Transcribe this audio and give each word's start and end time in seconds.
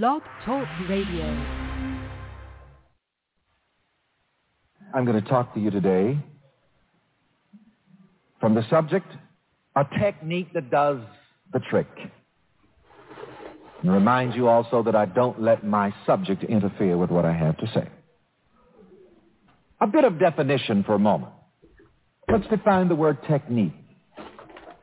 Blog 0.00 0.22
Talk 0.46 0.66
Radio. 0.88 1.26
I'm 4.94 5.04
going 5.04 5.22
to 5.22 5.28
talk 5.28 5.52
to 5.52 5.60
you 5.60 5.70
today 5.70 6.18
from 8.40 8.54
the 8.54 8.66
subject, 8.70 9.06
a 9.76 9.84
technique 10.00 10.54
that 10.54 10.70
does 10.70 10.96
the 11.52 11.60
trick. 11.68 11.88
And 13.82 13.92
remind 13.92 14.34
you 14.34 14.48
also 14.48 14.82
that 14.82 14.96
I 14.96 15.04
don't 15.04 15.42
let 15.42 15.62
my 15.62 15.92
subject 16.06 16.42
interfere 16.42 16.96
with 16.96 17.10
what 17.10 17.26
I 17.26 17.34
have 17.34 17.58
to 17.58 17.66
say. 17.74 17.86
A 19.82 19.86
bit 19.86 20.04
of 20.04 20.18
definition 20.18 20.84
for 20.84 20.94
a 20.94 20.98
moment. 20.98 21.34
Let's 22.30 22.46
define 22.46 22.88
the 22.88 22.94
word 22.94 23.18
technique. 23.28 23.74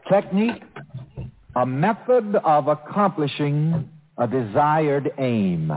Technique, 0.08 0.62
a 1.56 1.66
method 1.66 2.36
of 2.44 2.68
accomplishing 2.68 3.90
a 4.20 4.28
desired 4.28 5.12
aim. 5.18 5.72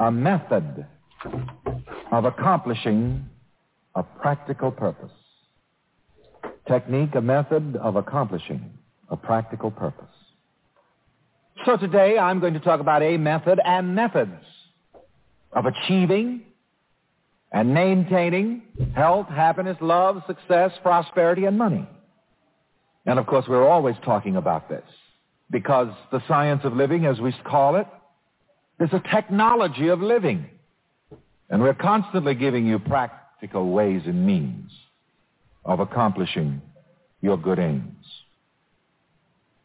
A 0.00 0.10
method 0.10 0.86
of 2.10 2.24
accomplishing 2.24 3.28
a 3.94 4.02
practical 4.02 4.70
purpose. 4.70 5.12
Technique, 6.66 7.14
a 7.14 7.20
method 7.20 7.76
of 7.76 7.96
accomplishing 7.96 8.72
a 9.10 9.16
practical 9.16 9.70
purpose. 9.70 10.06
So 11.66 11.76
today 11.76 12.18
I'm 12.18 12.40
going 12.40 12.54
to 12.54 12.60
talk 12.60 12.80
about 12.80 13.02
a 13.02 13.16
method 13.16 13.60
and 13.64 13.94
methods 13.94 14.44
of 15.52 15.66
achieving 15.66 16.42
and 17.52 17.72
maintaining 17.72 18.62
health, 18.94 19.28
happiness, 19.28 19.76
love, 19.80 20.22
success, 20.26 20.72
prosperity, 20.82 21.44
and 21.44 21.56
money. 21.56 21.88
And 23.06 23.18
of 23.18 23.26
course, 23.26 23.44
we're 23.48 23.68
always 23.68 23.96
talking 24.04 24.36
about 24.36 24.68
this 24.68 24.84
because 25.50 25.88
the 26.10 26.22
science 26.26 26.62
of 26.64 26.74
living, 26.74 27.06
as 27.06 27.20
we 27.20 27.34
call 27.44 27.76
it, 27.76 27.86
is 28.80 28.90
a 28.92 29.02
technology 29.14 29.88
of 29.88 30.00
living. 30.00 30.46
And 31.50 31.62
we're 31.62 31.74
constantly 31.74 32.34
giving 32.34 32.66
you 32.66 32.78
practical 32.78 33.70
ways 33.70 34.02
and 34.06 34.26
means 34.26 34.70
of 35.64 35.80
accomplishing 35.80 36.60
your 37.20 37.36
good 37.36 37.58
aims. 37.58 38.04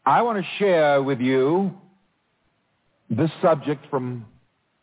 I 0.06 0.22
want 0.22 0.38
to 0.38 0.50
share 0.58 1.02
with 1.02 1.20
you 1.20 1.72
this 3.10 3.30
subject 3.42 3.86
from 3.90 4.24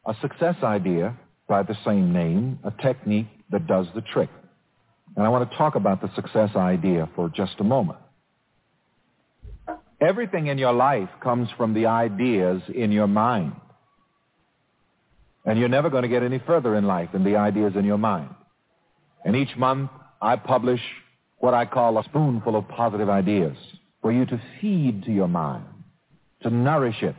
a 0.05 0.15
success 0.21 0.55
idea 0.63 1.15
by 1.47 1.63
the 1.63 1.77
same 1.85 2.13
name, 2.13 2.59
a 2.63 2.71
technique 2.71 3.27
that 3.51 3.67
does 3.67 3.87
the 3.95 4.01
trick. 4.01 4.29
And 5.15 5.25
I 5.25 5.29
want 5.29 5.49
to 5.49 5.57
talk 5.57 5.75
about 5.75 6.01
the 6.01 6.13
success 6.15 6.55
idea 6.55 7.09
for 7.15 7.29
just 7.29 7.55
a 7.59 7.63
moment. 7.63 7.99
Everything 9.99 10.47
in 10.47 10.57
your 10.57 10.73
life 10.73 11.09
comes 11.21 11.49
from 11.57 11.73
the 11.73 11.87
ideas 11.87 12.61
in 12.73 12.91
your 12.91 13.07
mind. 13.07 13.53
And 15.45 15.57
you're 15.57 15.69
never 15.69 15.89
going 15.89 16.03
to 16.03 16.09
get 16.09 16.23
any 16.23 16.39
further 16.39 16.75
in 16.75 16.85
life 16.85 17.09
than 17.13 17.23
the 17.23 17.37
ideas 17.37 17.73
in 17.75 17.85
your 17.85 17.97
mind. 17.97 18.29
And 19.25 19.35
each 19.35 19.55
month 19.57 19.89
I 20.21 20.35
publish 20.35 20.81
what 21.39 21.53
I 21.53 21.65
call 21.65 21.97
a 21.97 22.03
spoonful 22.03 22.55
of 22.55 22.67
positive 22.67 23.09
ideas 23.09 23.55
for 24.01 24.11
you 24.11 24.25
to 24.25 24.41
feed 24.59 25.03
to 25.05 25.11
your 25.11 25.27
mind, 25.27 25.65
to 26.43 26.49
nourish 26.49 27.01
it, 27.01 27.15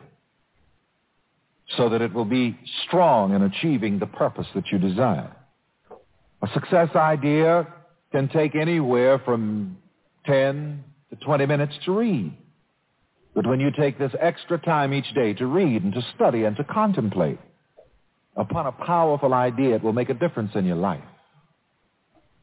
so 1.77 1.89
that 1.89 2.01
it 2.01 2.13
will 2.13 2.25
be 2.25 2.57
strong 2.87 3.33
in 3.33 3.41
achieving 3.41 3.99
the 3.99 4.07
purpose 4.07 4.47
that 4.55 4.65
you 4.71 4.77
desire. 4.77 5.35
A 6.41 6.47
success 6.53 6.89
idea 6.95 7.67
can 8.11 8.29
take 8.29 8.55
anywhere 8.55 9.19
from 9.19 9.77
10 10.25 10.83
to 11.09 11.15
20 11.17 11.45
minutes 11.45 11.73
to 11.85 11.91
read. 11.97 12.35
But 13.39 13.47
when 13.47 13.61
you 13.61 13.71
take 13.71 13.97
this 13.97 14.11
extra 14.19 14.57
time 14.57 14.93
each 14.93 15.15
day 15.15 15.33
to 15.35 15.45
read 15.45 15.81
and 15.81 15.93
to 15.93 16.01
study 16.13 16.43
and 16.43 16.57
to 16.57 16.63
contemplate 16.65 17.39
upon 18.35 18.67
a 18.67 18.73
powerful 18.73 19.33
idea, 19.33 19.75
it 19.75 19.81
will 19.81 19.93
make 19.93 20.09
a 20.09 20.13
difference 20.13 20.51
in 20.55 20.65
your 20.65 20.75
life. 20.75 21.05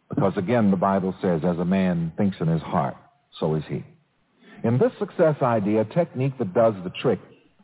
Because 0.08 0.32
again, 0.38 0.70
the 0.70 0.78
Bible 0.78 1.14
says, 1.20 1.42
as 1.44 1.58
a 1.58 1.66
man 1.66 2.14
thinks 2.16 2.38
in 2.40 2.48
his 2.48 2.62
heart, 2.62 2.96
so 3.38 3.56
is 3.56 3.64
he. 3.68 3.84
In 4.64 4.78
this 4.78 4.90
success 4.98 5.36
idea, 5.42 5.84
technique 5.84 6.38
that 6.38 6.54
does 6.54 6.72
the 6.82 6.92
trick, 7.02 7.20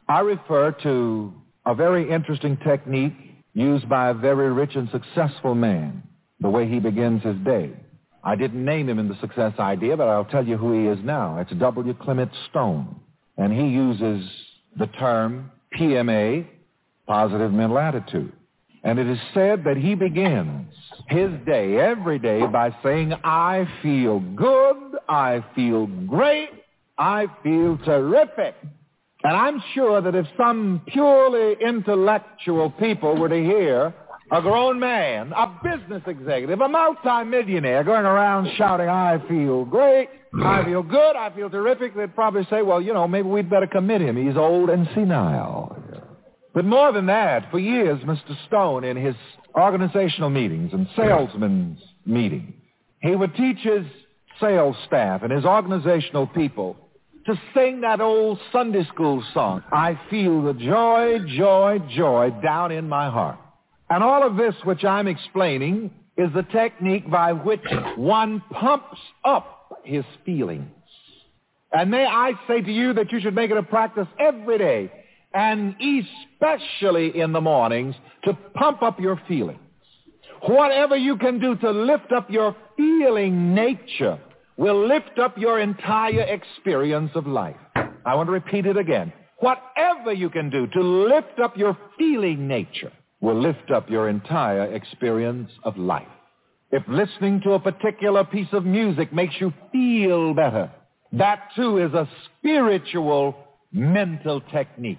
I 0.07 0.21
refer 0.21 0.73
to 0.83 1.33
a 1.65 1.75
very 1.75 2.11
interesting 2.11 2.59
technique 2.59 3.17
used 3.55 3.89
by 3.89 4.11
a 4.11 4.15
very 4.15 4.53
rich 4.53 4.77
and 4.77 4.91
successful 4.91 5.55
man, 5.55 6.03
the 6.39 6.51
way 6.51 6.69
he 6.69 6.81
begins 6.81 7.23
his 7.23 7.39
day. 7.47 7.73
I 8.23 8.37
didn't 8.37 8.63
name 8.63 8.91
him 8.91 8.99
in 8.99 9.09
the 9.09 9.19
success 9.23 9.55
idea, 9.59 9.97
but 9.97 10.09
I'll 10.09 10.27
tell 10.27 10.47
you 10.47 10.59
who 10.59 10.79
he 10.79 10.87
is 10.87 11.03
now. 11.03 11.39
It's 11.39 11.51
W. 11.53 11.95
Clement 11.95 12.31
Stone. 12.51 12.97
And 13.37 13.53
he 13.53 13.69
uses 13.69 14.29
the 14.79 14.87
term 14.87 15.51
PMA, 15.79 16.47
positive 17.07 17.53
mental 17.53 17.79
attitude. 17.79 18.33
And 18.85 18.99
it 18.99 19.07
is 19.07 19.19
said 19.33 19.65
that 19.65 19.77
he 19.77 19.95
begins 19.95 20.73
his 21.09 21.31
day 21.47 21.79
every 21.79 22.19
day 22.19 22.45
by 22.47 22.75
saying, 22.83 23.13
I 23.23 23.69
feel 23.81 24.19
good, 24.21 24.77
I 25.09 25.45
feel 25.55 25.87
great, 25.87 26.51
I 26.99 27.27
feel 27.43 27.79
terrific. 27.79 28.57
And 29.25 29.37
I'm 29.37 29.63
sure 29.75 30.01
that 30.01 30.17
if 30.17 30.27
some 30.37 30.83
purely 30.89 31.57
intellectual 31.65 32.71
people 32.71 33.17
were 33.17 33.29
to 33.29 33.43
hear 33.43 33.95
a 34.33 34.41
grown 34.41 34.81
man, 34.81 35.33
a 35.33 35.61
business 35.63 36.03
executive, 36.07 36.59
a 36.59 36.69
multimillionaire 36.69 37.85
going 37.85 38.07
around 38.07 38.49
shouting, 38.57 38.89
I 38.89 39.19
feel 39.29 39.67
great, 39.67 40.09
I 40.43 40.65
feel 40.65 40.83
good, 40.83 41.17
I 41.17 41.31
feel 41.37 41.51
terrific, 41.51 41.95
they'd 41.95 42.15
probably 42.15 42.47
say, 42.49 42.63
well, 42.63 42.81
you 42.81 42.95
know, 42.95 43.07
maybe 43.07 43.29
we'd 43.29 43.51
better 43.51 43.67
commit 43.67 44.01
him. 44.01 44.17
He's 44.17 44.37
old 44.37 44.71
and 44.71 44.89
senile. 44.95 45.77
But 46.55 46.65
more 46.65 46.93
than 46.93 47.07
that, 47.07 47.51
for 47.51 47.59
years, 47.59 48.01
Mr. 48.05 48.35
Stone, 48.47 48.85
in 48.85 48.97
his 48.97 49.15
organizational 49.55 50.31
meetings 50.31 50.73
and 50.73 50.89
salesmen's 50.97 51.81
meetings, 52.07 52.55
he 53.01 53.15
would 53.15 53.35
teach 53.37 53.59
his 53.59 53.85
sales 54.41 54.77
staff 54.87 55.23
and 55.23 55.31
his 55.31 55.45
organizational 55.45 56.27
people 56.27 56.77
to 57.27 57.39
sing 57.55 57.83
that 57.83 58.01
old 58.01 58.39
Sunday 58.51 58.85
school 58.87 59.23
song, 59.35 59.63
I 59.73 60.01
feel 60.09 60.43
the 60.43 60.55
joy, 60.55 61.19
joy, 61.37 61.79
joy 61.95 62.31
down 62.43 62.73
in 62.73 62.89
my 62.89 63.11
heart. 63.11 63.39
And 63.93 64.03
all 64.03 64.27
of 64.27 64.37
this 64.39 64.55
which 64.65 64.85
I'm 64.85 65.07
explaining 65.07 65.91
is 66.17 66.31
the 66.33 66.45
technique 66.45 67.11
by 67.11 67.35
which 67.35 67.61
one 67.97 68.43
pumps 68.51 68.99
up 69.23 69.83
his 69.85 70.03
feelings. 70.25 70.71
And 71.75 71.91
may 71.91 72.07
I 72.07 72.33
say 72.49 72.63
to 72.63 72.73
you 72.73 72.95
that 72.95 73.13
you 73.13 73.21
should 73.21 73.35
make 73.35 73.51
it 73.51 73.57
a 73.59 73.63
practice 73.63 74.07
every 74.19 74.57
day, 74.57 74.91
and 75.35 75.77
especially 75.79 77.21
in 77.21 77.35
the 77.35 77.43
mornings, 77.43 77.95
to 78.25 78.33
pump 78.55 78.83
up 78.83 78.99
your 78.99 79.21
feelings. 79.29 79.61
Whatever 80.47 80.97
you 80.97 81.19
can 81.19 81.39
do 81.39 81.55
to 81.57 81.71
lift 81.71 82.13
up 82.13 82.31
your 82.31 82.57
feeling 82.79 83.55
nature 83.55 84.19
will 84.57 84.89
lift 84.89 85.19
up 85.19 85.37
your 85.37 85.61
entire 85.61 86.23
experience 86.23 87.11
of 87.15 87.27
life. 87.27 87.57
I 88.07 88.15
want 88.15 88.29
to 88.29 88.33
repeat 88.33 88.65
it 88.65 88.79
again. 88.79 89.13
Whatever 89.41 90.15
you 90.15 90.31
can 90.31 90.49
do 90.49 90.67
to 90.69 90.81
lift 90.81 91.39
up 91.41 91.59
your 91.59 91.77
feeling 91.99 92.49
nature 92.49 92.91
will 93.23 93.41
lift 93.41 93.71
up 93.71 93.89
your 93.89 94.11
entire 94.11 94.75
experience 94.75 95.51
of 95.65 95.79
life. 95.79 96.07
If 96.71 96.83
listening 96.89 97.41
to 97.45 97.53
a 97.53 97.61
particular 97.61 98.25
piece 98.25 98.53
of 98.53 98.67
music 98.67 99.13
makes 99.13 99.35
you 99.41 99.53
feel 99.71 100.35
better, 100.35 100.71
that 101.13 101.49
too 101.57 101.79
is 101.79 101.95
a 101.95 102.09
spiritual 102.27 103.35
mental 103.73 104.41
technique. 104.53 104.99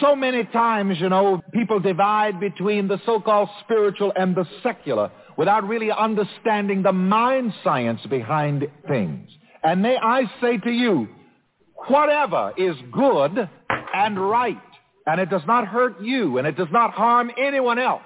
So 0.00 0.14
many 0.14 0.44
times, 0.44 0.98
you 1.00 1.08
know, 1.08 1.42
people 1.52 1.80
divide 1.80 2.38
between 2.38 2.86
the 2.86 3.00
so-called 3.04 3.48
spiritual 3.64 4.12
and 4.14 4.36
the 4.36 4.46
secular 4.62 5.10
without 5.36 5.66
really 5.66 5.90
understanding 5.90 6.82
the 6.82 6.92
mind 6.92 7.52
science 7.64 8.00
behind 8.08 8.68
things. 8.86 9.28
And 9.64 9.82
may 9.82 9.96
I 9.96 10.30
say 10.40 10.58
to 10.58 10.70
you, 10.70 11.08
whatever 11.88 12.52
is 12.56 12.76
good 12.92 13.48
and 13.94 14.30
right, 14.30 14.58
and 15.10 15.20
it 15.20 15.28
does 15.28 15.42
not 15.44 15.66
hurt 15.66 16.00
you, 16.00 16.38
and 16.38 16.46
it 16.46 16.56
does 16.56 16.68
not 16.70 16.92
harm 16.92 17.32
anyone 17.36 17.80
else, 17.80 18.00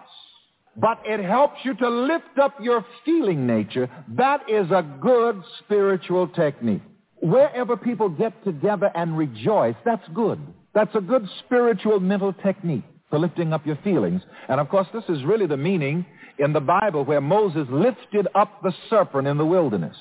but 0.75 0.99
it 1.05 1.23
helps 1.23 1.59
you 1.63 1.75
to 1.75 1.87
lift 1.87 2.39
up 2.41 2.55
your 2.63 2.83
feeling 3.05 3.47
nature, 3.47 3.91
that 4.17 4.41
is 4.49 4.71
a 4.71 4.83
good 5.03 5.43
spiritual 5.59 6.27
technique. 6.29 6.81
Wherever 7.21 7.77
people 7.77 8.09
get 8.09 8.43
together 8.43 8.91
and 8.95 9.19
rejoice, 9.19 9.75
that's 9.85 10.09
good. 10.15 10.41
That's 10.75 10.95
a 10.95 11.03
good 11.03 11.29
spiritual 11.45 12.01
mental 12.01 12.33
technique 12.33 12.85
for 13.11 13.19
lifting 13.19 13.53
up 13.53 13.67
your 13.67 13.77
feelings. 13.85 14.23
And 14.49 14.59
of 14.59 14.71
course, 14.71 14.89
this 14.95 15.05
is 15.11 15.23
really 15.25 15.47
the 15.47 15.59
meaning 15.59 16.07
in 16.39 16.55
the 16.55 16.61
Bible 16.61 17.05
where 17.05 17.21
Moses 17.21 17.67
lifted 17.71 18.29
up 18.35 18.63
the 18.63 18.73
serpent 18.89 19.29
in 19.29 19.37
the 19.37 19.45
wilderness. 19.45 19.97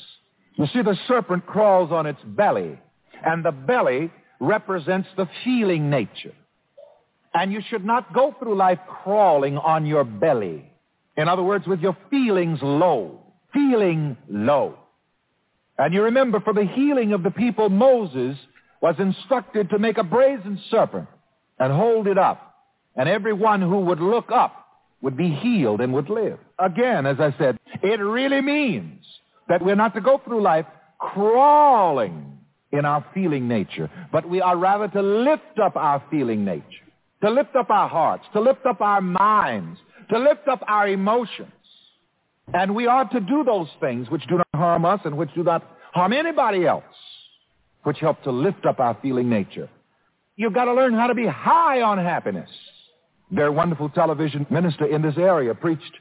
You 0.56 0.68
see, 0.68 0.82
the 0.82 0.98
serpent 1.10 1.46
crawls 1.48 1.92
on 1.92 2.06
its 2.06 2.22
belly, 2.24 2.80
and 3.26 3.44
the 3.44 3.52
belly 3.52 4.10
represents 4.40 5.10
the 5.18 5.28
feeling 5.44 5.90
nature. 5.90 6.32
And 7.34 7.52
you 7.52 7.62
should 7.70 7.86
not 7.86 8.14
go 8.14 8.36
through 8.40 8.56
life 8.56 8.80
crawling 9.04 9.58
on 9.58 9.86
your 9.86 10.04
belly. 10.04 10.72
In 11.18 11.28
other 11.28 11.44
words, 11.44 11.66
with 11.68 11.80
your 11.80 11.98
feelings 12.10 12.60
low, 12.62 13.22
feeling 13.54 14.18
low. 14.30 14.78
And 15.78 15.94
you 15.94 16.04
remember, 16.04 16.40
for 16.40 16.54
the 16.54 16.66
healing 16.66 17.14
of 17.14 17.24
the 17.24 17.32
people, 17.32 17.70
Moses 17.70 18.38
was 18.82 18.96
instructed 19.00 19.70
to 19.70 19.80
make 19.80 19.98
a 19.98 20.04
brazen 20.04 20.60
serpent 20.70 21.08
and 21.60 21.74
hold 21.74 22.08
it 22.08 22.18
up 22.18 22.54
and 22.96 23.10
everyone 23.10 23.62
who 23.62 23.80
would 23.82 24.00
look 24.00 24.32
up 24.32 24.68
would 25.02 25.18
be 25.18 25.30
healed 25.30 25.82
and 25.82 25.94
would 25.94 26.10
live. 26.10 26.40
Again, 26.60 27.06
as 27.06 27.20
I 27.20 27.36
said, 27.38 27.58
it 27.82 28.00
really 28.00 28.42
means 28.42 29.04
that 29.50 29.64
we're 29.64 29.76
not 29.76 29.94
to 29.96 30.02
go 30.02 30.22
through 30.24 30.42
life 30.42 30.66
crawling 31.00 32.38
in 32.72 32.86
our 32.86 33.06
feeling 33.14 33.48
nature, 33.48 33.90
but 34.12 34.28
we 34.28 34.42
are 34.42 34.58
rather 34.58 34.88
to 34.88 35.02
lift 35.02 35.60
up 35.62 35.76
our 35.76 36.04
feeling 36.10 36.46
nature, 36.46 36.64
to 37.24 37.30
lift 37.32 37.56
up 37.56 37.70
our 37.70 37.88
hearts, 37.88 38.26
to 38.34 38.42
lift 38.42 38.66
up 38.66 38.82
our 38.82 39.00
minds, 39.00 39.80
to 40.10 40.20
lift 40.20 40.48
up 40.50 40.62
our 40.68 40.90
emotions. 40.90 41.52
And 42.54 42.76
we 42.76 42.86
are 42.86 43.08
to 43.10 43.20
do 43.22 43.46
those 43.46 43.70
things 43.80 44.10
which 44.10 44.28
do 44.28 44.38
not 44.38 44.48
harm 44.54 44.84
us 44.84 45.00
and 45.06 45.18
which 45.18 45.34
do 45.34 45.42
not 45.44 45.66
harm 45.94 46.12
anybody 46.12 46.68
else, 46.68 46.84
which 47.84 48.00
help 48.00 48.22
to 48.24 48.32
lift 48.32 48.66
up 48.66 48.82
our 48.82 48.98
feeling 49.02 49.30
nature. 49.30 49.70
You've 50.36 50.54
got 50.54 50.66
to 50.66 50.74
learn 50.74 50.94
how 50.94 51.08
to 51.08 51.16
be 51.16 51.26
high 51.26 51.82
on 51.82 51.98
happiness. 51.98 52.50
Their 53.32 53.54
wonderful 53.54 53.88
television 53.90 54.46
minister 54.50 54.86
in 54.86 55.02
this 55.02 55.16
area 55.18 55.56
preached 55.56 55.98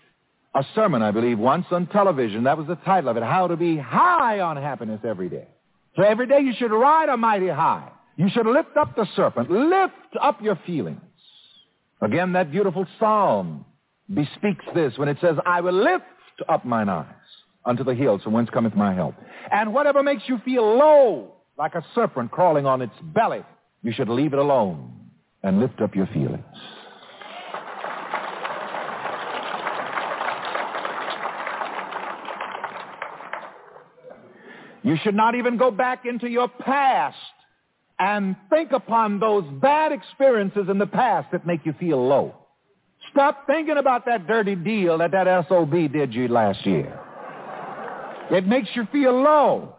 a 0.57 0.65
sermon, 0.75 1.03
I 1.03 1.13
believe, 1.13 1.39
once 1.39 1.67
on 1.71 1.87
television. 1.87 2.45
That 2.45 2.59
was 2.59 2.67
the 2.67 2.77
title 2.77 3.11
of 3.11 3.17
it, 3.17 3.23
How 3.23 3.47
to 3.47 3.57
Be 3.57 3.79
High 3.79 4.41
on 4.41 4.57
Happiness 4.57 5.01
Every 5.05 5.29
Day. 5.29 5.47
So 5.95 6.03
every 6.03 6.27
day 6.27 6.41
you 6.41 6.53
should 6.59 6.73
ride 6.73 7.09
a 7.09 7.17
mighty 7.17 7.49
high. 7.49 7.91
You 8.17 8.29
should 8.29 8.47
lift 8.47 8.77
up 8.77 8.97
the 8.97 9.07
serpent. 9.15 9.51
Lift 9.51 9.95
up 10.21 10.43
your 10.43 10.59
feelings. 10.67 11.01
Again, 12.03 12.33
that 12.33 12.51
beautiful 12.51 12.85
psalm 12.99 13.65
bespeaks 14.13 14.65
this 14.75 14.99
when 14.99 15.09
it 15.09 15.19
says, 15.21 15.37
I 15.47 15.61
will 15.61 15.85
lift 15.85 16.05
up 16.49 16.65
mine 16.65 16.89
eyes 16.89 17.07
unto 17.65 17.85
the 17.85 17.95
hills 17.95 18.23
from 18.23 18.33
whence 18.33 18.51
cometh 18.51 18.75
my 18.75 18.93
help. 18.93 19.15
And 19.53 19.73
whatever 19.73 20.03
makes 20.03 20.25
you 20.27 20.39
feel 20.45 20.77
low, 20.77 21.33
like 21.57 21.77
a 21.77 21.85
serpent 21.95 22.33
crawling 22.33 22.67
on 22.67 22.83
its 22.83 22.95
belly, 23.15 23.45
you 23.83 23.93
should 23.93 24.09
leave 24.09 24.33
it 24.33 24.41
alone 24.41 24.93
and 25.45 25.61
lift 25.61 25.81
up 25.81 25.95
your 25.95 26.09
feelings. 26.09 26.43
You 34.83 34.97
should 35.05 35.15
not 35.15 35.37
even 35.37 35.57
go 35.57 35.71
back 35.71 36.05
into 36.05 36.29
your 36.29 36.49
past 36.49 37.17
and 38.03 38.35
think 38.51 38.73
upon 38.73 39.21
those 39.21 39.45
bad 39.61 39.93
experiences 39.93 40.65
in 40.69 40.77
the 40.77 40.87
past 40.89 41.31
that 41.31 41.47
make 41.47 41.65
you 41.65 41.73
feel 41.79 42.05
low. 42.05 42.35
Stop 43.13 43.47
thinking 43.47 43.77
about 43.77 44.07
that 44.07 44.27
dirty 44.27 44.57
deal 44.57 44.99
that 44.99 45.13
that 45.13 45.47
SOB 45.49 45.71
did 45.93 46.13
you 46.13 46.27
last 46.27 46.67
year. 46.67 46.99
It 48.33 48.45
makes 48.45 48.69
you 48.75 48.89
feel 48.91 49.13
low. 49.23 49.77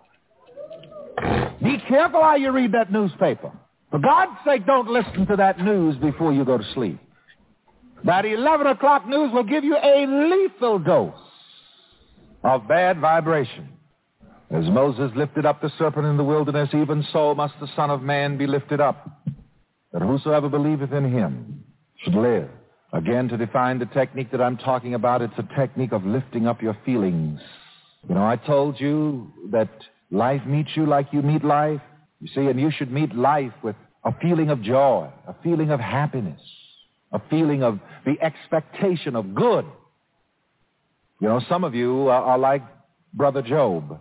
Be 1.61 1.77
careful 1.89 2.21
how 2.21 2.37
you 2.37 2.51
read 2.51 2.71
that 2.71 2.93
newspaper. 2.93 3.51
For 3.91 3.99
God's 3.99 4.37
sake, 4.45 4.65
don't 4.65 4.87
listen 4.87 5.27
to 5.27 5.35
that 5.35 5.59
news 5.59 5.97
before 5.97 6.31
you 6.31 6.45
go 6.45 6.57
to 6.57 6.73
sleep. 6.73 6.99
That 8.05 8.23
11 8.23 8.67
o'clock 8.67 9.05
news 9.05 9.33
will 9.33 9.43
give 9.43 9.65
you 9.65 9.75
a 9.75 10.05
lethal 10.07 10.79
dose 10.79 11.13
of 12.41 12.69
bad 12.69 13.01
vibration. 13.01 13.72
As 14.53 14.69
Moses 14.69 15.11
lifted 15.15 15.47
up 15.47 15.61
the 15.61 15.71
serpent 15.79 16.05
in 16.05 16.15
the 16.15 16.23
wilderness, 16.23 16.69
even 16.73 17.03
so 17.11 17.33
must 17.33 17.55
the 17.59 17.67
Son 17.75 17.89
of 17.89 18.03
Man 18.03 18.37
be 18.37 18.45
lifted 18.45 18.79
up, 18.79 19.09
that 19.91 20.03
whosoever 20.03 20.47
believeth 20.47 20.93
in 20.93 21.11
him 21.11 21.63
should 22.03 22.13
live. 22.13 22.47
Again, 22.93 23.27
to 23.29 23.37
define 23.37 23.79
the 23.79 23.87
technique 23.87 24.29
that 24.29 24.41
I'm 24.41 24.57
talking 24.57 24.93
about, 24.93 25.23
it's 25.23 25.33
a 25.39 25.55
technique 25.59 25.91
of 25.91 26.05
lifting 26.05 26.45
up 26.45 26.61
your 26.61 26.77
feelings. 26.85 27.39
You 28.07 28.13
know, 28.13 28.23
I 28.23 28.35
told 28.35 28.79
you 28.79 29.33
that 29.49 29.69
life 30.11 30.45
meets 30.45 30.69
you 30.75 30.85
like 30.85 31.07
you 31.11 31.23
meet 31.23 31.43
life. 31.43 31.81
You 32.19 32.27
see, 32.27 32.47
and 32.47 32.59
you 32.59 32.69
should 32.69 32.91
meet 32.91 33.15
life 33.15 33.53
with 33.63 33.75
a 34.05 34.13
feeling 34.21 34.51
of 34.51 34.61
joy, 34.61 35.09
a 35.27 35.33
feeling 35.41 35.71
of 35.71 35.79
happiness, 35.79 36.39
a 37.11 37.19
feeling 37.27 37.63
of 37.63 37.79
the 38.05 38.21
expectation 38.21 39.15
of 39.15 39.33
good. 39.33 39.65
You 41.19 41.29
know, 41.29 41.41
some 41.49 41.63
of 41.63 41.73
you 41.73 42.09
are 42.09 42.37
like 42.37 42.61
Brother 43.15 43.41
Job. 43.41 43.99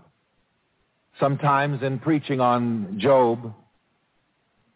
Sometimes 1.20 1.82
in 1.82 1.98
preaching 1.98 2.40
on 2.40 2.98
Job, 2.98 3.52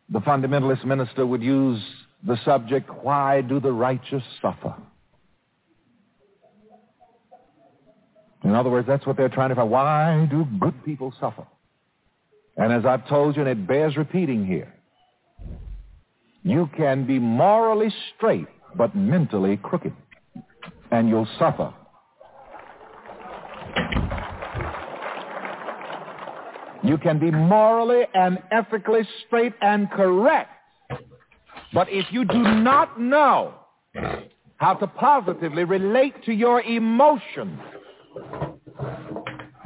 the 0.08 0.20
fundamentalist 0.20 0.84
minister 0.84 1.26
would 1.26 1.42
use 1.42 1.82
the 2.26 2.36
subject, 2.44 2.88
why 3.02 3.40
do 3.40 3.60
the 3.60 3.72
righteous 3.72 4.22
suffer? 4.40 4.74
In 8.44 8.54
other 8.54 8.70
words, 8.70 8.86
that's 8.86 9.06
what 9.06 9.16
they're 9.16 9.28
trying 9.28 9.48
to 9.48 9.56
find. 9.56 9.70
Why 9.70 10.28
do 10.30 10.46
good 10.60 10.84
people 10.84 11.12
suffer? 11.18 11.46
And 12.56 12.72
as 12.72 12.86
I've 12.86 13.08
told 13.08 13.36
you, 13.36 13.42
and 13.42 13.50
it 13.50 13.66
bears 13.66 13.96
repeating 13.96 14.46
here, 14.46 14.72
you 16.42 16.70
can 16.76 17.06
be 17.06 17.18
morally 17.18 17.92
straight 18.14 18.46
but 18.76 18.94
mentally 18.94 19.56
crooked, 19.56 19.92
and 20.90 21.08
you'll 21.08 21.28
suffer 21.38 21.72
You 26.86 26.98
can 26.98 27.18
be 27.18 27.32
morally 27.32 28.04
and 28.14 28.38
ethically 28.52 29.02
straight 29.26 29.54
and 29.60 29.90
correct. 29.90 30.50
But 31.74 31.88
if 31.90 32.06
you 32.10 32.24
do 32.24 32.38
not 32.38 33.00
know 33.00 33.54
how 34.56 34.74
to 34.74 34.86
positively 34.86 35.64
relate 35.64 36.24
to 36.24 36.32
your 36.32 36.62
emotions, 36.62 37.58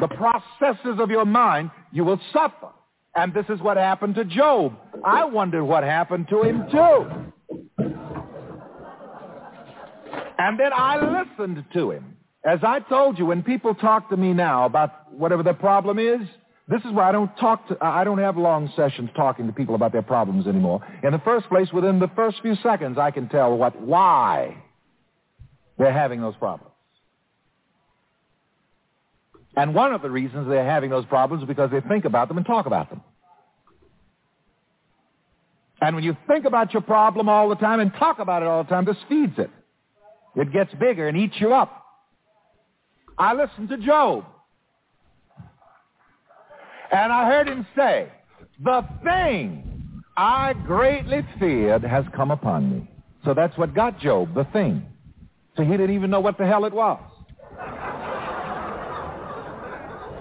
the 0.01 0.09
processes 0.09 0.99
of 0.99 1.11
your 1.11 1.27
mind, 1.27 1.71
you 1.93 2.05
will 2.05 2.21
suffer. 2.33 2.69
And 3.15 3.35
this 3.35 3.45
is 3.51 3.61
what 3.61 3.77
happened 3.77 4.15
to 4.15 4.25
Job. 4.25 4.75
I 5.05 5.25
wondered 5.25 5.65
what 5.65 5.85
happened 5.85 6.27
to 6.31 6.43
him 6.43 6.65
too. 6.71 7.07
And 10.39 10.59
then 10.59 10.73
I 10.75 11.23
listened 11.23 11.65
to 11.75 11.91
him. 11.91 12.17
As 12.47 12.61
I 12.63 12.81
told 12.81 13.19
you, 13.19 13.27
when 13.27 13.43
people 13.43 13.75
talk 13.75 14.09
to 14.09 14.17
me 14.17 14.33
now 14.33 14.65
about 14.65 15.13
whatever 15.13 15.43
the 15.43 15.53
problem 15.53 15.99
is, 15.99 16.21
this 16.71 16.83
is 16.85 16.93
why 16.93 17.09
I 17.09 17.13
don't 17.13 17.37
talk 17.37 17.67
to, 17.67 17.77
I 17.81 18.05
don't 18.05 18.19
have 18.19 18.37
long 18.37 18.73
sessions 18.77 19.11
talking 19.17 19.49
to 19.49 19.53
people 19.53 19.75
about 19.75 19.91
their 19.91 20.03
problems 20.03 20.47
anymore. 20.47 20.87
In 21.03 21.11
the 21.11 21.19
first 21.19 21.49
place, 21.49 21.67
within 21.73 21.99
the 21.99 22.09
first 22.15 22.41
few 22.43 22.55
seconds, 22.63 22.97
I 22.97 23.11
can 23.11 23.29
tell 23.29 23.57
what, 23.59 23.81
why 23.81 24.57
they're 25.79 25.93
having 25.93 26.21
those 26.21 26.37
problems. 26.37 26.73
And 29.57 29.75
one 29.75 29.93
of 29.93 30.01
the 30.01 30.11
reasons 30.11 30.49
they're 30.49 30.65
having 30.65 30.91
those 30.91 31.05
problems 31.07 31.43
is 31.43 31.49
because 31.49 31.73
they 31.73 31.81
think 31.81 32.05
about 32.05 32.29
them 32.29 32.37
and 32.37 32.47
talk 32.47 32.67
about 32.67 32.89
them. 32.89 33.03
And 35.81 35.97
when 35.97 36.05
you 36.05 36.17
think 36.29 36.45
about 36.45 36.73
your 36.73 36.83
problem 36.83 37.29
all 37.29 37.49
the 37.49 37.57
time 37.57 37.81
and 37.81 37.93
talk 37.95 38.21
about 38.21 38.43
it 38.43 38.47
all 38.47 38.63
the 38.63 38.69
time, 38.69 38.85
this 38.85 38.97
feeds 39.09 39.37
it. 39.39 39.51
It 40.37 40.53
gets 40.53 40.73
bigger 40.75 41.09
and 41.09 41.17
eats 41.17 41.35
you 41.41 41.53
up. 41.53 41.85
I 43.19 43.35
listened 43.35 43.71
to 43.71 43.79
Job. 43.79 44.25
And 46.93 47.13
I 47.13 47.27
heard 47.27 47.49
him 47.49 47.67
say, 47.77 48.11
the 48.63 48.85
thing 49.05 50.03
I 50.17 50.55
greatly 50.67 51.25
feared 51.39 51.83
has 51.83 52.05
come 52.15 52.31
upon 52.31 52.71
me. 52.71 52.91
So 53.25 53.35
that's 53.35 53.57
what 53.57 53.75
got 53.75 53.99
Job, 54.01 54.35
the 54.35 54.45
thing. 54.53 54.87
So 55.57 55.63
he 55.63 55.71
didn't 55.71 55.95
even 55.95 56.11
know 56.11 56.21
what 56.21 56.39
the 56.39 56.47
hell 56.47 56.65
it 56.65 56.73
was. 56.73 57.01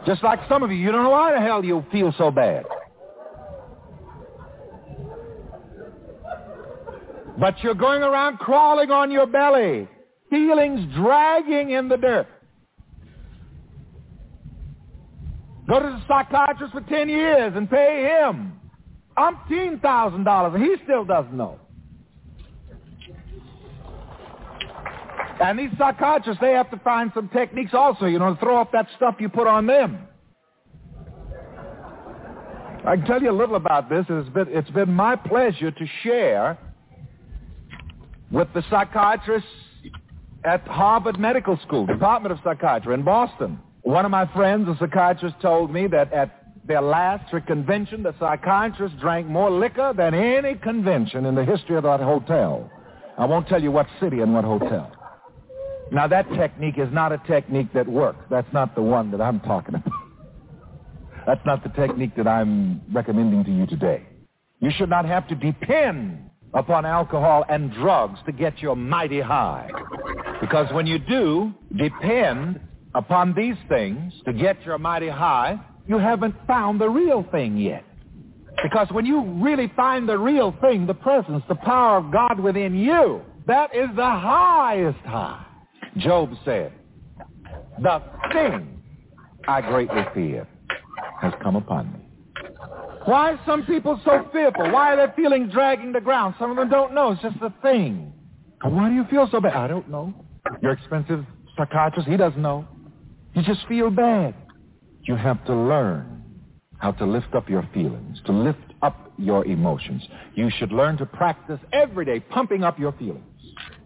Just 0.06 0.24
like 0.24 0.40
some 0.48 0.64
of 0.64 0.72
you, 0.72 0.78
you 0.78 0.92
don't 0.92 1.04
know 1.04 1.10
why 1.10 1.34
the 1.34 1.42
hell 1.42 1.64
you 1.64 1.86
feel 1.92 2.14
so 2.18 2.32
bad. 2.32 2.66
But 7.38 7.62
you're 7.64 7.76
going 7.76 8.04
around 8.04 8.38
crawling 8.40 8.92
on 8.92 9.12
your 9.12 9.26
belly, 9.26 9.88
feelings 10.30 10.94
dragging 10.96 11.72
in 11.72 11.88
the 11.88 11.98
dirt. 11.98 12.28
Go 15.70 15.80
to 15.80 15.86
the 15.86 16.02
psychiatrist 16.08 16.74
for 16.74 16.82
10 16.82 17.10
years 17.10 17.54
and 17.56 17.70
pay 17.70 18.20
him 18.20 18.60
umpteen 19.20 19.82
thousand 19.82 20.24
dollars, 20.24 20.54
and 20.56 20.64
he 20.64 20.76
still 20.84 21.06
doesn't 21.06 21.36
know. 21.36 21.60
And 25.42 25.58
these 25.58 25.70
psychiatrists, 25.78 26.42
they 26.42 26.52
have 26.52 26.70
to 26.72 26.78
find 26.78 27.12
some 27.14 27.30
techniques 27.30 27.74
also, 27.74 28.06
you 28.06 28.20
know, 28.20 28.34
to 28.34 28.40
throw 28.40 28.58
off 28.58 28.70
that 28.74 28.88
stuff 28.98 29.16
you 29.20 29.30
put 29.30 29.48
on 29.48 29.68
them. 29.68 30.00
I 32.86 32.96
can 32.96 33.06
tell 33.06 33.22
you 33.22 33.30
a 33.30 33.38
little 33.38 33.56
about 33.56 33.90
this. 33.90 34.06
It's 34.10 34.30
been, 34.30 34.48
it's 34.50 34.70
been 34.72 34.92
my 34.92 35.16
pleasure 35.16 35.72
to 35.72 35.86
share 36.04 36.58
with 38.32 38.48
the 38.54 38.64
psychiatrists 38.70 39.48
at 40.44 40.66
Harvard 40.68 41.20
Medical 41.20 41.60
School, 41.68 41.86
Department 41.86 42.34
of 42.34 42.40
Psychiatry 42.44 42.94
in 42.94 43.04
Boston. 43.04 43.60
One 43.82 44.06
of 44.06 44.12
my 44.12 44.26
friends, 44.34 44.68
a 44.68 44.78
psychiatrist, 44.80 45.36
told 45.42 45.72
me 45.72 45.88
that 45.88 46.12
at 46.14 46.40
their 46.66 46.82
last 46.82 47.34
convention, 47.48 48.04
the 48.04 48.14
psychiatrists 48.20 48.98
drank 49.00 49.28
more 49.28 49.50
liquor 49.50 49.94
than 49.96 50.14
any 50.14 50.56
convention 50.56 51.26
in 51.26 51.36
the 51.36 51.46
history 51.46 51.78
of 51.78 51.84
that 51.84 52.00
hotel. 52.00 52.70
I 53.18 53.26
won't 53.26 53.48
tell 53.48 53.62
you 53.62 53.72
what 53.72 53.88
city 54.00 54.20
and 54.20 54.34
what 54.34 54.44
hotel. 54.44 54.92
Now, 55.92 56.08
that 56.08 56.30
technique 56.30 56.78
is 56.78 56.90
not 56.92 57.12
a 57.12 57.18
technique 57.26 57.74
that 57.74 57.88
works. 57.88 58.24
That's 58.30 58.52
not 58.54 58.76
the 58.76 58.82
one 58.82 59.12
that 59.12 59.22
I'm 59.22 59.40
talking 59.40 59.76
about. 59.76 59.92
That's 61.26 61.42
not 61.46 61.64
the 61.64 61.70
technique 61.70 62.16
that 62.18 62.28
I'm 62.28 62.82
recommending 62.94 63.44
to 63.46 63.52
you 63.52 63.66
today. 63.66 64.06
You 64.60 64.72
should 64.78 64.90
not 64.90 65.06
have 65.06 65.28
to 65.30 65.36
depend 65.36 66.30
upon 66.54 66.86
alcohol 66.86 67.46
and 67.50 67.72
drugs 67.74 68.20
to 68.26 68.32
get 68.32 68.62
you 68.62 68.76
mighty 68.76 69.22
high. 69.22 69.70
Because 70.42 70.72
when 70.74 70.86
you 70.88 71.00
do 71.00 71.54
depend 71.76 72.60
upon 72.96 73.34
these 73.34 73.56
things 73.68 74.14
to 74.26 74.34
get 74.34 74.62
your 74.64 74.78
mighty 74.78 75.10
high, 75.10 75.60
you 75.88 75.98
haven't 75.98 76.36
found 76.48 76.80
the 76.80 76.90
real 76.90 77.26
thing 77.32 77.58
yet. 77.58 77.84
Because 78.62 78.88
when 78.92 79.06
you 79.06 79.22
really 79.42 79.72
find 79.76 80.08
the 80.08 80.18
real 80.18 80.56
thing, 80.62 80.86
the 80.86 80.94
presence, 80.94 81.44
the 81.48 81.56
power 81.56 81.98
of 81.98 82.12
God 82.12 82.40
within 82.40 82.76
you, 82.76 83.22
that 83.48 83.74
is 83.76 83.88
the 83.96 84.04
highest 84.04 85.00
high. 85.00 85.46
Job 85.98 86.32
said, 86.46 86.74
the 87.82 88.02
thing 88.34 88.82
I 89.48 89.62
greatly 89.62 90.04
fear 90.14 90.48
has 91.22 91.34
come 91.42 91.56
upon 91.56 91.94
me. 91.94 92.00
Why 93.06 93.32
are 93.32 93.40
some 93.46 93.66
people 93.66 94.00
so 94.04 94.28
fearful? 94.32 94.72
Why 94.72 94.94
are 94.94 94.98
their 94.98 95.14
feelings 95.16 95.52
dragging 95.54 95.94
the 95.94 96.02
ground? 96.02 96.36
Some 96.38 96.52
of 96.52 96.58
them 96.58 96.70
don't 96.70 96.94
know. 96.94 97.12
It's 97.12 97.22
just 97.22 97.38
a 97.42 97.54
thing. 97.62 98.14
Why 98.62 98.90
do 98.90 98.96
you 98.96 99.06
feel 99.10 99.28
so 99.32 99.40
bad? 99.40 99.56
I 99.56 99.68
don't 99.68 99.90
know. 99.90 100.14
Your 100.62 100.74
expensive 100.74 101.26
psychiatrist, 101.58 102.08
he 102.08 102.18
doesn't 102.18 102.42
know. 102.42 102.68
You 103.34 103.44
just 103.44 103.68
feel 103.68 103.90
bad. 103.90 104.36
You 105.04 105.16
have 105.16 105.44
to 105.46 105.56
learn 105.56 106.24
how 106.78 106.92
to 106.94 107.06
lift 107.06 107.36
up 107.36 107.50
your 107.50 107.68
feelings, 107.74 108.20
to 108.26 108.32
lift 108.32 108.60
up 108.82 109.12
your 109.18 109.46
emotions. 109.46 110.08
You 110.36 110.50
should 110.58 110.72
learn 110.72 110.98
to 110.98 111.06
practice 111.06 111.60
every 111.74 112.06
day 112.06 112.20
pumping 112.20 112.64
up 112.64 112.80
your 112.80 112.94
feelings. 112.94 113.24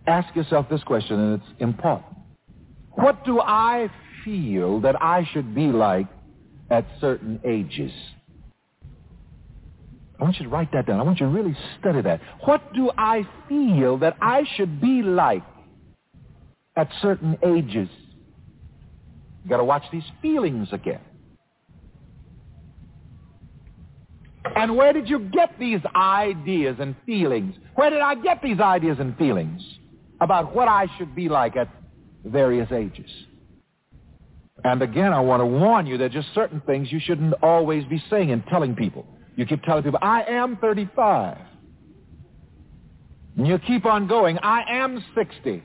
Ask 0.06 0.36
yourself 0.36 0.68
this 0.70 0.84
question, 0.84 1.20
and 1.20 1.42
it's 1.42 1.52
important. 1.60 2.18
What 2.92 3.26
do 3.26 3.40
I 3.42 3.90
feel 4.24 4.82
that 4.82 5.02
I 5.02 5.28
should 5.34 5.56
be 5.56 5.68
like 5.68 6.08
at 6.70 6.86
certain 7.02 7.40
ages? 7.44 7.92
I 10.20 10.24
want 10.24 10.38
you 10.38 10.44
to 10.44 10.50
write 10.50 10.72
that 10.74 10.86
down. 10.86 11.00
I 11.00 11.04
want 11.04 11.20
you 11.20 11.26
to 11.26 11.32
really 11.32 11.58
study 11.80 12.02
that. 12.02 12.22
What 12.46 12.74
do 12.74 12.92
I 12.98 13.28
feel 13.50 13.98
that 14.00 14.16
I 14.22 14.44
should 14.56 14.80
be 14.80 15.02
like 15.02 15.44
at 16.76 16.90
certain 17.02 17.38
ages? 17.46 17.90
You 19.44 19.50
got 19.50 19.58
to 19.58 19.64
watch 19.64 19.84
these 19.92 20.04
feelings 20.22 20.70
again. 20.72 21.02
And 24.56 24.76
where 24.76 24.94
did 24.94 25.10
you 25.10 25.20
get 25.20 25.58
these 25.60 25.80
ideas 25.96 26.78
and 26.80 26.96
feelings? 27.06 27.56
Where 27.76 27.90
did 27.90 28.02
I 28.02 28.16
get 28.16 28.42
these 28.42 28.60
ideas 28.60 28.98
and 29.00 29.18
feelings 29.18 29.62
about 30.22 30.56
what 30.56 30.68
I 30.68 30.88
should 30.98 31.16
be 31.16 31.30
like 31.30 31.56
at 31.56 31.70
various 32.24 32.72
ages? 32.72 33.10
And 34.64 34.82
again, 34.82 35.12
I 35.12 35.20
want 35.20 35.42
to 35.42 35.46
warn 35.46 35.88
you 35.88 35.98
that 35.98 36.12
just 36.12 36.34
certain 36.34 36.62
things 36.62 36.92
you 36.92 37.00
shouldn't 37.00 37.34
always 37.42 37.84
be 37.86 38.02
saying 38.10 38.32
and 38.32 38.46
telling 38.48 38.76
people. 38.76 39.06
You 39.36 39.46
keep 39.46 39.64
telling 39.64 39.84
people, 39.84 40.00
I 40.02 40.24
am 40.24 40.58
35. 40.58 41.38
And 43.38 43.48
you 43.48 43.58
keep 43.60 43.86
on 43.86 44.08
going, 44.08 44.38
I 44.38 44.64
am 44.70 45.04
60. 45.16 45.64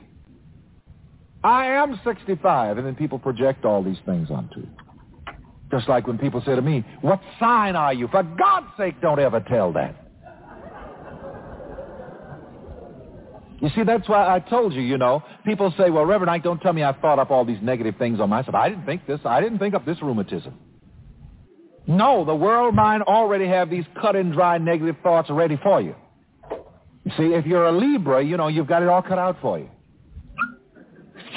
I 1.43 1.67
am 1.67 1.99
65. 2.03 2.77
And 2.77 2.87
then 2.87 2.95
people 2.95 3.19
project 3.19 3.65
all 3.65 3.83
these 3.83 3.99
things 4.05 4.29
onto 4.29 4.61
you. 4.61 4.69
Just 5.71 5.87
like 5.87 6.07
when 6.07 6.17
people 6.17 6.41
say 6.45 6.55
to 6.55 6.61
me, 6.61 6.83
what 7.01 7.21
sign 7.39 7.75
are 7.75 7.93
you? 7.93 8.07
For 8.07 8.23
God's 8.23 8.67
sake, 8.77 8.99
don't 9.01 9.19
ever 9.19 9.39
tell 9.39 9.71
that. 9.73 9.95
You 13.61 13.69
see, 13.75 13.83
that's 13.83 14.07
why 14.07 14.33
I 14.33 14.39
told 14.39 14.73
you, 14.73 14.81
you 14.81 14.97
know. 14.97 15.21
People 15.45 15.73
say, 15.77 15.89
well, 15.89 16.05
Reverend 16.05 16.31
Ike, 16.31 16.43
don't 16.43 16.61
tell 16.61 16.71
me 16.71 16.83
I 16.83 16.93
thought 16.93 17.19
up 17.19 17.29
all 17.29 17.43
these 17.43 17.61
negative 17.61 17.95
things 17.99 18.19
on 18.19 18.29
myself. 18.29 18.55
I 18.55 18.69
didn't 18.69 18.85
think 18.85 19.05
this. 19.05 19.19
I 19.25 19.41
didn't 19.41 19.59
think 19.59 19.75
up 19.75 19.85
this 19.85 20.01
rheumatism. 20.01 20.57
No, 21.85 22.23
the 22.23 22.35
world 22.35 22.73
mind 22.73 23.03
already 23.03 23.47
have 23.47 23.69
these 23.69 23.83
cut 23.99 24.15
and 24.15 24.31
dry 24.31 24.57
negative 24.59 24.95
thoughts 25.03 25.29
ready 25.29 25.59
for 25.61 25.81
you. 25.81 25.95
You 27.03 27.11
see, 27.17 27.33
if 27.33 27.45
you're 27.45 27.65
a 27.65 27.71
Libra, 27.71 28.23
you 28.23 28.37
know, 28.37 28.47
you've 28.47 28.67
got 28.67 28.81
it 28.81 28.87
all 28.87 29.01
cut 29.01 29.17
out 29.17 29.37
for 29.41 29.59
you. 29.59 29.69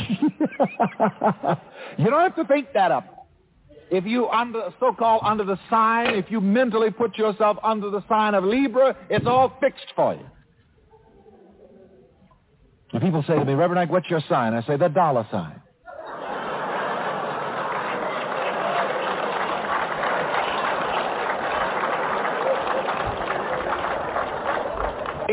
you 1.98 2.04
don't 2.10 2.22
have 2.22 2.36
to 2.36 2.44
think 2.44 2.68
that 2.74 2.90
up. 2.90 3.28
If 3.90 4.04
you 4.06 4.28
under 4.28 4.70
so-called 4.80 5.22
under 5.24 5.44
the 5.44 5.58
sign, 5.68 6.14
if 6.14 6.30
you 6.30 6.40
mentally 6.40 6.90
put 6.90 7.18
yourself 7.18 7.58
under 7.62 7.90
the 7.90 8.02
sign 8.08 8.34
of 8.34 8.44
Libra, 8.44 8.96
it's 9.10 9.26
all 9.26 9.56
fixed 9.60 9.92
for 9.94 10.14
you. 10.14 10.26
And 12.92 13.02
people 13.02 13.22
say 13.26 13.38
to 13.38 13.44
me, 13.44 13.54
Reverend 13.54 13.80
Ike, 13.80 13.90
what's 13.90 14.08
your 14.08 14.22
sign? 14.28 14.54
I 14.54 14.62
say, 14.62 14.76
the 14.76 14.88
dollar 14.88 15.26
sign. 15.30 15.60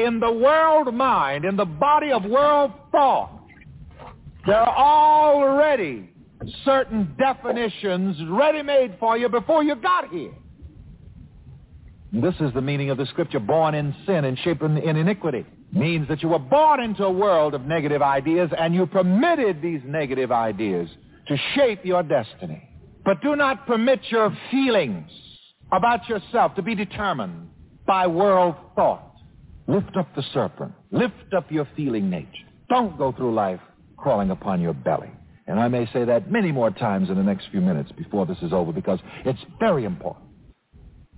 in 0.05 0.19
the 0.19 0.31
world 0.31 0.93
mind, 0.93 1.45
in 1.45 1.55
the 1.55 1.65
body 1.65 2.11
of 2.11 2.23
world 2.23 2.71
thought, 2.91 3.38
there 4.46 4.55
are 4.55 5.34
already 5.34 6.10
certain 6.63 7.15
definitions 7.17 8.17
ready-made 8.29 8.98
for 9.00 9.17
you 9.17 9.29
before 9.29 9.63
you 9.63 9.75
got 9.75 10.10
here. 10.10 10.31
This 12.12 12.36
is 12.39 12.53
the 12.53 12.62
meaning 12.62 12.89
of 12.89 12.98
the 12.98 13.05
scripture, 13.08 13.39
born 13.39 13.75
in 13.75 13.93
sin 14.05 14.25
and 14.25 14.38
shaped 14.39 14.62
in 14.62 14.77
iniquity. 14.77 15.46
Means 15.72 16.08
that 16.08 16.24
you 16.24 16.29
were 16.29 16.39
born 16.39 16.81
into 16.81 17.03
a 17.03 17.12
world 17.12 17.53
of 17.53 17.62
negative 17.65 18.01
ideas 18.01 18.50
and 18.58 18.74
you 18.74 18.88
permitted 18.88 19.62
these 19.62 19.81
negative 19.86 20.31
ideas 20.31 20.89
to 21.27 21.38
shape 21.55 21.86
your 21.86 22.01
destiny. 22.01 22.67
But 23.05 23.22
do 23.22 23.36
not 23.36 23.67
permit 23.67 24.00
your 24.10 24.36
feelings 24.50 25.12
about 25.72 26.10
yourself 26.10 26.55
to 26.55 26.63
be 26.63 26.74
determined 26.74 27.50
by 27.86 28.08
world 28.08 28.55
thought. 28.75 29.15
Lift 29.67 29.96
up 29.96 30.15
the 30.15 30.24
serpent. 30.34 30.72
Lift 30.89 31.34
up 31.38 31.51
your 31.51 31.67
feeling 31.75 32.10
nature. 32.10 32.27
Don't 32.69 32.98
go 32.98 33.12
through 33.12 33.36
life 33.36 33.60
crawling 34.01 34.32
upon 34.32 34.62
your 34.62 34.74
belly. 34.74 35.10
And 35.48 35.60
I 35.60 35.68
may 35.68 35.88
say 35.91 36.06
that 36.06 36.32
many 36.32 36.51
more 36.51 36.70
times 36.70 37.10
in 37.10 37.15
the 37.15 37.24
next 37.24 37.48
few 37.51 37.62
minutes 37.62 37.91
before 37.91 38.25
this 38.25 38.38
is 38.41 38.53
over 38.53 38.72
because 38.72 39.00
it's 39.25 39.39
very 39.60 39.86
important. 39.86 40.25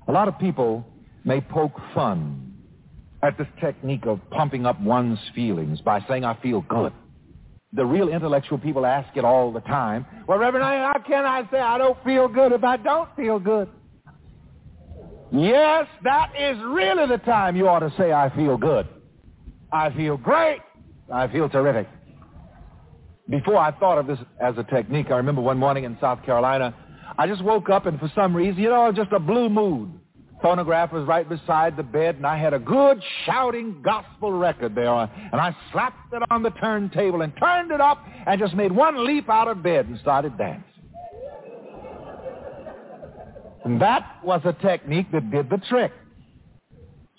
A 0.08 0.12
lot 0.12 0.28
of 0.28 0.40
people 0.40 0.86
may 1.26 1.42
poke 1.42 1.78
fun 1.94 2.54
at 3.24 3.38
this 3.38 3.48
technique 3.60 4.06
of 4.06 4.20
pumping 4.32 4.66
up 4.66 4.80
one's 4.82 5.20
feelings 5.36 5.82
by 5.82 6.04
saying, 6.08 6.24
I 6.24 6.36
feel 6.42 6.62
good. 6.62 6.94
The 7.74 7.86
real 7.86 8.10
intellectual 8.10 8.58
people 8.58 8.86
ask 8.86 9.16
it 9.16 9.24
all 9.24 9.52
the 9.52 9.62
time. 9.62 10.06
Well, 10.28 10.40
Reverend, 10.40 10.66
how 10.66 11.02
can 11.06 11.26
I 11.26 11.48
say 11.52 11.60
I 11.60 11.78
don't 11.78 12.02
feel 12.04 12.28
good 12.28 12.52
if 12.52 12.64
I 12.64 12.78
don't 12.78 13.14
feel 13.16 13.40
good? 13.40 13.70
Yes, 15.32 15.88
that 16.04 16.34
is 16.38 16.58
really 16.64 17.08
the 17.08 17.20
time 17.20 17.56
you 17.56 17.68
ought 17.70 17.80
to 17.80 17.94
say, 17.98 18.12
I 18.12 18.34
feel 18.36 18.58
good. 18.58 18.88
I 19.72 19.90
feel 19.92 20.18
great. 20.18 20.60
I 21.12 21.28
feel 21.28 21.48
terrific. 21.48 21.88
Before 23.32 23.58
I 23.58 23.72
thought 23.72 23.98
of 23.98 24.08
this 24.08 24.20
as 24.42 24.58
a 24.58 24.64
technique, 24.64 25.08
I 25.10 25.16
remember 25.16 25.42
one 25.42 25.58
morning 25.58 25.86
in 25.86 25.98
South 26.02 26.22
Carolina, 26.24 26.76
I 27.18 27.28
just 27.28 27.42
woke 27.42 27.70
up 27.70 27.86
and 27.86 27.98
for 27.98 28.12
some 28.14 28.36
reason, 28.36 28.62
you 28.62 28.70
know, 28.70 28.92
just 28.92 29.14
a 29.14 29.20
blue 29.20 29.48
mood. 29.48 29.90
Phonograph 30.42 30.92
was 30.92 31.08
right 31.08 31.28
beside 31.28 31.78
the 31.78 31.84
bed 31.84 32.16
and 32.16 32.28
I 32.28 32.38
had 32.38 32.54
a 32.54 32.60
good 32.60 33.02
shouting 33.26 33.82
gospel 33.82 34.34
record 34.34 34.76
there 34.76 34.94
and 34.94 35.40
I 35.40 35.56
slapped 35.72 36.14
it 36.14 36.24
on 36.30 36.44
the 36.44 36.50
turntable 36.50 37.22
and 37.22 37.32
turned 37.38 37.72
it 37.72 37.80
up 37.80 38.04
and 38.28 38.38
just 38.38 38.54
made 38.54 38.74
one 38.74 39.06
leap 39.06 39.30
out 39.30 39.48
of 39.48 39.64
bed 39.64 39.88
and 39.88 39.98
started 40.00 40.38
dancing. 40.38 40.66
And 43.64 43.80
that 43.82 44.20
was 44.26 44.42
a 44.44 44.54
technique 44.54 45.10
that 45.14 45.32
did 45.32 45.50
the 45.50 45.58
trick. 45.70 45.94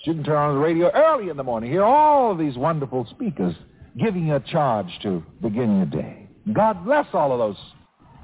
You 0.05 0.13
can 0.13 0.25
turn 0.25 0.37
on 0.37 0.55
the 0.57 0.61
radio 0.61 0.91
early 0.91 1.31
in 1.31 1.39
the 1.39 1.45
morning, 1.45 1.71
hear 1.71 1.85
all 1.85 2.37
these 2.37 2.57
wonderful 2.57 3.07
speakers 3.09 3.55
giving 3.99 4.27
you 4.27 4.37
a 4.37 4.41
charge 4.41 4.87
to 5.03 5.23
begin 5.41 5.77
your 5.77 5.87
day. 5.87 6.29
God 6.53 6.85
bless 6.85 7.07
all 7.13 7.33
of 7.33 7.39
those 7.39 7.65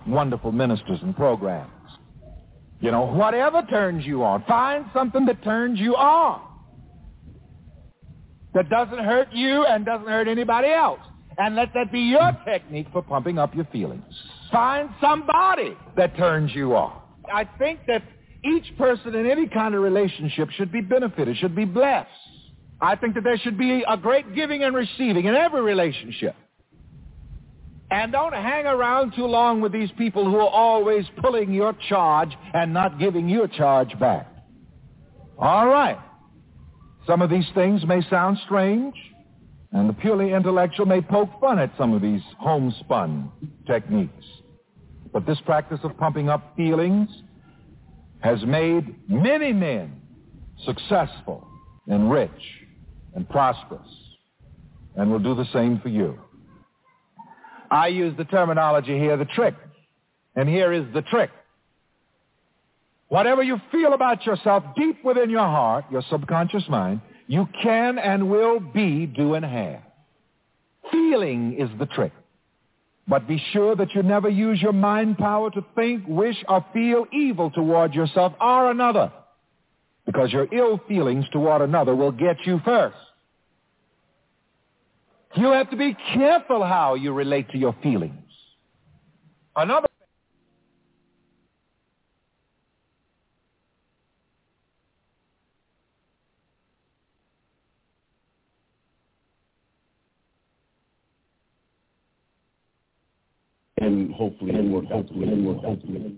wonderful 0.06 0.52
ministers 0.52 0.98
and 1.02 1.14
programs. 1.14 1.70
You 2.80 2.90
know, 2.90 3.06
whatever 3.06 3.62
turns 3.62 4.06
you 4.06 4.22
on, 4.22 4.44
find 4.46 4.86
something 4.94 5.26
that 5.26 5.42
turns 5.42 5.78
you 5.78 5.96
on. 5.96 6.42
That 8.54 8.70
doesn't 8.70 8.98
hurt 8.98 9.28
you 9.32 9.64
and 9.66 9.84
doesn't 9.84 10.06
hurt 10.06 10.28
anybody 10.28 10.68
else. 10.68 11.00
And 11.38 11.54
let 11.54 11.72
that 11.74 11.92
be 11.92 12.00
your 12.00 12.32
technique 12.44 12.88
for 12.92 13.02
pumping 13.02 13.38
up 13.38 13.54
your 13.54 13.66
feelings. 13.66 14.04
Find 14.50 14.90
somebody 15.00 15.76
that 15.96 16.16
turns 16.16 16.52
you 16.54 16.74
on. 16.74 17.00
I 17.32 17.44
think 17.58 17.80
that 17.86 18.02
each 18.44 18.76
person 18.78 19.14
in 19.14 19.26
any 19.26 19.46
kind 19.48 19.74
of 19.74 19.82
relationship 19.82 20.50
should 20.50 20.72
be 20.72 20.80
benefited, 20.80 21.36
should 21.36 21.54
be 21.54 21.64
blessed. 21.64 22.08
I 22.80 22.94
think 22.96 23.14
that 23.14 23.24
there 23.24 23.38
should 23.38 23.58
be 23.58 23.84
a 23.88 23.96
great 23.96 24.34
giving 24.34 24.62
and 24.62 24.74
receiving 24.74 25.24
in 25.24 25.34
every 25.34 25.62
relationship. 25.62 26.36
And 27.90 28.12
don't 28.12 28.34
hang 28.34 28.66
around 28.66 29.14
too 29.16 29.24
long 29.24 29.60
with 29.60 29.72
these 29.72 29.90
people 29.96 30.24
who 30.24 30.36
are 30.36 30.48
always 30.48 31.06
pulling 31.22 31.52
your 31.52 31.74
charge 31.88 32.30
and 32.54 32.72
not 32.72 32.98
giving 32.98 33.28
your 33.28 33.48
charge 33.48 33.98
back. 33.98 34.28
All 35.38 35.66
right. 35.66 35.98
Some 37.06 37.22
of 37.22 37.30
these 37.30 37.46
things 37.54 37.86
may 37.86 38.02
sound 38.10 38.38
strange, 38.44 38.94
and 39.72 39.88
the 39.88 39.94
purely 39.94 40.34
intellectual 40.34 40.84
may 40.84 41.00
poke 41.00 41.30
fun 41.40 41.58
at 41.58 41.72
some 41.78 41.94
of 41.94 42.02
these 42.02 42.20
homespun 42.38 43.32
techniques. 43.66 44.26
But 45.12 45.24
this 45.24 45.38
practice 45.46 45.80
of 45.82 45.96
pumping 45.96 46.28
up 46.28 46.54
feelings 46.54 47.08
has 48.20 48.44
made 48.44 48.94
many 49.08 49.54
men 49.54 50.02
successful 50.66 51.48
and 51.86 52.10
rich 52.10 52.57
and 53.18 53.28
prosperous 53.28 53.88
and 54.94 55.10
will 55.10 55.18
do 55.18 55.34
the 55.34 55.44
same 55.52 55.80
for 55.80 55.88
you. 55.88 56.16
I 57.68 57.88
use 57.88 58.16
the 58.16 58.24
terminology 58.24 58.96
here, 58.96 59.16
the 59.16 59.24
trick. 59.24 59.56
And 60.36 60.48
here 60.48 60.72
is 60.72 60.84
the 60.94 61.02
trick. 61.02 61.30
Whatever 63.08 63.42
you 63.42 63.60
feel 63.72 63.92
about 63.92 64.24
yourself 64.24 64.62
deep 64.76 65.04
within 65.04 65.30
your 65.30 65.40
heart, 65.40 65.86
your 65.90 66.02
subconscious 66.08 66.62
mind, 66.68 67.00
you 67.26 67.48
can 67.60 67.98
and 67.98 68.30
will 68.30 68.60
be, 68.60 69.06
do, 69.06 69.34
and 69.34 69.44
have. 69.44 69.82
Feeling 70.92 71.58
is 71.58 71.70
the 71.80 71.86
trick. 71.86 72.12
But 73.08 73.26
be 73.26 73.42
sure 73.52 73.74
that 73.74 73.96
you 73.96 74.04
never 74.04 74.28
use 74.28 74.62
your 74.62 74.72
mind 74.72 75.18
power 75.18 75.50
to 75.50 75.64
think, 75.74 76.04
wish, 76.06 76.36
or 76.48 76.64
feel 76.72 77.04
evil 77.12 77.50
toward 77.50 77.94
yourself 77.94 78.34
or 78.40 78.70
another. 78.70 79.10
Because 80.06 80.32
your 80.32 80.46
ill 80.54 80.80
feelings 80.86 81.24
toward 81.32 81.62
another 81.62 81.96
will 81.96 82.12
get 82.12 82.36
you 82.46 82.60
first. 82.64 82.96
You 85.36 85.52
have 85.52 85.70
to 85.70 85.76
be 85.76 85.96
careful 86.14 86.64
how 86.64 86.94
you 86.94 87.12
relate 87.12 87.50
to 87.50 87.58
your 87.58 87.76
feelings. 87.82 88.14
Another 89.56 89.88
and 103.80 104.12
hopefully 104.14 104.52
and 104.54 104.72
work 104.72 104.86
hopefully 104.86 105.28
and 105.28 105.46
work 105.46 105.58
hopefully. 105.64 106.16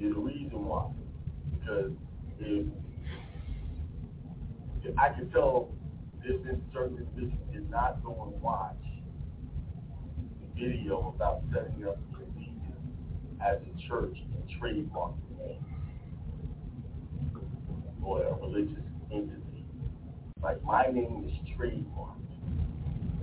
There's 0.00 0.16
a 0.16 0.20
reason 0.20 0.64
why. 0.66 0.90
Because 1.52 1.92
if, 2.40 2.66
if 4.84 4.98
I 4.98 5.10
can 5.10 5.30
tell 5.30 5.68
this 6.24 6.36
certain 6.74 6.98
individual 6.98 7.46
did 7.52 7.70
not 7.70 8.02
go 8.04 8.30
and 8.32 8.42
watch 8.42 8.76
video 10.60 11.14
about 11.16 11.40
setting 11.52 11.86
up 11.88 11.96
convenience 12.12 12.60
as 13.40 13.56
a 13.56 13.88
church 13.88 14.16
and 14.16 14.60
trademark 14.60 15.12
the 15.30 15.46
name 15.46 15.64
or 18.02 18.22
a 18.24 18.34
religious 18.34 18.84
entity. 19.10 19.64
Like 20.42 20.62
my 20.62 20.86
name 20.92 21.24
is 21.26 21.56
trademarked 21.56 22.20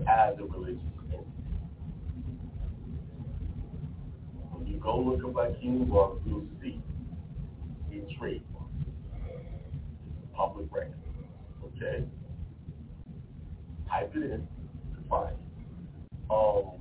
as 0.08 0.40
a 0.40 0.44
religious 0.46 0.82
entity. 1.12 1.28
When 4.52 4.66
you 4.66 4.78
go 4.78 5.00
look 5.00 5.24
up 5.24 5.36
like 5.36 5.62
Unimark, 5.62 6.20
you'll 6.26 6.48
see 6.62 6.82
it's 7.92 8.12
trademarked. 8.14 8.42
Public 10.34 10.68
record. 10.72 10.94
Okay? 11.66 12.04
Type 13.88 14.12
it 14.16 14.24
in 14.24 14.32
to 14.32 15.10
find 15.10 15.30
it. 15.30 15.38
Um, 16.30 16.77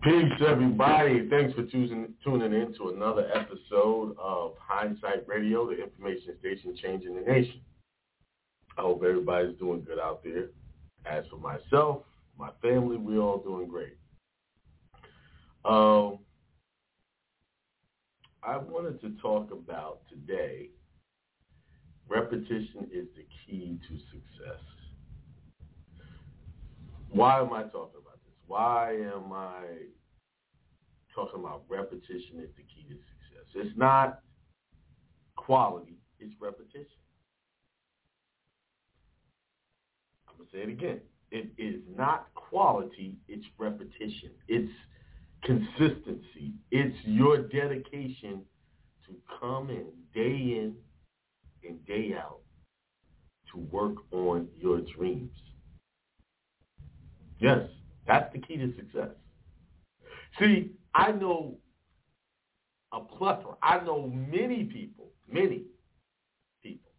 Peace, 0.00 0.40
everybody. 0.46 1.28
Thanks 1.28 1.54
for 1.54 1.64
choosing, 1.64 2.14
tuning 2.22 2.52
in 2.52 2.72
to 2.74 2.90
another 2.90 3.28
episode 3.34 4.14
of 4.16 4.52
Hindsight 4.60 5.26
Radio, 5.26 5.66
the 5.66 5.82
information 5.82 6.36
station 6.38 6.76
changing 6.80 7.16
the 7.16 7.22
nation. 7.22 7.60
I 8.76 8.82
hope 8.82 9.02
everybody's 9.02 9.58
doing 9.58 9.82
good 9.82 9.98
out 9.98 10.22
there. 10.22 10.50
As 11.04 11.24
for 11.28 11.38
myself, 11.38 12.02
my 12.38 12.50
family, 12.62 12.96
we're 12.96 13.18
all 13.20 13.38
doing 13.38 13.66
great. 13.66 13.96
Um, 15.64 16.20
I 18.44 18.56
wanted 18.56 19.00
to 19.00 19.10
talk 19.20 19.50
about 19.50 20.02
today, 20.08 20.68
repetition 22.08 22.86
is 22.92 23.08
the 23.16 23.26
key 23.44 23.80
to 23.88 23.96
success. 24.12 24.62
Why 27.10 27.40
am 27.40 27.52
I 27.52 27.64
talking? 27.64 27.97
Why 28.48 28.94
am 28.94 29.30
I 29.32 29.60
talking 31.14 31.40
about 31.40 31.64
repetition 31.68 32.40
is 32.40 32.48
the 32.56 32.62
key 32.62 32.86
to 32.88 32.94
success? 32.94 33.46
It's 33.54 33.78
not 33.78 34.20
quality, 35.36 35.98
it's 36.18 36.34
repetition. 36.40 36.86
I'm 40.28 40.36
going 40.38 40.48
to 40.48 40.56
say 40.56 40.62
it 40.62 40.68
again. 40.70 41.00
It 41.30 41.50
is 41.58 41.82
not 41.94 42.28
quality, 42.34 43.16
it's 43.28 43.44
repetition. 43.58 44.30
It's 44.48 44.72
consistency. 45.44 46.54
It's 46.70 46.96
your 47.04 47.42
dedication 47.48 48.42
to 49.06 49.14
come 49.38 49.68
in 49.68 49.86
day 50.14 50.58
in 50.58 50.74
and 51.68 51.84
day 51.86 52.14
out 52.18 52.40
to 53.52 53.58
work 53.70 53.96
on 54.10 54.48
your 54.58 54.80
dreams. 54.96 55.36
Yes, 57.40 57.68
that's 58.08 58.32
the 58.32 58.40
key 58.40 58.56
to 58.56 58.74
success. 58.74 59.10
See, 60.40 60.72
I 60.94 61.12
know 61.12 61.58
a 62.92 63.00
plethora. 63.00 63.54
I 63.62 63.80
know 63.84 64.08
many 64.08 64.64
people, 64.64 65.12
many 65.30 65.64
people 66.62 66.90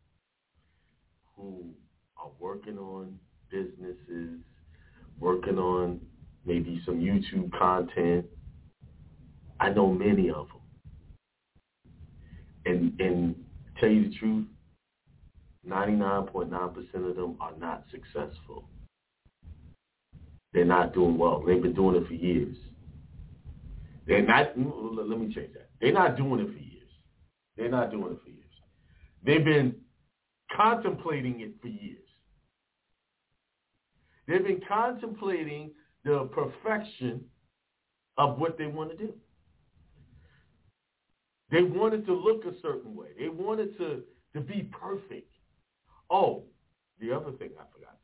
who 1.35 1.71
are 2.15 2.29
working 2.39 2.77
on 2.77 3.17
businesses, 3.49 4.39
working 5.19 5.57
on 5.57 5.99
maybe 6.45 6.79
some 6.85 6.99
YouTube 6.99 7.51
content. 7.57 8.25
I 9.59 9.71
know 9.71 9.91
many 9.91 10.29
of 10.29 10.47
them. 10.47 10.57
And 12.65 13.01
and 13.01 13.35
tell 13.79 13.89
you 13.89 14.09
the 14.09 14.15
truth, 14.15 14.45
99.9% 15.67 17.09
of 17.09 17.15
them 17.15 17.37
are 17.39 17.53
not 17.59 17.85
successful. 17.89 18.69
They're 20.53 20.65
not 20.65 20.93
doing 20.93 21.17
well. 21.17 21.43
They've 21.45 21.61
been 21.61 21.73
doing 21.73 21.95
it 21.95 22.07
for 22.07 22.13
years. 22.13 22.57
They're 24.07 24.25
not, 24.25 24.57
let 24.57 25.19
me 25.19 25.33
change 25.33 25.53
that. 25.53 25.69
They're 25.79 25.93
not 25.93 26.17
doing 26.17 26.39
it 26.39 26.47
for 26.47 26.57
years. 26.57 26.89
They're 27.55 27.69
not 27.69 27.91
doing 27.91 28.13
it 28.13 28.19
for 28.23 28.29
years. 28.29 28.39
They've 29.23 29.45
been 29.45 29.75
contemplating 30.55 31.41
it 31.41 31.53
for 31.61 31.67
years. 31.67 31.97
They've 34.27 34.43
been 34.43 34.61
contemplating 34.67 35.71
the 36.03 36.29
perfection 36.33 37.25
of 38.17 38.39
what 38.39 38.57
they 38.57 38.67
want 38.67 38.91
to 38.91 38.97
do. 38.97 39.13
They 41.51 41.63
wanted 41.63 42.05
to 42.05 42.13
look 42.13 42.45
a 42.45 42.59
certain 42.61 42.95
way. 42.95 43.09
They 43.17 43.29
wanted 43.29 43.77
to, 43.77 44.03
to 44.33 44.41
be 44.41 44.69
perfect. 44.71 45.31
Oh, 46.09 46.43
the 46.99 47.11
other 47.11 47.31
thing 47.33 47.49
I 47.59 47.63
forgot. 47.73 47.98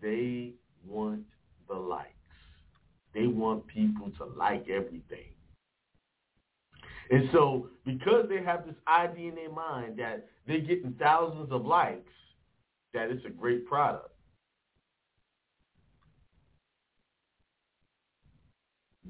They 0.00 0.54
want 0.86 1.22
the 1.68 1.74
likes. 1.74 2.10
They 3.14 3.26
want 3.26 3.66
people 3.66 4.10
to 4.18 4.24
like 4.24 4.68
everything. 4.68 5.32
And 7.10 7.28
so 7.32 7.68
because 7.84 8.26
they 8.28 8.42
have 8.42 8.66
this 8.66 8.74
idea 8.88 9.30
in 9.30 9.34
their 9.36 9.50
mind 9.50 9.98
that 9.98 10.26
they're 10.46 10.58
getting 10.58 10.94
thousands 10.98 11.52
of 11.52 11.64
likes, 11.64 12.10
that 12.92 13.10
it's 13.10 13.24
a 13.24 13.30
great 13.30 13.66
product. 13.66 14.10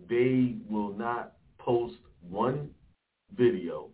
They 0.08 0.56
will 0.68 0.92
not 0.92 1.32
post 1.58 1.96
one 2.28 2.70
video. 3.34 3.88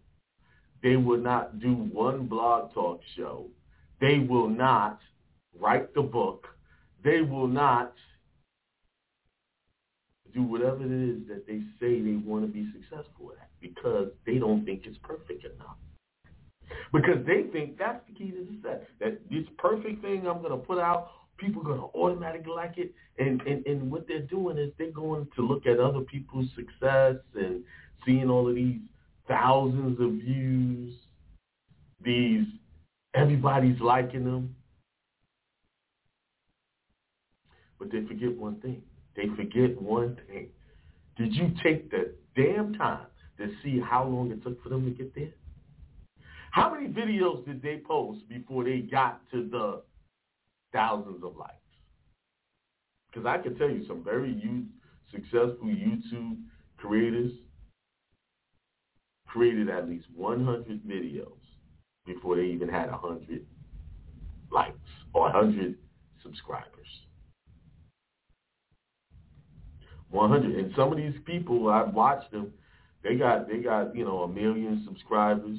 They 0.83 0.97
will 0.97 1.19
not 1.19 1.61
do 1.61 1.73
one 1.73 2.27
blog 2.27 2.75
talk 2.75 3.01
show. 3.17 3.47
They 4.01 4.19
will 4.19 4.49
not 4.49 4.99
write 5.59 5.95
the 5.95 6.03
book. 6.03 6.49
They 7.05 7.21
will 7.21 7.49
not 7.49 7.95
do 10.33 10.43
whatever 10.43 10.85
it 10.85 10.93
is 10.93 11.29
that 11.29 11.47
they 11.47 11.61
say 11.79 12.01
they 12.01 12.17
want 12.17 12.47
to 12.47 12.53
be 12.53 12.67
successful 12.73 13.33
at 13.41 13.51
because 13.61 14.09
they 14.27 14.39
don't 14.39 14.65
think 14.65 14.83
it's 14.85 14.99
perfect 15.03 15.45
enough. 15.45 15.77
Because 16.93 17.25
they 17.27 17.45
think 17.53 17.79
that's 17.79 18.01
the 18.09 18.15
key 18.15 18.31
to 18.31 18.47
success. 18.47 18.81
That 19.01 19.21
this 19.31 19.45
perfect 19.59 20.03
thing 20.03 20.27
I'm 20.27 20.39
going 20.41 20.53
to 20.53 20.57
put 20.57 20.79
out, 20.79 21.11
people 21.37 21.63
are 21.63 21.65
going 21.65 21.81
to 21.81 21.99
automatically 21.99 22.53
like 22.55 22.79
it. 22.79 22.95
And, 23.19 23.41
and, 23.43 23.67
and 23.67 23.91
what 23.91 24.07
they're 24.09 24.21
doing 24.21 24.59
is 24.59 24.71
they're 24.79 24.91
going 24.91 25.29
to 25.37 25.43
look 25.43 25.67
at 25.67 25.79
other 25.79 26.01
people's 26.01 26.49
success 26.55 27.17
and 27.35 27.63
seeing 28.07 28.31
all 28.31 28.49
of 28.49 28.55
these 28.55 28.81
thousands 29.29 30.01
of 30.01 30.13
views, 30.13 30.95
these, 32.03 32.45
everybody's 33.15 33.81
liking 33.81 34.25
them. 34.25 34.55
But 37.83 37.91
they 37.91 38.07
forget 38.07 38.39
one 38.39 38.61
thing. 38.61 38.81
They 39.17 39.25
forget 39.35 39.83
one 39.83 40.17
thing. 40.29 40.51
Did 41.17 41.35
you 41.35 41.53
take 41.65 41.91
the 41.91 42.15
damn 42.37 42.75
time 42.75 43.07
to 43.39 43.49
see 43.61 43.81
how 43.81 44.05
long 44.05 44.31
it 44.31 44.41
took 44.45 44.63
for 44.63 44.69
them 44.69 44.85
to 44.85 44.91
get 44.93 45.13
there? 45.17 45.33
How 46.53 46.73
many 46.73 46.87
videos 46.87 47.45
did 47.45 47.61
they 47.61 47.83
post 47.85 48.21
before 48.29 48.63
they 48.63 48.79
got 48.79 49.21
to 49.33 49.49
the 49.51 49.83
thousands 50.73 51.25
of 51.25 51.37
likes? 51.37 51.57
Because 53.11 53.27
I 53.27 53.39
can 53.39 53.57
tell 53.57 53.69
you 53.69 53.85
some 53.89 54.05
very 54.05 54.33
youth, 54.33 54.67
successful 55.11 55.67
YouTube 55.67 56.37
creators 56.77 57.33
created 59.27 59.69
at 59.71 59.89
least 59.89 60.07
100 60.15 60.87
videos 60.87 61.33
before 62.07 62.37
they 62.37 62.45
even 62.45 62.69
had 62.69 62.93
100 62.93 63.45
likes 64.53 64.79
or 65.13 65.23
100 65.23 65.77
subscribers. 66.23 67.02
100. 70.13 70.57
And 70.57 70.73
some 70.77 70.93
of 70.93 70.99
these 70.99 71.15
people, 71.25 71.69
I've 71.69 71.95
watched 71.95 72.31
them, 72.31 72.53
they 73.03 73.17
got, 73.17 73.49
they 73.49 73.59
got, 73.59 73.95
you 73.97 74.05
know, 74.05 74.23
a 74.23 74.29
million 74.29 74.83
subscribers. 74.87 75.59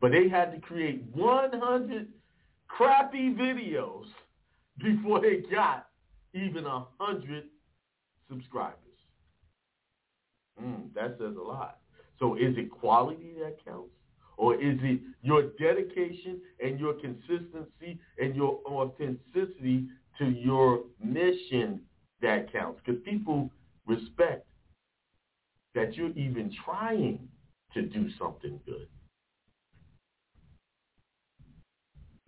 But 0.00 0.12
they 0.12 0.28
had 0.28 0.52
to 0.52 0.60
create 0.60 1.04
100 1.12 2.08
crappy 2.68 3.32
videos 3.32 4.06
before 4.78 5.20
they 5.20 5.42
got 5.50 5.86
even 6.34 6.64
a 6.66 6.86
100 6.98 7.44
subscribers. 8.28 8.76
Mm, 10.62 10.92
that 10.94 11.16
says 11.18 11.34
a 11.38 11.42
lot. 11.42 11.78
So 12.18 12.34
is 12.34 12.56
it 12.56 12.70
quality 12.70 13.34
that 13.40 13.64
counts? 13.64 13.90
Or 14.38 14.54
is 14.54 14.78
it 14.82 15.00
your 15.22 15.50
dedication 15.58 16.40
and 16.60 16.78
your 16.78 16.94
consistency 16.94 17.98
and 18.18 18.36
your 18.36 18.60
authenticity 18.66 19.86
to 20.18 20.26
your 20.26 20.84
mission 21.02 21.80
that 22.20 22.52
counts? 22.52 22.80
Because 22.84 23.00
people 23.02 23.50
respect 23.86 24.46
that 25.74 25.94
you're 25.94 26.10
even 26.10 26.52
trying 26.64 27.28
to 27.74 27.82
do 27.82 28.08
something 28.18 28.58
good. 28.66 28.88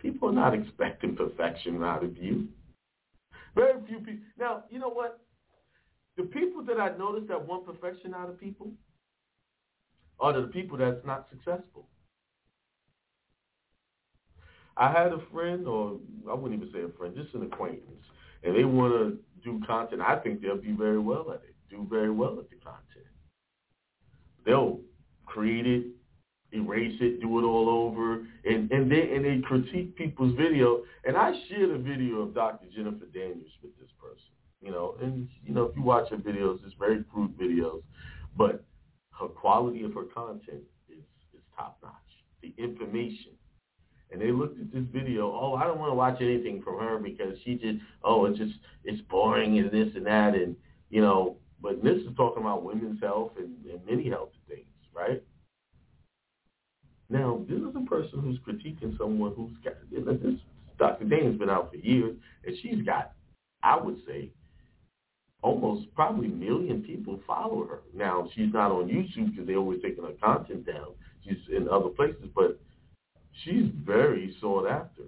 People 0.00 0.28
are 0.28 0.32
not 0.32 0.54
expecting 0.54 1.16
perfection 1.16 1.82
out 1.82 2.04
of 2.04 2.16
you. 2.16 2.48
Very 3.54 3.80
few 3.88 3.98
people. 3.98 4.20
Now, 4.38 4.64
you 4.70 4.78
know 4.78 4.90
what? 4.90 5.20
The 6.16 6.24
people 6.24 6.64
that 6.64 6.78
I 6.78 6.96
notice 6.96 7.24
that 7.28 7.46
want 7.46 7.66
perfection 7.66 8.14
out 8.14 8.28
of 8.28 8.38
people 8.38 8.70
are 10.20 10.40
the 10.40 10.48
people 10.48 10.78
that's 10.78 11.04
not 11.04 11.26
successful. 11.30 11.86
I 14.76 14.92
had 14.92 15.12
a 15.12 15.20
friend, 15.32 15.66
or 15.66 15.98
I 16.30 16.34
wouldn't 16.34 16.60
even 16.60 16.72
say 16.72 16.84
a 16.84 16.96
friend, 16.96 17.14
just 17.16 17.34
an 17.34 17.42
acquaintance, 17.42 18.02
and 18.44 18.54
they 18.54 18.64
want 18.64 18.92
to 18.92 19.18
do 19.42 19.60
content. 19.66 20.00
I 20.00 20.16
think 20.16 20.40
they'll 20.40 20.56
be 20.56 20.72
very 20.72 21.00
well 21.00 21.30
at 21.32 21.42
it, 21.42 21.47
do 21.70 21.86
very 21.88 22.10
well 22.10 22.36
with 22.36 22.50
the 22.50 22.56
content. 22.56 23.06
They'll 24.44 24.80
create 25.26 25.66
it, 25.66 25.86
erase 26.52 26.96
it, 27.00 27.20
do 27.20 27.38
it 27.38 27.42
all 27.42 27.68
over, 27.68 28.26
and 28.44 28.70
and 28.70 28.90
they 28.90 29.12
and 29.14 29.24
they 29.24 29.40
critique 29.46 29.96
people's 29.96 30.34
video. 30.36 30.82
And 31.04 31.16
I 31.16 31.32
shared 31.48 31.70
a 31.70 31.78
video 31.78 32.20
of 32.20 32.34
Dr. 32.34 32.66
Jennifer 32.74 33.06
Daniels 33.12 33.52
with 33.62 33.76
this 33.78 33.90
person, 34.00 34.30
you 34.60 34.70
know, 34.70 34.96
and 35.02 35.28
you 35.44 35.52
know 35.52 35.64
if 35.64 35.76
you 35.76 35.82
watch 35.82 36.10
her 36.10 36.16
videos, 36.16 36.64
it's 36.64 36.74
very 36.78 37.04
crude 37.12 37.36
videos, 37.38 37.82
but 38.36 38.64
her 39.18 39.28
quality 39.28 39.84
of 39.84 39.92
her 39.94 40.04
content 40.04 40.62
is 40.88 41.04
is 41.34 41.42
top 41.56 41.78
notch. 41.82 41.92
The 42.42 42.54
information. 42.56 43.32
And 44.10 44.22
they 44.22 44.32
looked 44.32 44.58
at 44.58 44.72
this 44.72 44.84
video. 44.90 45.30
Oh, 45.30 45.54
I 45.54 45.64
don't 45.64 45.78
want 45.78 45.90
to 45.90 45.94
watch 45.94 46.16
anything 46.22 46.62
from 46.62 46.78
her 46.78 46.98
because 46.98 47.36
she 47.44 47.56
just, 47.56 47.78
oh, 48.02 48.24
it's 48.24 48.38
just, 48.38 48.54
it's 48.84 49.02
boring 49.02 49.58
and 49.58 49.70
this 49.70 49.94
and 49.94 50.06
that. 50.06 50.34
And 50.34 50.56
You 50.88 51.02
know, 51.02 51.36
but 51.62 51.82
this 51.82 51.98
is 51.98 52.16
talking 52.16 52.42
about 52.42 52.64
women's 52.64 53.00
health 53.00 53.32
and, 53.36 53.54
and 53.66 53.84
many 53.86 54.08
health 54.08 54.30
things, 54.48 54.66
right? 54.94 55.22
Now, 57.10 57.44
this 57.48 57.58
is 57.58 57.74
a 57.74 57.88
person 57.88 58.20
who's 58.20 58.38
critiquing 58.46 58.96
someone 58.98 59.32
who's 59.34 59.52
got, 59.64 59.74
you 59.90 60.04
know, 60.04 60.12
this 60.12 60.40
Dr. 60.78 61.04
Dane's 61.04 61.38
been 61.38 61.50
out 61.50 61.70
for 61.70 61.76
years, 61.76 62.16
and 62.46 62.56
she's 62.62 62.82
got, 62.84 63.12
I 63.62 63.76
would 63.76 63.96
say, 64.06 64.30
almost 65.42 65.92
probably 65.94 66.26
a 66.26 66.30
million 66.30 66.82
people 66.82 67.20
follow 67.26 67.66
her. 67.66 67.80
Now, 67.94 68.28
she's 68.34 68.52
not 68.52 68.70
on 68.70 68.88
YouTube 68.88 69.32
because 69.32 69.46
they're 69.46 69.56
always 69.56 69.82
taking 69.82 70.04
her 70.04 70.12
content 70.22 70.66
down. 70.66 70.94
She's 71.24 71.36
in 71.54 71.68
other 71.68 71.88
places, 71.88 72.26
but 72.34 72.60
she's 73.44 73.70
very 73.84 74.36
sought 74.40 74.68
after. 74.68 75.02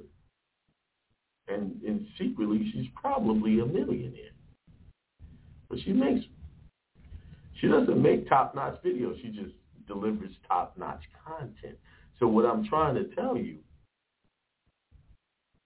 And, 1.49 1.81
and 1.83 2.07
secretly, 2.19 2.71
she's 2.73 2.87
probably 2.95 3.61
a 3.61 3.67
millionaire. 3.67 4.31
But 5.69 5.79
she 5.85 5.93
makes, 5.93 6.27
she 7.61 7.69
doesn't 7.69 8.01
make 8.01 8.29
top-notch 8.29 8.83
videos. 8.85 9.21
She 9.23 9.29
just 9.29 9.55
delivers 9.87 10.31
top-notch 10.49 11.03
content. 11.27 11.77
So 12.19 12.27
what 12.27 12.47
I'm 12.47 12.67
trying 12.67 12.95
to 12.95 13.05
tell 13.15 13.37
you, 13.37 13.59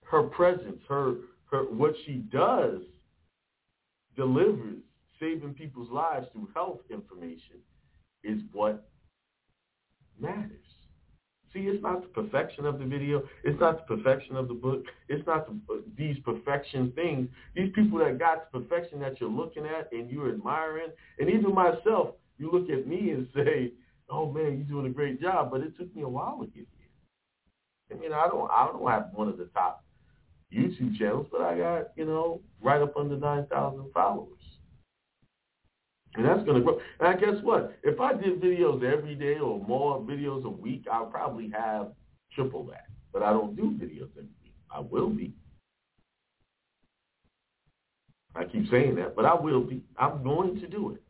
her 0.02 0.24
presence, 0.24 0.80
her, 0.88 1.16
her 1.50 1.64
what 1.64 1.94
she 2.07 2.14
does 2.33 2.80
delivers 4.16 4.78
saving 5.20 5.54
people's 5.54 5.90
lives 5.90 6.26
through 6.33 6.48
health 6.54 6.80
information 6.90 7.59
is 8.22 8.40
what 8.52 8.88
matters. 10.20 10.63
See, 11.54 11.60
it's 11.60 11.82
not 11.82 12.02
the 12.02 12.08
perfection 12.08 12.66
of 12.66 12.80
the 12.80 12.84
video. 12.84 13.22
It's 13.44 13.58
not 13.60 13.86
the 13.86 13.96
perfection 13.96 14.34
of 14.34 14.48
the 14.48 14.54
book. 14.54 14.82
It's 15.08 15.24
not 15.24 15.46
the, 15.46 15.84
these 15.96 16.16
perfection 16.24 16.92
things. 16.96 17.28
These 17.54 17.70
people 17.76 18.00
that 18.00 18.18
got 18.18 18.50
the 18.50 18.58
perfection 18.58 18.98
that 19.00 19.20
you're 19.20 19.30
looking 19.30 19.64
at 19.64 19.88
and 19.92 20.10
you're 20.10 20.30
admiring, 20.30 20.90
and 21.20 21.30
even 21.30 21.54
myself, 21.54 22.16
you 22.38 22.50
look 22.50 22.68
at 22.70 22.88
me 22.88 23.10
and 23.10 23.28
say, 23.34 23.72
"Oh 24.10 24.32
man, 24.32 24.56
you're 24.56 24.66
doing 24.66 24.86
a 24.86 24.94
great 24.94 25.20
job," 25.20 25.52
but 25.52 25.60
it 25.60 25.78
took 25.78 25.94
me 25.94 26.02
a 26.02 26.08
while 26.08 26.40
to 26.40 26.46
get 26.46 26.66
here. 26.76 27.96
I 27.96 28.00
mean, 28.00 28.12
I 28.12 28.26
don't, 28.26 28.50
I 28.50 28.66
don't 28.66 28.90
have 28.90 29.10
one 29.12 29.28
of 29.28 29.38
the 29.38 29.44
top 29.54 29.84
YouTube 30.52 30.98
channels, 30.98 31.28
but 31.30 31.40
I 31.40 31.56
got, 31.56 31.90
you 31.96 32.04
know, 32.04 32.40
right 32.60 32.82
up 32.82 32.96
under 32.96 33.16
9,000 33.16 33.92
followers. 33.92 34.43
And 36.16 36.24
that's 36.24 36.44
going 36.44 36.57
to 36.57 36.61
grow. 36.61 36.79
And 37.00 37.20
guess 37.20 37.42
what? 37.42 37.77
If 37.83 38.00
I 38.00 38.12
did 38.12 38.40
videos 38.40 38.85
every 38.85 39.14
day 39.14 39.38
or 39.38 39.59
more 39.66 40.00
videos 40.00 40.44
a 40.44 40.48
week, 40.48 40.85
I'll 40.90 41.07
probably 41.07 41.50
have 41.50 41.88
triple 42.33 42.64
that. 42.66 42.87
But 43.12 43.22
I 43.22 43.31
don't 43.31 43.57
do 43.57 43.72
videos 43.72 44.11
every 44.12 44.31
week. 44.42 44.55
I 44.70 44.81
will 44.81 45.11
be. 45.11 45.33
I 48.37 48.44
keep 48.44 48.68
saying 48.70 48.96
that, 48.96 49.14
but 49.14 49.24
I 49.24 49.35
will 49.35 49.62
be. 49.62 49.83
I'm 49.96 50.22
going 50.22 50.61
to 50.61 50.66
do 50.66 50.90
it. 50.90 51.03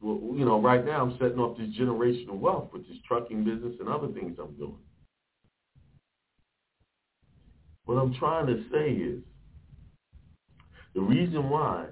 Well, 0.00 0.36
you 0.36 0.44
know, 0.44 0.60
right 0.60 0.84
now 0.84 1.02
I'm 1.02 1.16
setting 1.18 1.40
up 1.40 1.58
this 1.58 1.68
generational 1.78 2.38
wealth 2.38 2.70
with 2.72 2.86
this 2.88 2.96
trucking 3.06 3.44
business 3.44 3.74
and 3.80 3.88
other 3.88 4.08
things 4.08 4.38
I'm 4.38 4.54
doing. 4.56 4.78
What 7.84 7.96
I'm 7.96 8.14
trying 8.14 8.46
to 8.46 8.64
say 8.72 8.92
is 8.92 9.20
the 10.94 11.00
reason 11.00 11.50
why 11.50 11.86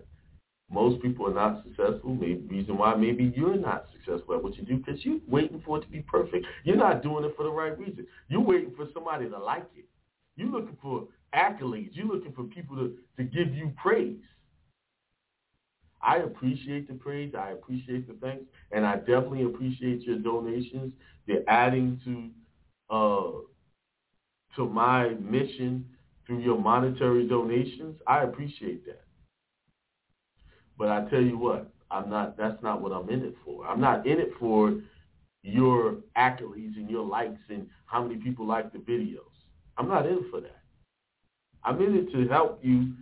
most 0.70 1.02
people 1.02 1.26
are 1.26 1.34
not 1.34 1.62
successful, 1.64 2.14
maybe 2.14 2.46
reason 2.48 2.78
why 2.78 2.94
maybe 2.94 3.32
you're 3.36 3.56
not 3.56 3.86
successful 3.92 4.34
at 4.34 4.42
what 4.42 4.56
you 4.56 4.64
do 4.64 4.78
because 4.78 5.04
you're 5.04 5.20
waiting 5.28 5.62
for 5.66 5.78
it 5.78 5.82
to 5.82 5.88
be 5.88 6.00
perfect. 6.00 6.46
You're 6.64 6.76
not 6.76 7.02
doing 7.02 7.24
it 7.24 7.34
for 7.36 7.42
the 7.42 7.50
right 7.50 7.78
reason. 7.78 8.06
You're 8.28 8.40
waiting 8.40 8.72
for 8.74 8.86
somebody 8.94 9.28
to 9.28 9.38
like 9.38 9.66
it. 9.76 9.84
You're 10.36 10.48
looking 10.48 10.78
for 10.80 11.08
accolades. 11.34 11.90
You're 11.92 12.06
looking 12.06 12.32
for 12.32 12.44
people 12.44 12.76
to, 12.76 12.96
to 13.18 13.24
give 13.24 13.54
you 13.54 13.72
praise. 13.80 14.16
I 16.00 16.16
appreciate 16.16 16.88
the 16.88 16.94
praise. 16.94 17.34
I 17.38 17.50
appreciate 17.50 18.08
the 18.08 18.14
thanks. 18.14 18.44
And 18.72 18.86
I 18.86 18.96
definitely 18.96 19.44
appreciate 19.44 20.02
your 20.02 20.18
donations. 20.18 20.92
They're 21.26 21.48
adding 21.48 22.00
to 22.04 22.94
uh, 22.94 23.30
to 24.56 24.68
my 24.68 25.10
mission 25.20 25.86
through 26.32 26.42
your 26.42 26.58
monetary 26.58 27.26
donations, 27.28 28.00
I 28.06 28.22
appreciate 28.22 28.86
that. 28.86 29.02
But 30.78 30.88
I 30.88 31.04
tell 31.10 31.20
you 31.20 31.36
what, 31.36 31.70
I'm 31.90 32.08
not 32.08 32.38
that's 32.38 32.62
not 32.62 32.80
what 32.80 32.92
I'm 32.92 33.10
in 33.10 33.22
it 33.22 33.34
for. 33.44 33.66
I'm 33.66 33.80
not 33.80 34.06
in 34.06 34.18
it 34.18 34.30
for 34.40 34.80
your 35.42 35.96
accolades 36.16 36.76
and 36.76 36.88
your 36.88 37.04
likes 37.04 37.40
and 37.50 37.66
how 37.84 38.02
many 38.02 38.16
people 38.16 38.46
like 38.46 38.72
the 38.72 38.78
videos. 38.78 39.18
I'm 39.76 39.88
not 39.88 40.06
in 40.06 40.24
for 40.30 40.40
that. 40.40 40.62
I'm 41.64 41.80
in 41.82 41.96
it 41.96 42.12
to 42.12 42.28
help 42.28 42.60
you. 42.62 42.94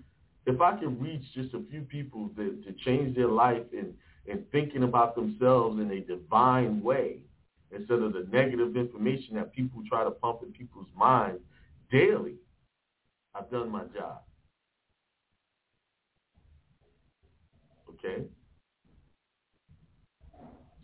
If 0.46 0.60
I 0.60 0.76
can 0.76 0.98
reach 0.98 1.22
just 1.34 1.54
a 1.54 1.62
few 1.70 1.82
people 1.82 2.30
to, 2.36 2.60
to 2.64 2.72
change 2.84 3.14
their 3.14 3.28
life 3.28 3.62
and, 3.72 3.94
and 4.28 4.44
thinking 4.50 4.82
about 4.82 5.14
themselves 5.14 5.78
in 5.78 5.90
a 5.92 6.00
divine 6.00 6.82
way, 6.82 7.18
instead 7.70 8.00
of 8.00 8.12
the 8.12 8.26
negative 8.32 8.76
information 8.76 9.36
that 9.36 9.52
people 9.54 9.82
try 9.88 10.02
to 10.02 10.10
pump 10.10 10.40
in 10.42 10.50
people's 10.50 10.88
minds 10.96 11.40
daily, 11.92 12.34
I've 13.34 13.50
done 13.50 13.70
my 13.70 13.84
job. 13.96 14.22
Okay? 17.90 18.24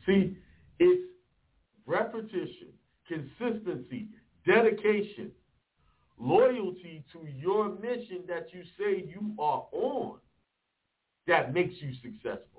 See, 0.07 0.37
it's 0.79 1.03
repetition, 1.87 2.69
consistency, 3.09 4.09
dedication, 4.47 5.31
loyalty 6.19 7.05
to 7.13 7.21
your 7.37 7.71
mission 7.71 8.23
that 8.29 8.49
you 8.53 8.63
say 8.79 9.05
you 9.07 9.35
are 9.39 9.67
on 9.73 10.19
that 11.27 11.53
makes 11.53 11.75
you 11.81 11.93
successful. 12.03 12.56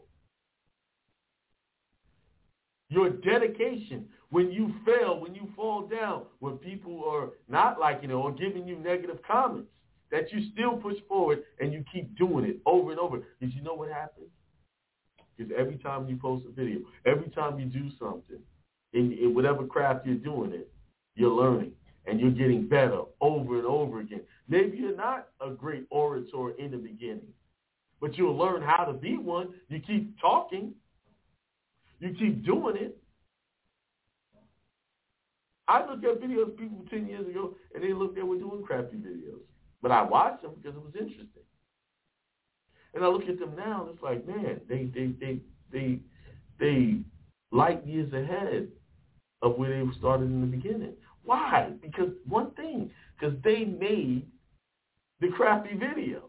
Your 2.90 3.10
dedication 3.10 4.06
when 4.30 4.52
you 4.52 4.74
fail, 4.86 5.20
when 5.20 5.34
you 5.36 5.50
fall 5.56 5.88
down, 5.88 6.24
when 6.40 6.58
people 6.58 7.04
are 7.06 7.30
not 7.48 7.80
liking 7.80 8.10
it 8.10 8.14
or 8.14 8.32
giving 8.32 8.68
you 8.68 8.78
negative 8.78 9.20
comments, 9.26 9.70
that 10.12 10.32
you 10.32 10.50
still 10.54 10.78
push 10.78 10.98
forward 11.08 11.44
and 11.60 11.74
you 11.74 11.84
keep 11.92 12.18
doing 12.18 12.46
it 12.46 12.58
over 12.66 12.92
and 12.92 13.00
over. 13.00 13.18
Did 13.42 13.54
you 13.54 13.62
know 13.62 13.74
what 13.74 13.90
happens? 13.90 14.28
Because 15.36 15.52
every 15.58 15.78
time 15.78 16.08
you 16.08 16.18
post 16.18 16.46
a 16.48 16.52
video, 16.52 16.80
every 17.06 17.30
time 17.30 17.60
you 17.60 17.66
do 17.66 17.90
something, 18.00 18.40
in, 18.94 19.12
in 19.14 19.36
whatever 19.36 19.66
craft 19.66 20.06
you're 20.06 20.16
doing 20.16 20.52
it, 20.54 20.72
you're 21.16 21.32
learning 21.32 21.72
and 22.06 22.20
you're 22.20 22.32
getting 22.32 22.68
better 22.68 23.02
over 23.22 23.58
and 23.58 23.66
over 23.66 24.00
again. 24.00 24.22
Maybe 24.48 24.78
you're 24.78 24.96
not 24.96 25.28
a 25.46 25.50
great 25.50 25.86
orator 25.90 26.52
in 26.58 26.72
the 26.72 26.78
beginning, 26.78 27.28
but 28.00 28.18
you'll 28.18 28.38
learn 28.38 28.62
how 28.62 28.86
to 28.86 28.94
be 28.94 29.18
one. 29.18 29.50
You 29.68 29.80
keep 29.80 30.20
talking. 30.20 30.74
You 32.00 32.16
keep 32.18 32.46
doing 32.46 32.78
it. 32.78 32.98
I 35.68 35.86
looked 35.86 36.06
at 36.06 36.22
videos 36.22 36.44
of 36.44 36.58
people 36.58 36.86
10 36.90 37.08
years 37.08 37.28
ago, 37.28 37.56
and 37.74 37.84
they 37.84 37.94
looked 37.94 38.16
they 38.16 38.24
were 38.24 38.38
doing 38.38 38.64
crappy 38.64 38.98
videos. 38.98 39.42
But 39.82 39.92
I 39.92 40.02
watched 40.02 40.42
them 40.42 40.54
because 40.56 40.78
it 40.78 40.84
was 40.84 40.94
interesting. 40.96 41.44
And 42.94 43.04
I 43.04 43.08
look 43.10 43.28
at 43.28 43.40
them 43.40 43.56
now, 43.56 43.82
and 43.86 43.94
it's 43.94 44.02
like, 44.02 44.26
man, 44.26 44.62
they 44.70 44.86
they 44.86 45.14
they 45.20 45.40
they 45.72 46.00
they 46.60 47.00
light 47.52 47.86
years 47.86 48.12
ahead 48.14 48.70
of 49.42 49.58
where 49.58 49.70
they 49.70 49.92
started 50.00 50.26
in 50.26 50.42
the 50.42 50.48
beginning. 50.48 50.94
Why? 51.24 51.72
Because 51.82 52.12
one 52.28 52.52
thing, 52.52 52.90
because 53.20 53.36
they 53.44 53.66
made 53.66 54.26
the 55.20 55.30
crappy 55.30 55.76
videos. 55.76 56.27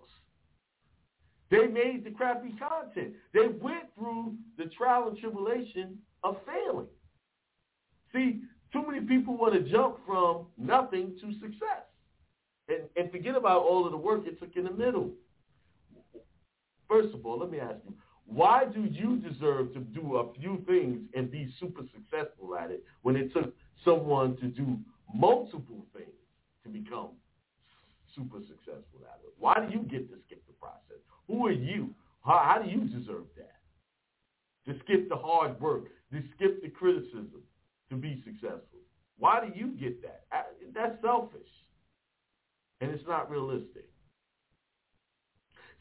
They 1.50 1.66
made 1.66 2.04
the 2.04 2.10
crappy 2.10 2.54
content. 2.58 3.14
They 3.32 3.48
went 3.48 3.84
through 3.96 4.34
the 4.58 4.66
trial 4.66 5.08
and 5.08 5.18
tribulation 5.18 5.98
of 6.22 6.36
failing. 6.46 6.86
See, 8.12 8.40
too 8.72 8.84
many 8.86 9.00
people 9.06 9.36
want 9.36 9.54
to 9.54 9.60
jump 9.60 9.98
from 10.06 10.46
nothing 10.58 11.16
to 11.20 11.32
success 11.40 11.86
and, 12.68 12.82
and 12.96 13.10
forget 13.10 13.34
about 13.34 13.62
all 13.62 13.86
of 13.86 13.92
the 13.92 13.98
work 13.98 14.26
it 14.26 14.38
took 14.38 14.56
in 14.56 14.64
the 14.64 14.70
middle. 14.70 15.10
First 16.88 17.14
of 17.14 17.24
all, 17.24 17.38
let 17.38 17.50
me 17.50 17.60
ask 17.60 17.76
you, 17.86 17.94
why 18.26 18.66
do 18.66 18.82
you 18.82 19.16
deserve 19.16 19.72
to 19.72 19.80
do 19.80 20.16
a 20.16 20.32
few 20.34 20.62
things 20.66 21.00
and 21.14 21.30
be 21.30 21.52
super 21.58 21.82
successful 21.94 22.56
at 22.56 22.70
it 22.70 22.84
when 23.02 23.16
it 23.16 23.32
took 23.32 23.54
someone 23.84 24.36
to 24.36 24.46
do 24.48 24.78
multiple 25.14 25.86
things 25.94 26.12
to 26.62 26.68
become 26.68 27.08
super 28.14 28.40
successful 28.40 29.00
at 29.02 29.20
it? 29.24 29.32
Why 29.38 29.64
do 29.66 29.72
you 29.72 29.82
get 29.84 30.10
the 30.10 30.16
process? 30.16 30.47
Who 31.28 31.46
are 31.46 31.52
you? 31.52 31.90
How, 32.24 32.42
how 32.44 32.62
do 32.62 32.70
you 32.70 32.84
deserve 32.84 33.24
that? 33.36 33.54
To 34.66 34.78
skip 34.80 35.08
the 35.08 35.16
hard 35.16 35.60
work, 35.60 35.84
to 36.12 36.22
skip 36.34 36.62
the 36.62 36.68
criticism, 36.68 37.42
to 37.90 37.96
be 37.96 38.22
successful. 38.24 38.80
Why 39.18 39.40
do 39.40 39.58
you 39.58 39.68
get 39.78 40.02
that? 40.02 40.24
That's 40.74 41.00
selfish. 41.02 41.40
And 42.80 42.90
it's 42.90 43.06
not 43.06 43.30
realistic. 43.30 43.88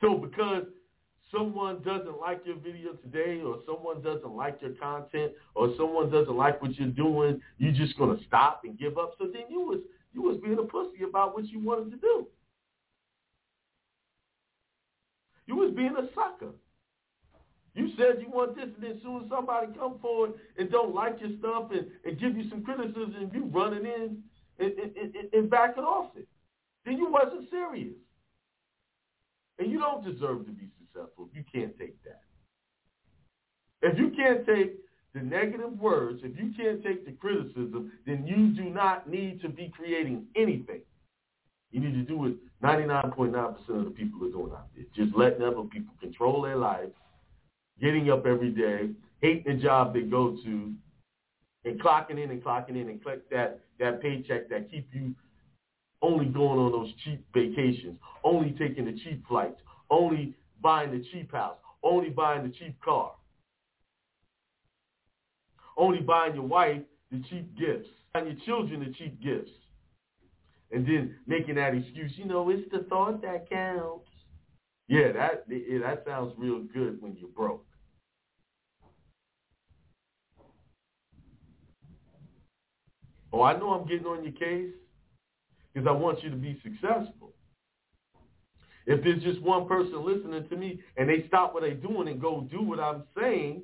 So 0.01 0.15
because 0.15 0.63
someone 1.31 1.81
doesn't 1.83 2.19
like 2.19 2.41
your 2.45 2.57
video 2.57 2.93
today 2.93 3.41
or 3.41 3.60
someone 3.65 4.01
doesn't 4.01 4.31
like 4.31 4.62
your 4.62 4.71
content 4.71 5.33
or 5.55 5.73
someone 5.77 6.10
doesn't 6.10 6.36
like 6.36 6.62
what 6.62 6.75
you're 6.75 6.88
doing, 6.89 7.41
you're 7.57 7.73
just 7.73 7.97
going 7.97 8.17
to 8.17 8.23
stop 8.25 8.62
and 8.63 8.77
give 8.77 8.97
up. 8.97 9.15
So 9.19 9.25
then 9.31 9.43
you 9.49 9.60
was 9.60 9.79
you 10.13 10.21
was 10.21 10.38
being 10.43 10.57
a 10.57 10.63
pussy 10.63 11.03
about 11.07 11.36
what 11.36 11.45
you 11.45 11.60
wanted 11.60 11.91
to 11.91 11.97
do. 11.97 12.27
You 15.47 15.55
was 15.55 15.73
being 15.73 15.95
a 15.97 16.07
sucker. 16.13 16.53
You 17.73 17.89
said 17.97 18.21
you 18.21 18.29
want 18.29 18.55
this, 18.55 18.65
and 18.65 18.83
then 18.83 18.99
soon 19.03 19.23
as 19.23 19.29
somebody 19.29 19.67
come 19.77 19.99
forward 19.99 20.33
and 20.57 20.69
don't 20.71 20.95
like 20.95 21.19
your 21.21 21.29
stuff 21.39 21.69
and, 21.71 21.88
and 22.05 22.19
give 22.19 22.36
you 22.36 22.49
some 22.49 22.63
criticism, 22.63 23.31
you 23.33 23.45
running 23.45 23.86
in 23.86 24.17
and, 24.60 24.71
and, 24.79 24.95
and, 24.97 25.33
and 25.33 25.49
backing 25.49 25.83
off 25.83 26.12
it. 26.15 26.27
Then 26.86 26.97
you 26.97 27.10
wasn't 27.10 27.49
serious. 27.49 27.93
And 29.60 29.71
you 29.71 29.79
don't 29.79 30.03
deserve 30.03 30.45
to 30.45 30.51
be 30.51 30.69
successful 30.79 31.29
if 31.31 31.36
you 31.36 31.43
can't 31.53 31.77
take 31.77 32.01
that. 32.03 32.21
If 33.81 33.97
you 33.97 34.10
can't 34.10 34.45
take 34.45 34.77
the 35.13 35.21
negative 35.21 35.79
words, 35.79 36.21
if 36.23 36.38
you 36.38 36.51
can't 36.57 36.83
take 36.83 37.05
the 37.05 37.12
criticism, 37.12 37.91
then 38.05 38.25
you 38.25 38.55
do 38.55 38.69
not 38.69 39.10
need 39.10 39.41
to 39.41 39.49
be 39.49 39.71
creating 39.75 40.25
anything. 40.36 40.81
You 41.71 41.81
need 41.81 41.93
to 41.93 42.03
do 42.03 42.17
what 42.17 42.31
99.9% 42.63 43.70
of 43.70 43.86
the 43.86 43.91
people 43.91 44.26
are 44.26 44.32
doing 44.32 44.52
out 44.52 44.67
there. 44.76 44.86
Just 44.96 45.15
letting 45.15 45.43
other 45.43 45.62
people 45.63 45.93
control 46.02 46.41
their 46.41 46.56
lives, 46.56 46.93
getting 47.80 48.10
up 48.10 48.26
every 48.26 48.50
day, 48.50 48.89
hating 49.22 49.43
the 49.46 49.62
job 49.62 49.93
they 49.93 50.02
go 50.02 50.36
to, 50.43 50.74
and 51.65 51.82
clocking 51.82 52.24
in 52.24 52.32
and 52.32 52.43
clocking 52.43 52.70
in 52.82 52.89
and 52.89 53.02
collect 53.02 53.30
that, 53.30 53.60
that 53.80 54.02
paycheck 54.02 54.50
that 54.50 54.72
keep 54.72 54.88
you 54.93 55.13
only 56.02 56.26
going 56.26 56.60
on 56.60 56.72
those 56.72 56.93
cheap 57.04 57.26
vacations, 57.34 57.98
only 58.24 58.52
taking 58.52 58.86
the 58.86 58.93
cheap 59.04 59.26
flights, 59.28 59.60
only 59.89 60.36
buying 60.62 60.91
the 60.91 61.04
cheap 61.12 61.32
house, 61.32 61.58
only 61.84 62.10
buying 62.10 62.43
the 62.43 62.50
cheap 62.50 62.80
car, 62.84 63.12
only 65.76 66.00
buying 66.00 66.36
your 66.36 66.43
wife 66.43 66.82
the 67.12 67.24
cheap 67.30 67.58
gifts, 67.58 67.88
and 68.15 68.28
your 68.28 68.36
children 68.46 68.80
the 68.80 68.93
cheap 68.93 69.22
gifts, 69.22 69.52
and 70.71 70.86
then 70.86 71.15
making 71.25 71.56
that 71.56 71.73
excuse, 71.73 72.12
you 72.15 72.25
know, 72.25 72.49
it's 72.49 72.69
the 72.71 72.80
thought 72.89 73.21
that 73.21 73.49
counts. 73.49 74.10
Yeah, 74.88 75.12
that 75.13 75.45
yeah, 75.49 75.80
that 75.80 76.03
sounds 76.06 76.34
real 76.38 76.62
good 76.73 77.01
when 77.01 77.15
you're 77.17 77.30
broke. 77.30 77.65
Oh, 83.34 83.41
I 83.41 83.58
know 83.58 83.71
I'm 83.71 83.88
getting 83.88 84.06
on 84.06 84.23
your 84.23 84.34
case 84.34 84.73
because 85.73 85.88
I 85.88 85.91
want 85.91 86.23
you 86.23 86.30
to 86.30 86.36
be 86.36 86.60
successful. 86.63 87.34
If 88.86 89.03
there's 89.03 89.21
just 89.21 89.41
one 89.41 89.67
person 89.67 90.06
listening 90.06 90.47
to 90.47 90.56
me 90.56 90.80
and 90.95 91.10
they 91.10 91.25
stop 91.27 91.53
what 91.53 91.63
they're 91.63 91.73
doing 91.73 92.08
and 92.08 92.21
go 92.21 92.47
do 92.49 92.62
what 92.62 92.80
I'm 92.80 93.03
saying, 93.19 93.63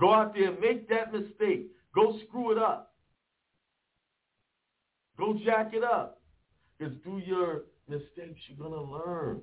go 0.00 0.12
out 0.12 0.34
there 0.34 0.50
and 0.50 0.60
make 0.60 0.88
that 0.88 1.12
mistake. 1.12 1.70
Go 1.94 2.18
screw 2.26 2.50
it 2.50 2.58
up. 2.58 2.93
Go 5.18 5.38
jack 5.44 5.72
it 5.72 5.84
up. 5.84 6.20
Because 6.78 6.94
through 7.02 7.18
your 7.18 7.62
mistakes, 7.88 8.40
you're 8.48 8.68
going 8.68 8.72
to 8.72 8.90
learn. 8.92 9.40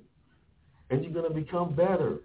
And 0.89 1.03
you're 1.03 1.13
going 1.13 1.27
to 1.27 1.33
become 1.33 1.73
better. 1.73 2.19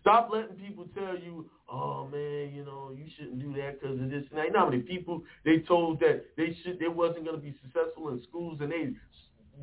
Stop 0.00 0.28
letting 0.30 0.56
people 0.56 0.86
tell 0.94 1.16
you, 1.18 1.48
oh 1.66 2.06
man, 2.12 2.52
you 2.54 2.62
know, 2.62 2.94
you 2.94 3.06
shouldn't 3.16 3.40
do 3.40 3.54
that 3.54 3.80
because 3.80 3.98
of 3.98 4.10
this 4.10 4.24
and 4.28 4.38
that. 4.38 4.46
You 4.46 4.52
know 4.52 4.58
how 4.60 4.68
many 4.68 4.82
people 4.82 5.22
they 5.46 5.60
told 5.60 5.98
that 6.00 6.24
they 6.36 6.54
should 6.62 6.78
they 6.78 6.88
wasn't 6.88 7.24
going 7.24 7.36
to 7.36 7.42
be 7.42 7.54
successful 7.62 8.10
in 8.10 8.22
schools 8.28 8.58
and 8.60 8.70
they 8.70 8.90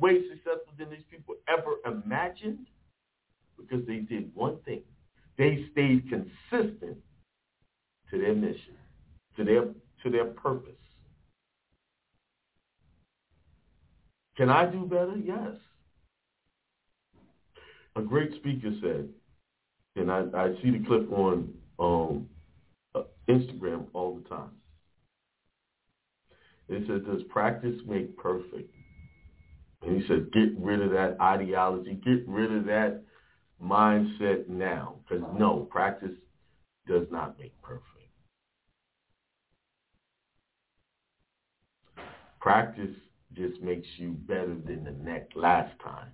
way 0.00 0.22
successful 0.28 0.72
than 0.76 0.90
these 0.90 1.04
people 1.08 1.36
ever 1.46 1.76
imagined 1.86 2.66
because 3.56 3.86
they 3.86 3.98
did 3.98 4.34
one 4.34 4.58
thing. 4.64 4.82
They 5.38 5.66
stayed 5.70 6.08
consistent 6.08 6.98
to 8.10 8.18
their 8.18 8.34
mission, 8.34 8.74
to 9.36 9.44
their 9.44 9.64
to 10.02 10.10
their 10.10 10.26
purpose. 10.26 10.81
Can 14.36 14.48
I 14.50 14.66
do 14.66 14.84
better? 14.84 15.16
Yes. 15.16 15.52
A 17.96 18.02
great 18.02 18.34
speaker 18.36 18.70
said, 18.80 19.08
and 19.96 20.10
I, 20.10 20.24
I 20.34 20.48
see 20.62 20.70
the 20.70 20.84
clip 20.86 21.10
on 21.12 21.52
um, 21.78 22.26
uh, 22.94 23.02
Instagram 23.28 23.86
all 23.92 24.14
the 24.16 24.28
time. 24.28 24.50
It 26.68 26.84
said, 26.86 27.04
does 27.04 27.22
practice 27.24 27.76
make 27.86 28.16
perfect? 28.16 28.74
And 29.82 30.00
he 30.00 30.08
said, 30.08 30.32
get 30.32 30.56
rid 30.58 30.80
of 30.80 30.90
that 30.92 31.20
ideology, 31.20 32.00
get 32.04 32.26
rid 32.26 32.52
of 32.52 32.64
that 32.66 33.02
mindset 33.62 34.48
now. 34.48 34.96
Because 35.08 35.24
no, 35.36 35.68
practice 35.70 36.12
does 36.86 37.06
not 37.10 37.38
make 37.38 37.60
perfect. 37.62 37.82
Practice 42.40 42.94
just 43.34 43.60
makes 43.62 43.86
you 43.96 44.10
better 44.10 44.56
than 44.66 44.84
the 44.84 44.94
next 45.02 45.36
last 45.36 45.72
time. 45.82 46.08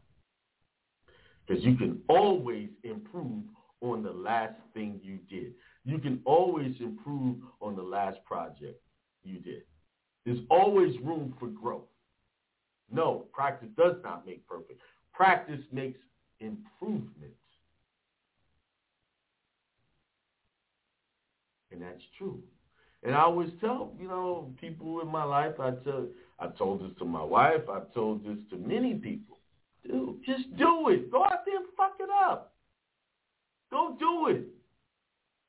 Because 1.46 1.64
you 1.64 1.76
can 1.76 2.00
always 2.08 2.68
improve 2.84 3.44
on 3.80 4.02
the 4.02 4.10
last 4.10 4.54
thing 4.74 5.00
you 5.02 5.18
did. 5.30 5.52
You 5.84 5.98
can 5.98 6.20
always 6.24 6.74
improve 6.80 7.36
on 7.60 7.76
the 7.76 7.82
last 7.82 8.18
project 8.24 8.82
you 9.24 9.38
did. 9.38 9.62
There's 10.26 10.40
always 10.50 10.98
room 11.00 11.34
for 11.38 11.48
growth. 11.48 11.86
No, 12.90 13.26
practice 13.32 13.68
does 13.76 13.96
not 14.02 14.26
make 14.26 14.46
perfect. 14.46 14.80
Practice 15.12 15.60
makes 15.72 15.98
improvements. 16.40 17.36
And 21.70 21.82
that's 21.82 22.02
true. 22.16 22.42
And 23.02 23.14
I 23.14 23.20
always 23.20 23.50
tell, 23.60 23.92
you 24.00 24.08
know, 24.08 24.52
people 24.60 25.00
in 25.00 25.08
my 25.08 25.24
life, 25.24 25.60
I 25.60 25.70
tell, 25.70 26.06
I've 26.38 26.56
told 26.56 26.82
this 26.82 26.96
to 26.98 27.04
my 27.04 27.22
wife, 27.22 27.62
I've 27.72 27.92
told 27.92 28.24
this 28.24 28.38
to 28.50 28.56
many 28.56 28.94
people. 28.94 29.38
Dude, 29.84 30.24
just 30.24 30.56
do 30.56 30.88
it. 30.88 31.10
Go 31.10 31.24
out 31.24 31.44
there 31.46 31.56
and 31.56 31.66
fuck 31.76 31.94
it 32.00 32.08
up. 32.10 32.52
Go 33.70 33.96
do 33.98 34.28
it. 34.28 34.46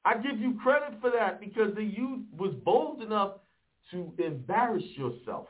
I 0.05 0.15
give 0.15 0.39
you 0.39 0.57
credit 0.63 0.99
for 1.01 1.11
that 1.11 1.39
because 1.39 1.75
the 1.75 1.83
you 1.83 2.23
was 2.37 2.53
bold 2.63 3.01
enough 3.01 3.33
to 3.91 4.11
embarrass 4.17 4.83
yourself 4.95 5.47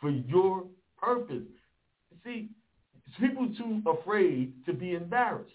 for 0.00 0.10
your 0.10 0.64
purpose. 1.00 1.46
See, 2.24 2.50
people 3.18 3.48
too 3.56 3.82
afraid 3.86 4.52
to 4.66 4.72
be 4.72 4.94
embarrassed. 4.94 5.50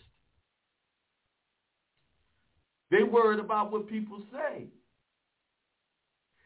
They 2.91 3.03
worried 3.03 3.39
about 3.39 3.71
what 3.71 3.87
people 3.87 4.21
say. 4.31 4.65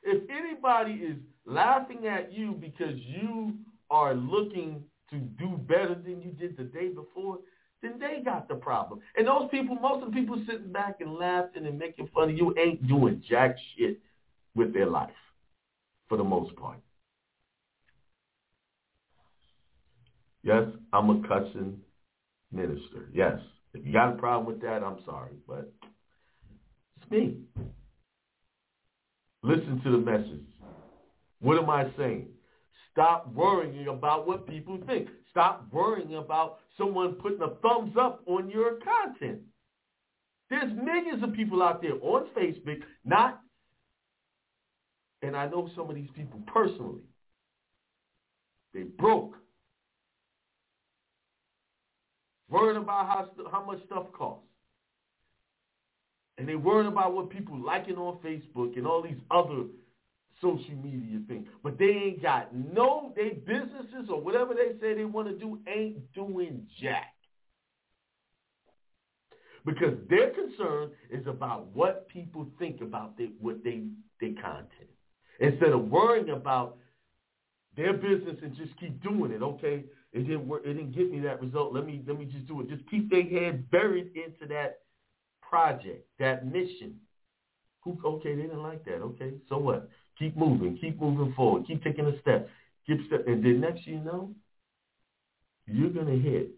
If 0.04 0.24
anybody 0.30 0.94
is 0.94 1.18
laughing 1.46 2.08
at 2.08 2.32
you 2.32 2.54
because 2.54 2.96
you 2.98 3.54
are 3.90 4.14
looking 4.14 4.84
to 5.10 5.18
do 5.18 5.60
better 5.68 5.96
than 5.96 6.22
you 6.22 6.32
did 6.32 6.58
the 6.58 6.64
day 6.64 6.90
before, 6.90 7.40
then 7.82 8.00
they 8.00 8.22
got 8.24 8.48
the 8.48 8.56
problem. 8.56 9.00
And 9.18 9.28
those 9.28 9.50
people, 9.50 9.76
most 9.76 10.04
of 10.04 10.12
the 10.12 10.20
people 10.20 10.42
sitting 10.48 10.72
back 10.72 10.98
and 11.00 11.16
laughing 11.16 11.66
and 11.66 11.80
making 11.80 12.10
fun 12.14 12.30
of 12.30 12.38
you 12.38 12.54
ain't 12.58 12.88
doing 12.88 13.24
jack 13.28 13.56
shit 13.76 14.00
with 14.56 14.74
their 14.74 14.88
life 14.88 15.10
for 16.08 16.18
the 16.18 16.24
most 16.24 16.56
part. 16.56 16.80
Yes, 20.44 20.64
I'm 20.94 21.10
a 21.10 21.28
cussing 21.28 21.80
minister. 22.52 23.10
Yes. 23.14 23.40
If 23.74 23.86
you 23.86 23.94
got 23.94 24.14
a 24.14 24.18
problem 24.18 24.46
with 24.48 24.62
that, 24.64 24.84
I'm 24.84 24.98
sorry, 25.06 25.34
but 25.48 25.72
it's 26.98 27.12
me. 27.12 27.38
Listen 29.44 29.82
to 29.84 29.92
the 29.92 29.98
message. 29.98 30.46
What 31.42 31.58
am 31.58 31.70
I 31.70 31.90
saying? 31.98 32.28
Stop 32.92 33.34
worrying 33.34 33.88
about 33.88 34.28
what 34.28 34.48
people 34.48 34.80
think. 34.86 35.10
Stop 35.32 35.66
worrying 35.72 36.16
about 36.16 36.60
someone 36.78 37.14
putting 37.14 37.42
a 37.42 37.50
thumbs 37.62 37.96
up 38.00 38.22
on 38.26 38.50
your 38.50 38.80
content. 38.80 39.40
There's 40.50 40.72
millions 40.74 41.24
of 41.24 41.34
people 41.34 41.62
out 41.62 41.82
there 41.82 41.94
on 42.02 42.28
Facebook, 42.36 42.82
not, 43.06 43.42
and 45.22 45.36
I 45.36 45.48
know 45.48 45.70
some 45.76 45.90
of 45.90 45.96
these 45.96 46.10
people 46.16 46.42
personally. 46.48 47.02
They 48.74 48.84
broke. 48.84 49.36
Worrying 52.50 52.82
about 52.82 53.06
how, 53.06 53.30
how 53.52 53.64
much 53.64 53.80
stuff 53.86 54.08
costs. 54.12 54.46
And 56.38 56.48
they 56.48 56.56
worrying 56.56 56.88
about 56.88 57.14
what 57.14 57.30
people 57.30 57.60
liking 57.60 57.98
on 57.98 58.18
Facebook 58.26 58.76
and 58.78 58.88
all 58.88 59.04
these 59.04 59.20
other 59.30 59.66
social 60.42 60.76
media 60.82 61.20
thing. 61.28 61.48
But 61.64 61.78
they 61.78 61.86
ain't 61.86 62.22
got 62.22 62.54
no, 62.56 63.14
they 63.16 63.30
businesses 63.30 64.10
or 64.10 64.22
whatever 64.22 64.54
they 64.54 64.80
say 64.80 64.96
they 64.96 65.06
want 65.06 65.28
to 65.28 65.36
do 65.36 65.60
ain't 65.68 66.14
doing 66.14 66.68
jack. 66.82 67.14
Because 69.66 69.98
their 70.10 70.32
concern 70.32 70.92
is 71.12 71.28
about 71.28 71.68
what 71.76 72.08
people 72.08 72.48
think 72.58 72.82
about 72.82 73.18
they, 73.18 73.32
what 73.40 73.64
they, 73.64 73.84
their 74.22 74.34
content. 74.42 74.90
Instead 75.40 75.72
of 75.72 75.90
worrying 75.90 76.30
about 76.30 76.78
their 77.80 77.94
business 77.94 78.38
and 78.44 78.56
just 78.56 78.78
keep 78.80 79.02
doing 79.02 79.32
it. 79.32 79.42
Okay, 79.42 79.84
it 80.12 80.28
didn't 80.28 80.48
work. 80.48 80.64
It 80.66 80.74
didn't 80.74 80.96
get 80.96 81.12
me 81.12 81.20
that 81.22 81.42
result. 81.42 81.74
Let 81.74 81.86
me 81.86 82.02
let 82.08 82.20
me 82.20 82.26
just 82.26 82.48
do 82.48 82.62
it. 82.62 82.70
Just 82.70 82.88
keep 82.90 83.10
their 83.10 83.24
head 83.24 83.70
buried 83.72 84.12
into 84.16 84.52
that 84.54 84.80
project, 85.42 86.06
that 86.20 86.46
mission. 86.46 86.96
Who? 87.84 87.98
Okay, 88.04 88.36
they 88.36 88.44
didn't 88.44 88.64
like 88.64 88.84
that. 88.86 88.96
Okay, 89.02 89.34
so 89.48 89.58
what? 89.58 89.90
Keep 90.20 90.38
moving. 90.38 90.78
Keep 90.80 91.02
moving 91.02 91.34
forward. 91.34 91.66
Keep 91.66 91.84
taking 91.84 92.06
a 92.06 92.20
step. 92.22 92.50
Keep 92.86 93.08
step, 93.08 93.26
and 93.28 93.44
then 93.44 93.62
next 93.62 93.88
you 93.88 94.00
know, 94.00 94.32
you're 95.66 95.90
gonna 95.90 96.16
hit 96.16 96.50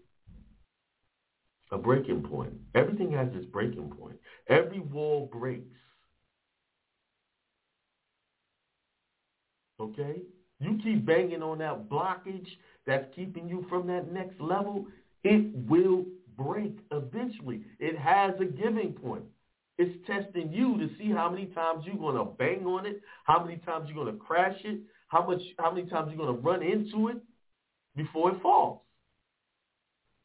a 1.71 1.77
breaking 1.77 2.23
point. 2.23 2.53
Everything 2.75 3.11
has 3.13 3.29
its 3.33 3.45
breaking 3.45 3.91
point. 3.91 4.17
Every 4.49 4.79
wall 4.79 5.29
breaks. 5.31 5.77
Okay? 9.79 10.21
You 10.59 10.79
keep 10.83 11.05
banging 11.05 11.41
on 11.41 11.59
that 11.59 11.89
blockage 11.89 12.47
that's 12.85 13.05
keeping 13.15 13.47
you 13.47 13.65
from 13.69 13.87
that 13.87 14.11
next 14.11 14.39
level, 14.39 14.85
it 15.23 15.51
will 15.67 16.05
break 16.37 16.77
eventually. 16.91 17.63
It 17.79 17.97
has 17.97 18.33
a 18.39 18.45
giving 18.45 18.93
point. 18.93 19.23
It's 19.81 19.97
testing 20.05 20.53
you 20.53 20.77
to 20.77 20.89
see 20.99 21.09
how 21.09 21.27
many 21.27 21.47
times 21.47 21.85
you're 21.87 21.95
going 21.95 22.15
to 22.15 22.23
bang 22.23 22.67
on 22.67 22.85
it, 22.85 23.01
how 23.23 23.43
many 23.43 23.57
times 23.57 23.89
you're 23.89 24.03
going 24.03 24.15
to 24.15 24.23
crash 24.23 24.57
it, 24.63 24.79
how 25.07 25.25
much, 25.25 25.41
how 25.57 25.71
many 25.73 25.89
times 25.89 26.09
you're 26.13 26.23
going 26.23 26.35
to 26.35 26.39
run 26.39 26.61
into 26.61 27.07
it 27.07 27.17
before 27.95 28.29
it 28.29 28.41
falls. 28.43 28.81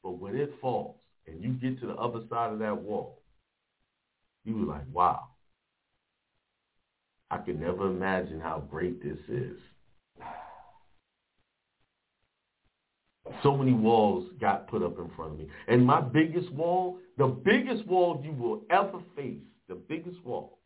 But 0.03 0.19
when 0.19 0.37
it 0.37 0.53
falls 0.61 0.97
and 1.27 1.43
you 1.43 1.55
get 1.55 1.81
to 1.81 1.87
the 1.87 1.95
other 1.95 2.21
side 2.29 2.53
of 2.53 2.59
that 2.59 2.83
wall, 2.83 3.23
you 4.45 4.59
were 4.59 4.67
like, 4.67 4.85
wow, 4.93 5.29
I 7.31 7.39
could 7.39 7.59
never 7.59 7.87
imagine 7.87 8.41
how 8.41 8.63
great 8.71 9.03
this 9.03 9.19
is. 9.27 9.57
So 13.43 13.57
many 13.57 13.73
walls 13.73 14.29
got 14.41 14.69
put 14.69 14.83
up 14.83 14.99
in 14.99 15.11
front 15.17 15.33
of 15.33 15.39
me. 15.39 15.49
And 15.69 15.85
my 15.85 16.01
biggest 16.01 16.51
wall, 16.53 16.99
the 17.19 17.27
biggest 17.27 17.87
wall 17.87 18.21
you 18.25 18.33
will 18.33 18.63
ever 18.71 19.01
face, 19.17 19.43
the 19.69 19.75
biggest 19.75 20.25
wall 20.25 20.59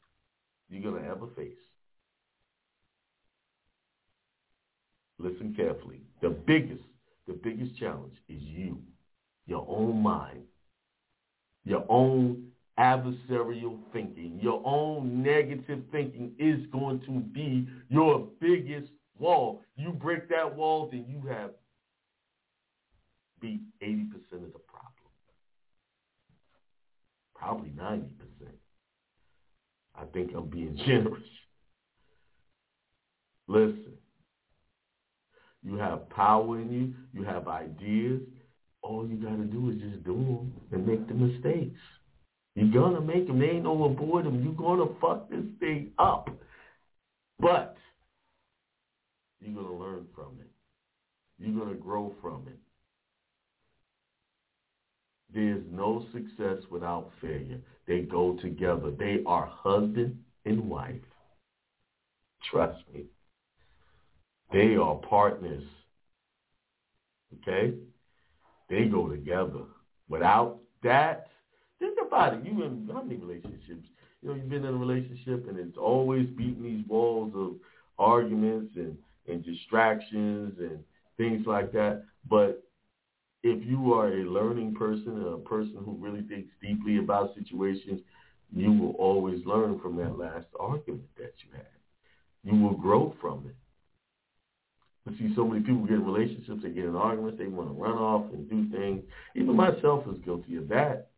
you're 0.69 0.83
going 0.83 1.03
to 1.03 1.09
ever 1.09 1.27
face. 1.37 1.53
Listen 5.19 5.55
carefully. 5.55 6.01
The 6.23 6.31
biggest, 6.31 6.83
the 7.27 7.35
biggest 7.35 7.79
challenge 7.79 8.15
is 8.29 8.41
you, 8.41 8.81
your 9.47 9.67
own 9.69 10.03
mind, 10.03 10.43
your 11.65 11.85
own 11.89 12.47
adversarial 12.79 13.79
thinking, 13.93 14.39
your 14.41 14.63
own 14.65 15.23
negative 15.23 15.83
thinking 15.93 16.33
is 16.39 16.67
going 16.73 17.01
to 17.01 17.21
be 17.21 17.69
your 17.89 18.29
biggest 18.41 18.91
wall. 19.19 19.63
You 19.77 19.91
break 19.91 20.29
that 20.31 20.57
wall, 20.57 20.89
then 20.91 21.05
you 21.07 21.29
have 21.29 21.51
beat 23.41 23.61
80% 23.83 24.45
of 24.45 24.53
the 24.53 24.59
problem. 24.59 24.91
Probably 27.35 27.71
90%. 27.71 28.07
I 29.95 30.05
think 30.13 30.33
I'm 30.37 30.49
being 30.49 30.77
generous. 30.87 31.23
Listen, 33.49 33.95
you 35.63 35.77
have 35.77 36.09
power 36.11 36.59
in 36.61 36.73
you. 36.73 36.95
You 37.13 37.27
have 37.27 37.49
ideas. 37.49 38.23
All 38.83 39.07
you 39.07 39.17
got 39.17 39.37
to 39.37 39.45
do 39.45 39.71
is 39.71 39.77
just 39.81 40.05
do 40.05 40.15
them 40.15 40.53
and 40.73 40.87
make 40.87 41.07
the 41.07 41.15
mistakes. 41.15 41.79
You're 42.55 42.71
going 42.71 42.95
to 42.95 43.01
make 43.01 43.27
them. 43.27 43.39
They 43.39 43.47
ain't 43.47 43.65
no 43.65 43.85
avoid 43.85 44.25
them. 44.25 44.43
You're 44.43 44.53
going 44.53 44.79
to 44.79 44.95
fuck 45.01 45.29
this 45.29 45.45
thing 45.59 45.91
up. 45.99 46.31
But 47.39 47.77
you're 49.41 49.55
going 49.55 49.67
to 49.67 49.73
learn 49.73 50.07
from 50.15 50.39
it. 50.41 50.51
You're 51.39 51.59
going 51.59 51.75
to 51.75 51.81
grow 51.81 52.13
from 52.21 52.47
it. 52.47 52.59
There's 55.35 55.63
no 55.71 56.05
success 56.13 56.59
without 56.71 57.11
failure. 57.21 57.61
They 57.87 58.01
go 58.01 58.37
together. 58.41 58.91
They 58.91 59.23
are 59.27 59.47
husband 59.47 60.19
and 60.45 60.69
wife. 60.69 61.01
Trust 62.51 62.83
me. 62.93 63.05
They 64.53 64.77
are 64.77 64.97
partners. 64.97 65.65
Okay? 67.39 67.75
They 68.69 68.85
go 68.87 69.09
together. 69.09 69.65
Without 70.09 70.59
that, 70.83 71.29
think 71.79 71.99
about 72.05 72.35
it. 72.35 72.45
You 72.45 72.63
in 72.65 72.89
how 72.93 73.03
many 73.03 73.17
relationships? 73.17 73.87
You 74.23 74.29
know, 74.29 74.35
you've 74.35 74.51
been 74.51 74.65
in 74.65 74.75
a 74.75 74.77
relationship 74.77 75.49
and 75.49 75.59
it's 75.59 75.79
always 75.79 76.27
beating 76.29 76.63
these 76.63 76.87
walls 76.89 77.33
of 77.35 77.55
arguments 77.99 78.73
and, 78.77 78.97
and 79.29 79.45
distractions 79.45 80.55
and 80.59 80.81
things 81.17 81.47
like 81.47 81.73
that. 81.73 82.05
But 82.29 82.65
if 83.43 83.67
you 83.67 83.95
are 83.95 84.09
a 84.09 84.25
learning 84.25 84.75
person, 84.75 85.35
a 85.35 85.49
person 85.49 85.77
who 85.85 85.97
really 85.99 86.23
thinks 86.23 86.51
deeply 86.61 86.99
about 86.99 87.35
situations, 87.35 88.01
you 88.55 88.73
will 88.73 88.93
always 88.93 89.45
learn 89.47 89.79
from 89.81 89.97
that 89.97 90.19
last 90.19 90.47
argument 90.59 91.09
that 91.17 91.33
you 91.45 91.53
had. 91.53 91.67
You 92.43 92.61
will 92.61 92.77
grow 92.77 93.15
from 93.21 93.45
it. 93.47 93.57
But 95.05 95.15
see 95.19 95.33
so 95.35 95.47
many 95.47 95.61
people 95.61 95.83
get 95.87 95.95
in 95.95 96.05
relationships, 96.05 96.61
they 96.63 96.71
get 96.71 96.85
in 96.85 96.97
arguments, 96.97 97.39
they 97.39 97.47
want 97.47 97.69
to 97.69 97.83
run 97.83 97.97
off 97.97 98.31
and 98.33 98.49
do 98.51 98.77
things. 98.77 99.03
Even 99.35 99.57
myself 99.57 100.05
is 100.09 100.23
guilty 100.25 100.57
of 100.57 100.69
that. 100.69 101.11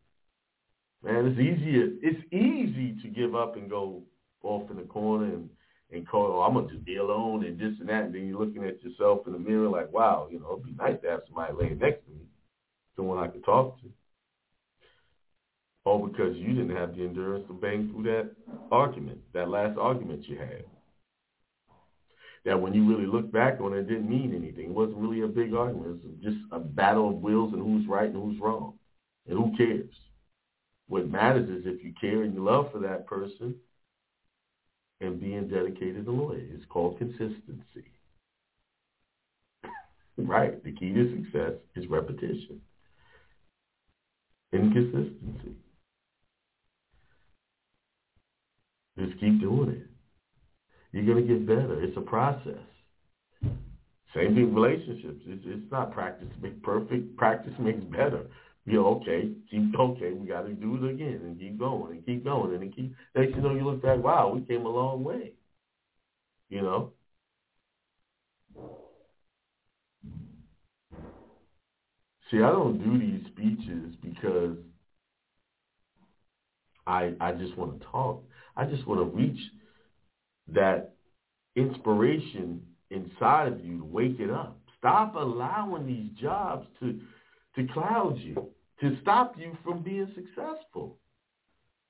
Man, 1.03 1.25
it's 1.27 1.39
easy. 1.39 1.99
It's 2.01 2.33
easy 2.33 2.95
to 3.01 3.07
give 3.09 3.35
up 3.35 3.57
and 3.57 3.69
go 3.69 4.03
off 4.41 4.69
in 4.71 4.77
the 4.77 4.83
corner 4.83 5.25
and 5.25 5.49
and 5.93 6.07
call, 6.07 6.27
oh, 6.27 6.41
I'm 6.41 6.53
gonna 6.53 6.67
just 6.67 6.85
be 6.85 6.97
alone 6.97 7.45
and 7.45 7.59
this 7.59 7.79
and 7.79 7.89
that, 7.89 8.05
and 8.05 8.15
then 8.15 8.27
you're 8.27 8.39
looking 8.39 8.63
at 8.63 8.83
yourself 8.83 9.27
in 9.27 9.33
the 9.33 9.39
mirror 9.39 9.69
like, 9.69 9.91
wow, 9.91 10.27
you 10.31 10.39
know, 10.39 10.53
it'd 10.53 10.65
be 10.65 10.83
nice 10.83 10.99
to 11.03 11.09
have 11.09 11.21
somebody 11.27 11.53
laying 11.53 11.77
next 11.77 12.05
to 12.05 12.11
me, 12.11 12.21
someone 12.95 13.19
I 13.19 13.27
could 13.27 13.45
talk 13.45 13.79
to. 13.81 13.87
All 15.85 16.07
because 16.07 16.35
you 16.37 16.53
didn't 16.53 16.75
have 16.75 16.95
the 16.95 17.03
endurance 17.03 17.45
to 17.47 17.53
bang 17.53 17.91
through 17.91 18.03
that 18.03 18.31
argument, 18.71 19.19
that 19.33 19.49
last 19.49 19.77
argument 19.77 20.27
you 20.27 20.37
had. 20.37 20.63
That 22.45 22.61
when 22.61 22.73
you 22.73 22.87
really 22.87 23.05
look 23.05 23.31
back 23.31 23.59
on 23.61 23.73
it, 23.73 23.79
it 23.79 23.87
didn't 23.89 24.09
mean 24.09 24.33
anything. 24.35 24.65
It 24.65 24.75
wasn't 24.75 24.97
really 24.97 25.21
a 25.21 25.27
big 25.27 25.53
argument. 25.53 26.01
It 26.03 26.07
was 26.07 26.17
just 26.21 26.37
a 26.51 26.59
battle 26.59 27.09
of 27.09 27.15
wills 27.15 27.53
and 27.53 27.61
who's 27.61 27.87
right 27.87 28.09
and 28.09 28.15
who's 28.21 28.39
wrong. 28.39 28.73
And 29.27 29.37
who 29.37 29.55
cares? 29.55 29.93
What 30.87 31.09
matters 31.09 31.49
is 31.49 31.65
if 31.65 31.83
you 31.83 31.93
care 31.99 32.23
and 32.23 32.33
you 32.33 32.43
love 32.43 32.71
for 32.71 32.79
that 32.79 33.05
person, 33.05 33.55
and 35.01 35.19
being 35.19 35.47
dedicated 35.47 36.07
and 36.07 36.17
loyal. 36.17 36.37
It's 36.37 36.65
called 36.69 36.97
consistency. 36.97 37.85
right. 40.17 40.63
The 40.63 40.71
key 40.71 40.93
to 40.93 41.23
success 41.23 41.53
is 41.75 41.87
repetition 41.89 42.61
and 44.53 44.73
consistency. 44.73 45.55
Just 48.97 49.19
keep 49.19 49.41
doing 49.41 49.69
it. 49.69 49.87
You're 50.91 51.05
going 51.05 51.27
to 51.27 51.33
get 51.33 51.47
better. 51.47 51.81
It's 51.83 51.97
a 51.97 52.01
process. 52.01 52.59
Same 54.13 54.35
thing 54.35 54.53
with 54.53 54.63
relationships. 54.63 55.21
It's, 55.25 55.43
it's 55.45 55.71
not 55.71 55.91
practice 55.91 56.27
make 56.39 56.61
perfect. 56.61 57.17
Practice 57.17 57.53
makes 57.59 57.83
better 57.85 58.27
you 58.65 58.73
know, 58.73 59.01
okay, 59.01 59.29
keep 59.51 59.77
okay, 59.77 60.11
we 60.13 60.27
got 60.27 60.43
to 60.43 60.53
do 60.53 60.75
it 60.75 60.91
again 60.91 61.19
and 61.23 61.39
keep 61.39 61.59
going 61.59 61.91
and 61.91 62.05
keep 62.05 62.23
going 62.23 62.55
and 62.55 62.75
keep. 62.75 62.95
Next 63.15 63.35
you 63.35 63.41
know, 63.41 63.53
you 63.53 63.65
look 63.65 63.81
back, 63.81 64.01
wow, 64.01 64.31
we 64.33 64.41
came 64.41 64.65
a 64.65 64.69
long 64.69 65.03
way. 65.03 65.33
You 66.49 66.61
know. 66.61 66.93
See, 72.31 72.37
I 72.37 72.49
don't 72.49 72.77
do 72.83 72.97
these 72.97 73.25
speeches 73.31 73.95
because 74.01 74.55
I 76.87 77.13
I 77.19 77.33
just 77.33 77.57
want 77.57 77.79
to 77.79 77.85
talk. 77.87 78.23
I 78.55 78.65
just 78.65 78.87
want 78.87 79.01
to 79.01 79.15
reach 79.17 79.39
that 80.53 80.93
inspiration 81.55 82.61
inside 82.89 83.51
of 83.51 83.63
you 83.63 83.79
to 83.79 83.85
wake 83.85 84.19
it 84.19 84.29
up. 84.29 84.57
Stop 84.77 85.15
allowing 85.15 85.85
these 85.85 86.09
jobs 86.19 86.65
to 86.79 86.99
to 87.55 87.67
cloud 87.73 88.17
you, 88.17 88.52
to 88.81 88.97
stop 89.01 89.35
you 89.37 89.57
from 89.63 89.81
being 89.83 90.11
successful. 90.15 90.97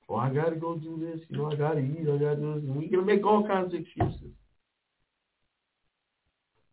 Well, 0.08 0.20
I 0.20 0.30
got 0.30 0.50
to 0.50 0.56
go 0.56 0.76
do 0.76 1.00
this. 1.00 1.24
You 1.28 1.38
know, 1.38 1.50
I 1.50 1.56
got 1.56 1.74
to 1.74 1.80
eat. 1.80 2.02
I 2.02 2.18
got 2.18 2.34
to 2.34 2.36
do 2.36 2.54
this. 2.54 2.64
And 2.64 2.76
we're 2.76 2.90
to 2.90 3.02
make 3.02 3.26
all 3.26 3.46
kinds 3.46 3.72
of 3.72 3.80
excuses. 3.80 4.32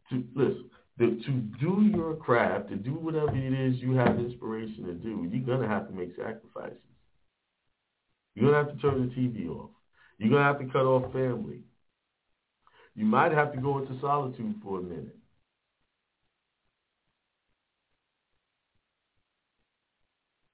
To 0.10 0.24
listen, 0.36 0.70
to, 1.00 1.22
to 1.24 1.32
do 1.60 1.90
your 1.96 2.16
craft, 2.16 2.70
to 2.70 2.76
do 2.76 2.92
whatever 2.92 3.36
it 3.36 3.54
is 3.54 3.82
you 3.82 3.94
have 3.94 4.20
inspiration 4.20 4.86
to 4.86 4.94
do, 4.94 5.28
you're 5.32 5.60
to 5.60 5.68
have 5.68 5.88
to 5.88 5.94
make 5.94 6.10
sacrifices. 6.18 6.78
You're 8.36 8.52
to 8.52 8.58
have 8.58 8.76
to 8.76 8.82
turn 8.82 9.08
the 9.08 9.14
TV 9.16 9.50
off. 9.50 9.70
You're 10.18 10.38
to 10.38 10.44
have 10.44 10.60
to 10.60 10.66
cut 10.66 10.84
off 10.86 11.14
family. 11.14 11.62
You 12.96 13.06
might 13.06 13.32
have 13.32 13.54
to 13.54 13.62
go 13.62 13.80
into 13.80 14.00
solitude 14.02 14.56
for 14.62 14.80
a 14.80 14.84
minute. 14.84 15.18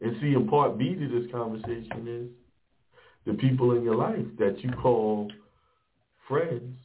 And 0.01 0.15
see, 0.21 0.33
in 0.33 0.47
part 0.47 0.77
B 0.77 0.95
to 0.95 1.07
this 1.07 1.31
conversation 1.31 2.07
is 2.07 2.29
the 3.25 3.33
people 3.33 3.75
in 3.75 3.83
your 3.83 3.95
life 3.95 4.25
that 4.37 4.63
you 4.63 4.69
call 4.71 5.31
friends 6.27 6.77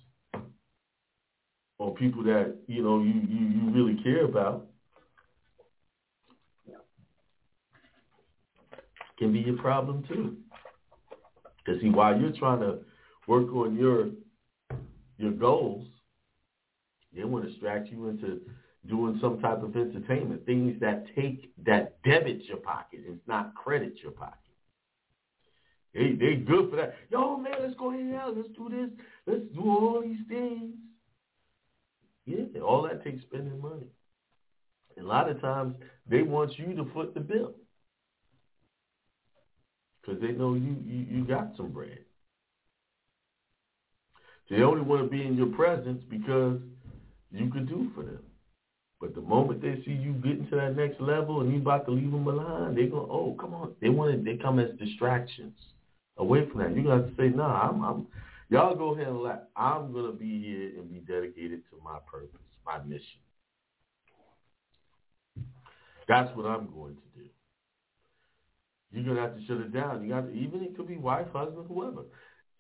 or 1.79 1.95
people 1.95 2.23
that, 2.25 2.57
you 2.67 2.83
know, 2.83 3.01
you, 3.01 3.13
you, 3.13 3.47
you 3.47 3.71
really 3.71 4.03
care 4.03 4.25
about 4.25 4.67
can 9.19 9.33
be 9.33 9.41
your 9.41 9.57
problem 9.59 10.05
too. 10.09 10.37
Because 11.65 11.81
see, 11.81 11.91
while 11.91 12.19
you're 12.19 12.33
trying 12.33 12.61
to 12.61 12.79
work 13.29 13.53
on 13.53 13.77
your 13.77 14.09
your 15.19 15.33
goals, 15.33 15.87
they 17.15 17.23
want 17.23 17.45
to 17.45 17.51
distract 17.51 17.89
you 17.89 18.09
into 18.09 18.41
doing 18.89 19.19
some 19.21 19.41
type 19.41 19.63
of 19.63 19.77
entertainment, 19.77 20.45
things 20.45 20.79
that 20.81 21.05
take 21.15 21.53
that 21.65 22.03
debit 22.03 22.45
your 22.45 22.59
pocket, 22.59 23.01
it's 23.07 23.27
not 23.27 23.55
credit 23.55 23.95
your 24.03 24.13
pocket. 24.13 24.39
They 25.95 26.13
they 26.13 26.35
good 26.37 26.71
for 26.71 26.77
that. 26.77 26.95
Yo 27.11 27.37
man, 27.37 27.55
let's 27.61 27.75
go 27.79 27.91
hang 27.91 28.15
out, 28.15 28.37
let's 28.37 28.49
do 28.57 28.69
this, 28.69 28.91
let's 29.27 29.45
do 29.55 29.63
all 29.63 30.03
these 30.03 30.27
things. 30.29 30.75
Yeah, 32.25 32.61
all 32.61 32.83
that 32.83 33.05
takes 33.05 33.23
spending 33.23 33.61
money. 33.61 33.89
And 34.97 35.07
a 35.07 35.09
lot 35.09 35.29
of 35.29 35.41
times 35.41 35.75
they 36.09 36.23
want 36.23 36.59
you 36.59 36.75
to 36.77 36.91
foot 36.93 37.15
the 37.15 37.21
bill 37.21 37.55
because 40.01 40.21
they 40.21 40.33
know 40.33 40.55
you, 40.55 40.77
you 40.85 41.07
you 41.11 41.25
got 41.25 41.53
some 41.57 41.71
bread. 41.71 41.99
They 44.51 44.63
only 44.63 44.83
want 44.83 45.03
to 45.03 45.09
be 45.09 45.25
in 45.27 45.37
your 45.37 45.47
presence 45.47 46.03
because 46.11 46.61
you 47.31 47.51
could 47.51 47.69
do 47.69 47.91
for 47.95 48.03
them. 48.03 48.21
But 49.03 49.17
the 49.17 49.21
moment 49.21 49.61
they 49.61 49.83
see 49.85 49.91
you 49.91 50.13
getting 50.13 50.47
to 50.51 50.55
that 50.55 50.77
next 50.77 51.01
level 51.01 51.41
and 51.41 51.53
you 51.53 51.59
about 51.59 51.87
to 51.87 51.91
leave 51.91 52.13
them 52.13 52.23
behind, 52.23 52.77
they 52.77 52.87
go, 52.87 53.09
oh, 53.11 53.37
come 53.39 53.53
on. 53.53 53.75
They 53.81 53.89
want 53.89 54.17
to, 54.17 54.23
they 54.23 54.41
come 54.41 54.61
as 54.61 54.69
distractions 54.79 55.59
away 56.19 56.49
from 56.49 56.61
that. 56.61 56.77
You 56.77 56.85
got 56.85 56.99
to 56.99 57.13
say, 57.19 57.35
nah, 57.35 57.69
I'm, 57.69 57.83
I'm, 57.83 58.07
y'all 58.49 58.77
go 58.77 58.95
ahead 58.95 59.09
and 59.09 59.21
let, 59.21 59.49
I'm 59.57 59.93
going 59.93 60.07
to 60.07 60.17
be 60.17 60.41
here 60.45 60.79
and 60.79 60.89
be 60.89 61.01
dedicated 61.01 61.63
to 61.71 61.83
my 61.85 61.99
purpose, 62.07 62.39
my 62.65 62.79
mission. 62.85 63.19
That's 66.07 66.31
what 66.37 66.47
I'm 66.47 66.71
going 66.73 66.95
to 66.95 67.21
do. 67.21 67.27
You're 68.93 69.03
going 69.03 69.17
to 69.17 69.23
have 69.23 69.35
to 69.35 69.47
shut 69.47 69.57
it 69.57 69.73
down. 69.73 70.05
You 70.05 70.11
got 70.11 70.29
to, 70.29 70.33
even 70.33 70.63
it 70.63 70.77
could 70.77 70.87
be 70.87 70.97
wife, 70.97 71.27
husband, 71.33 71.65
whoever. 71.67 72.03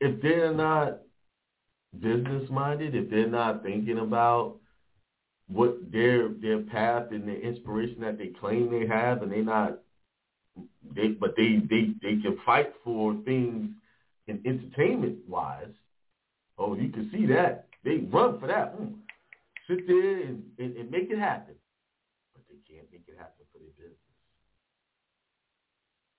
If 0.00 0.20
they're 0.20 0.52
not 0.52 1.02
business 2.00 2.50
minded, 2.50 2.96
if 2.96 3.10
they're 3.10 3.28
not 3.28 3.62
thinking 3.62 3.98
about 3.98 4.56
what 5.52 5.92
their 5.92 6.28
their 6.28 6.60
path 6.60 7.06
and 7.10 7.26
the 7.26 7.38
inspiration 7.38 8.00
that 8.00 8.18
they 8.18 8.28
claim 8.28 8.70
they 8.70 8.86
have, 8.86 9.22
and 9.22 9.30
they 9.30 9.40
not 9.40 9.78
they 10.94 11.08
but 11.08 11.34
they 11.36 11.60
they 11.68 11.90
they 12.02 12.20
can 12.22 12.38
fight 12.44 12.72
for 12.84 13.14
things 13.24 13.70
in 14.26 14.40
entertainment 14.46 15.18
wise. 15.28 15.66
Oh, 16.58 16.74
you 16.74 16.90
can 16.90 17.10
see 17.12 17.26
that 17.26 17.66
they 17.84 17.98
run 18.12 18.38
for 18.38 18.46
that. 18.46 18.78
Mm. 18.80 18.94
Sit 19.68 19.86
there 19.86 20.20
and, 20.22 20.42
and, 20.58 20.76
and 20.76 20.90
make 20.90 21.10
it 21.10 21.18
happen, 21.18 21.54
but 22.34 22.42
they 22.48 22.58
can't 22.72 22.90
make 22.90 23.04
it 23.06 23.16
happen 23.16 23.44
for 23.52 23.58
their 23.58 23.70
business. 23.78 23.98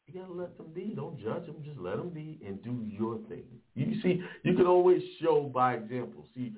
You 0.07 0.21
gotta 0.21 0.34
let 0.34 0.57
them 0.57 0.67
be. 0.73 0.93
Don't 0.95 1.19
judge 1.19 1.45
them. 1.45 1.55
Just 1.63 1.79
let 1.79 1.97
them 1.97 2.09
be 2.09 2.39
and 2.45 2.63
do 2.63 2.79
your 2.86 3.17
thing. 3.29 3.43
You 3.75 4.01
see, 4.01 4.21
you 4.43 4.53
can 4.55 4.65
always 4.65 5.01
show 5.21 5.43
by 5.43 5.73
example. 5.75 6.25
See, 6.36 6.53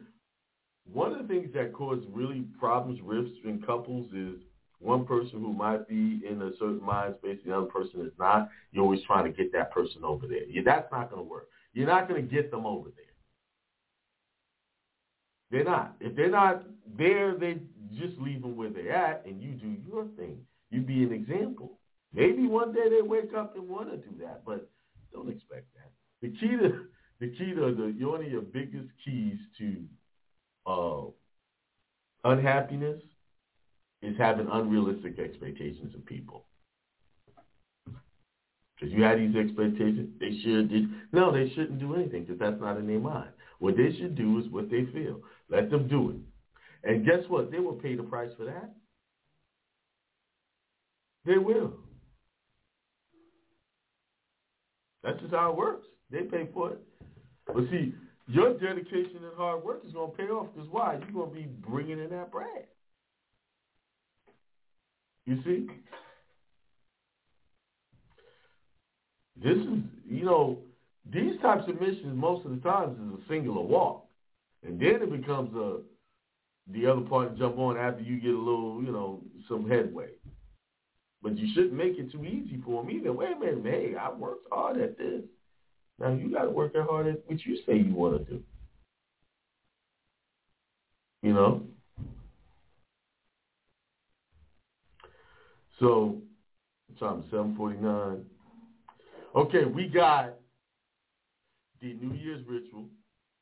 one 0.92 1.12
of 1.12 1.28
the 1.28 1.34
things 1.34 1.54
that 1.54 1.74
cause 1.74 2.00
really 2.12 2.42
problems, 2.60 3.00
rifts 3.04 3.38
in 3.44 3.62
couples 3.62 4.12
is 4.14 4.42
one 4.80 5.06
person 5.06 5.40
who 5.42 5.54
might 5.54 5.88
be 5.88 6.22
in 6.30 6.42
a 6.42 6.52
certain 6.60 6.84
mind 6.84 7.16
space, 7.20 7.40
the 7.46 7.56
other 7.56 7.66
person 7.68 8.02
is 8.02 8.12
not. 8.20 8.50
You're 8.72 8.84
always 8.84 9.02
trying 9.08 9.26
to 9.26 9.32
get 9.32 9.52
that 9.54 9.72
person 9.72 10.04
over 10.04 10.28
there. 10.28 10.46
Yeah, 10.48 10.62
that's 10.64 10.92
not 10.92 11.10
going 11.10 11.24
to 11.24 11.30
work. 11.30 11.48
You're 11.74 11.88
not 11.88 12.08
going 12.08 12.28
to 12.28 12.34
get 12.34 12.52
them 12.52 12.66
over 12.66 12.90
there. 12.96 13.06
They're 15.52 15.64
not. 15.64 15.96
If 16.00 16.16
they're 16.16 16.30
not 16.30 16.64
there, 16.98 17.36
they 17.36 17.60
just 17.98 18.18
leave 18.20 18.42
them 18.42 18.56
where 18.56 18.70
they're 18.70 18.92
at, 18.92 19.26
and 19.26 19.42
you 19.42 19.52
do 19.52 19.76
your 19.88 20.06
thing. 20.18 20.38
You 20.70 20.82
be 20.82 21.04
an 21.04 21.14
example. 21.14 21.80
Maybe 22.14 22.48
one 22.48 22.74
day 22.74 22.90
they 22.90 23.02
wake 23.02 23.34
up 23.36 23.56
and 23.56 23.68
want 23.68 23.92
to 23.92 23.98
do 23.98 24.10
that, 24.22 24.44
but 24.46 24.70
don't 25.14 25.30
expect 25.30 25.68
that. 25.76 25.92
The 26.22 26.30
key 26.30 26.58
to 26.58 26.86
the 27.20 27.28
key 27.28 27.54
to 27.54 27.94
the 28.00 28.06
one 28.06 28.22
of 28.22 28.32
your 28.32 28.42
biggest 28.42 28.90
keys 29.04 29.38
to 29.58 29.78
uh, 30.66 31.02
unhappiness 32.24 33.02
is 34.02 34.18
having 34.18 34.48
unrealistic 34.52 35.20
expectations 35.20 35.94
of 35.96 36.06
people. 36.06 36.46
Because 38.76 38.94
you 38.94 39.04
had 39.04 39.20
these 39.20 39.36
expectations, 39.36 40.10
they 40.20 40.38
should 40.44 40.70
do. 40.70 40.88
No, 41.14 41.32
they 41.32 41.50
shouldn't 41.50 41.80
do 41.80 41.96
anything 41.96 42.24
because 42.26 42.40
that's 42.40 42.60
not 42.60 42.78
in 42.78 42.88
their 42.88 43.00
mind. 43.00 43.30
What 43.60 43.78
they 43.78 43.96
should 43.98 44.16
do 44.16 44.38
is 44.40 44.50
what 44.50 44.70
they 44.70 44.86
feel. 44.94 45.22
Let 45.50 45.70
them 45.72 45.88
do 45.88 46.12
it. 46.12 46.90
And 46.90 47.06
guess 47.06 47.24
what? 47.30 47.52
They 47.52 47.60
will 47.60 47.74
pay 47.74 47.96
the 47.96 48.04
price 48.04 48.32
for 48.38 48.46
that. 48.46 48.74
They 51.26 51.38
will. 51.38 51.74
That's 55.04 55.20
just 55.22 55.34
how 55.34 55.52
it 55.52 55.58
works. 55.58 55.86
They 56.12 56.22
pay 56.22 56.50
for 56.54 56.72
it. 56.72 56.82
But 57.48 57.64
see, 57.72 57.94
your 58.28 58.54
dedication 58.54 59.18
and 59.18 59.36
hard 59.38 59.64
work 59.64 59.82
is 59.86 59.94
going 59.94 60.12
to 60.12 60.18
pay 60.18 60.24
off 60.26 60.48
because 60.54 60.70
why? 60.72 60.98
You're 61.00 61.12
going 61.12 61.30
to 61.30 61.36
be 61.36 61.48
bringing 61.68 62.00
in 62.00 62.10
that 62.10 62.32
bread. 62.32 62.66
You 65.26 65.42
see? 65.44 65.68
This 69.42 69.58
is, 69.58 69.84
you 70.08 70.26
know, 70.26 70.60
these 71.12 71.40
types 71.42 71.64
of 71.68 71.80
missions 71.80 72.16
most 72.16 72.46
of 72.46 72.52
the 72.52 72.62
times 72.68 72.98
is 72.98 73.20
a 73.20 73.28
singular 73.30 73.62
walk. 73.62 74.06
And 74.66 74.80
then 74.80 75.02
it 75.02 75.12
becomes 75.12 75.56
a, 75.56 75.80
the 76.72 76.88
other 76.88 77.02
party 77.02 77.36
jump 77.38 77.60
on 77.60 77.78
after 77.78 78.02
you 78.02 78.20
get 78.20 78.34
a 78.34 78.38
little, 78.38 78.82
you 78.84 78.92
know, 78.92 79.22
some 79.48 79.70
headway. 79.70 80.10
But 81.22 81.38
you 81.38 81.48
shouldn't 81.54 81.74
make 81.74 81.98
it 82.00 82.12
too 82.12 82.26
easy 82.26 82.62
for 82.64 82.82
them 82.82 82.92
either. 82.92 83.14
Wait 83.14 83.34
a 83.34 83.40
minute, 83.40 83.64
hey, 83.64 83.96
I 84.00 84.12
worked 84.12 84.48
hard 84.52 84.80
at 84.80 84.98
this. 84.98 85.22
Now 86.00 86.12
you 86.12 86.32
got 86.32 86.44
to 86.44 86.50
work 86.50 86.76
as 86.76 86.86
hard 86.86 87.08
at 87.08 87.20
what 87.28 87.46
you 87.46 87.58
say 87.66 87.78
you 87.78 87.94
want 87.94 88.18
to 88.18 88.34
do. 88.34 88.44
You 91.22 91.34
know. 91.34 91.64
So, 95.80 96.22
time 97.00 97.24
seven 97.30 97.56
forty 97.56 97.78
nine. 97.78 98.26
Okay, 99.36 99.66
we 99.66 99.88
got 99.88 100.36
the 101.82 101.94
New 101.94 102.16
Year's 102.16 102.46
ritual, 102.48 102.86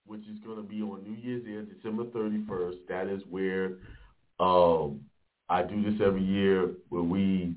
which 0.05 0.21
is 0.21 0.39
going 0.43 0.57
to 0.57 0.63
be 0.63 0.81
on 0.81 1.03
New 1.03 1.15
Year's 1.21 1.45
Eve, 1.45 1.75
December 1.75 2.05
thirty 2.11 2.43
first. 2.47 2.77
That 2.89 3.07
is 3.07 3.21
where 3.29 3.77
um, 4.39 5.01
I 5.49 5.61
do 5.63 5.83
this 5.83 6.01
every 6.03 6.23
year, 6.23 6.71
where 6.89 7.03
we 7.03 7.55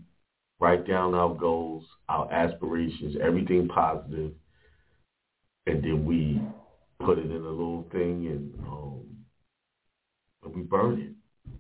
write 0.61 0.87
down 0.87 1.15
our 1.15 1.35
goals, 1.35 1.85
our 2.09 2.31
aspirations, 2.31 3.17
everything 3.23 3.69
positive, 3.69 4.33
and 5.67 5.83
then 5.83 6.05
we 6.05 6.41
put 7.05 7.19
it 7.19 7.27
in 7.27 7.33
a 7.33 7.51
little 7.51 7.87
thing 7.93 8.27
and 8.27 8.67
um, 8.67 9.03
and 10.45 10.55
we 10.55 10.63
burn 10.63 11.01
it 11.01 11.53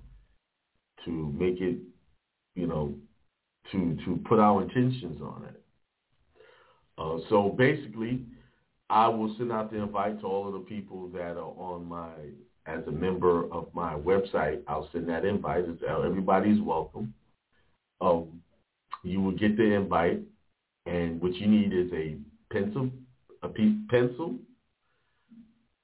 to 1.04 1.34
make 1.38 1.60
it, 1.60 1.78
you 2.54 2.66
know, 2.66 2.94
to 3.72 3.96
to 4.04 4.20
put 4.28 4.38
our 4.38 4.62
intentions 4.62 5.20
on 5.20 5.44
it. 5.44 5.62
Uh, 6.98 7.18
so 7.28 7.50
basically, 7.50 8.24
I 8.88 9.08
will 9.08 9.34
send 9.36 9.52
out 9.52 9.70
the 9.70 9.82
invite 9.82 10.20
to 10.20 10.26
all 10.26 10.46
of 10.46 10.54
the 10.54 10.60
people 10.60 11.08
that 11.08 11.36
are 11.36 11.54
on 11.58 11.86
my 11.86 12.12
as 12.66 12.86
a 12.86 12.92
member 12.92 13.52
of 13.52 13.68
my 13.74 13.94
website. 13.94 14.62
I'll 14.66 14.88
send 14.92 15.08
that 15.08 15.24
invite. 15.24 15.64
Everybody's 15.88 16.60
welcome. 16.60 17.14
Um, 18.00 18.40
you 19.02 19.20
will 19.20 19.32
get 19.32 19.56
the 19.56 19.74
invite, 19.74 20.20
and 20.84 21.20
what 21.20 21.34
you 21.34 21.46
need 21.46 21.72
is 21.72 21.92
a 21.92 22.16
pencil, 22.52 22.90
a 23.42 23.48
pencil, 23.48 24.36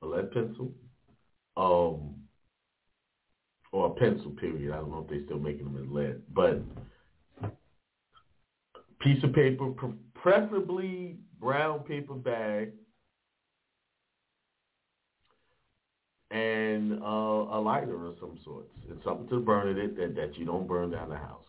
a 0.02 0.06
lead 0.06 0.32
pencil, 0.32 0.72
um, 1.56 2.14
or 3.72 3.86
a 3.86 3.90
pencil. 3.90 4.30
Period. 4.32 4.72
I 4.72 4.76
don't 4.76 4.90
know 4.90 5.00
if 5.04 5.10
they're 5.10 5.24
still 5.24 5.38
making 5.38 5.64
them 5.64 5.76
in 5.76 5.94
lead, 5.94 6.22
but 6.32 6.60
piece 9.00 9.22
of 9.24 9.32
paper, 9.32 9.72
preferably 10.14 11.16
brown 11.40 11.80
paper 11.80 12.14
bag, 12.14 12.70
and 16.30 17.02
uh, 17.02 17.06
a 17.06 17.60
lighter 17.60 18.06
of 18.06 18.16
some 18.20 18.38
sorts, 18.44 18.70
and 18.88 19.00
something 19.04 19.28
to 19.28 19.40
burn 19.40 19.76
it 19.76 19.96
that 19.96 20.14
that 20.16 20.38
you 20.38 20.44
don't 20.44 20.66
burn 20.66 20.90
down 20.90 21.08
the 21.08 21.16
house 21.16 21.42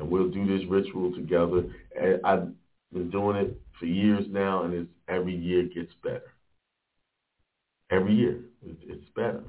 and 0.00 0.10
we'll 0.10 0.28
do 0.28 0.46
this 0.46 0.66
ritual 0.68 1.12
together. 1.14 1.64
And 1.98 2.20
I've 2.24 2.48
been 2.92 3.10
doing 3.10 3.36
it 3.36 3.60
for 3.78 3.86
years 3.86 4.24
now, 4.28 4.64
and 4.64 4.74
it's 4.74 4.90
every 5.10 5.34
year 5.34 5.64
gets 5.64 5.92
better. 6.02 6.32
Every 7.90 8.14
year, 8.14 8.40
it's 8.62 9.10
better. 9.16 9.42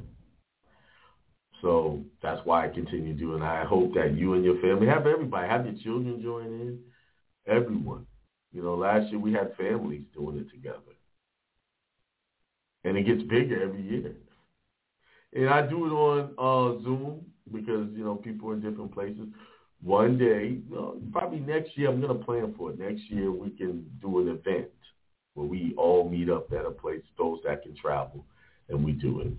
So 1.62 2.02
that's 2.24 2.42
why 2.44 2.66
I 2.66 2.70
continue 2.70 3.14
doing. 3.14 3.44
It. 3.44 3.46
I 3.46 3.66
hope 3.66 3.94
that 3.94 4.18
you 4.18 4.34
and 4.34 4.44
your 4.44 4.60
family 4.62 4.88
have 4.88 5.06
everybody, 5.06 5.48
have 5.48 5.66
your 5.66 5.76
children 5.84 6.22
join 6.24 6.46
in, 6.46 6.80
everyone. 7.46 8.08
You 8.52 8.64
know, 8.64 8.74
last 8.74 9.10
year 9.12 9.20
we 9.20 9.32
had 9.32 9.56
families 9.56 10.04
doing 10.14 10.38
it 10.40 10.50
together, 10.50 10.80
and 12.84 12.98
it 12.98 13.04
gets 13.04 13.22
bigger 13.24 13.62
every 13.62 13.84
year. 13.84 14.16
And 15.34 15.50
I 15.50 15.62
do 15.68 15.86
it 15.86 15.92
on 15.92 16.34
uh, 16.38 16.84
Zoom 16.84 17.22
because 17.54 17.88
you 17.94 18.04
know 18.04 18.16
people 18.16 18.50
are 18.50 18.54
in 18.56 18.62
different 18.62 18.94
places 18.94 19.28
one 19.82 20.18
day, 20.18 20.60
well, 20.70 20.96
probably 21.12 21.40
next 21.40 21.76
year, 21.78 21.90
I'm 21.90 22.02
going 22.02 22.18
to 22.18 22.24
plan 22.24 22.54
for 22.58 22.72
it. 22.72 22.80
Next 22.80 23.10
year, 23.10 23.32
we 23.32 23.50
can 23.50 23.90
do 24.00 24.20
an 24.20 24.30
event 24.30 24.70
where 25.34 25.48
we 25.48 25.74
all 25.78 26.10
meet 26.10 26.30
up 26.30 26.52
at 26.52 26.66
a 26.66 26.72
place, 26.72 27.02
those 27.18 27.40
that 27.46 27.64
can 27.64 27.76
travel, 27.76 28.26
and 28.70 28.84
we 28.84 28.92
do 28.92 29.22
it. 29.22 29.34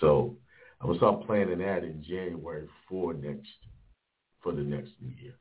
So 0.00 0.36
I'm 0.80 0.88
gonna 0.88 0.98
start 0.98 1.26
planning 1.26 1.58
that 1.58 1.84
in 1.84 2.02
January 2.02 2.68
for 2.88 3.14
next 3.14 3.48
for 4.42 4.52
the 4.52 4.62
next 4.62 4.90
new 5.00 5.14
year. 5.22 5.34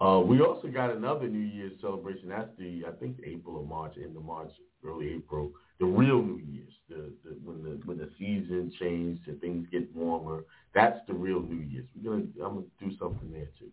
Uh, 0.00 0.20
we 0.20 0.40
also 0.40 0.68
got 0.68 0.90
another 0.90 1.28
New 1.28 1.38
Year's 1.38 1.78
celebration. 1.80 2.28
That's 2.28 2.48
the 2.58 2.84
I 2.88 2.92
think 2.92 3.18
April 3.24 3.56
or 3.56 3.66
March, 3.66 3.94
end 3.96 4.16
of 4.16 4.24
March, 4.24 4.50
early 4.84 5.14
April. 5.14 5.52
The 5.78 5.86
real 5.86 6.22
New 6.22 6.38
Year's, 6.38 6.72
the, 6.88 7.12
the 7.24 7.36
when 7.44 7.62
the 7.62 7.80
when 7.84 7.98
the 7.98 8.10
season 8.18 8.72
changed 8.80 9.28
and 9.28 9.40
things 9.40 9.66
get 9.70 9.94
warmer. 9.94 10.44
That's 10.74 10.98
the 11.06 11.14
real 11.14 11.40
New 11.40 11.62
Year's. 11.62 11.86
We're 11.94 12.12
gonna 12.12 12.24
I'm 12.42 12.54
gonna 12.54 12.66
do 12.80 12.96
something 12.98 13.30
there 13.30 13.48
too. 13.58 13.70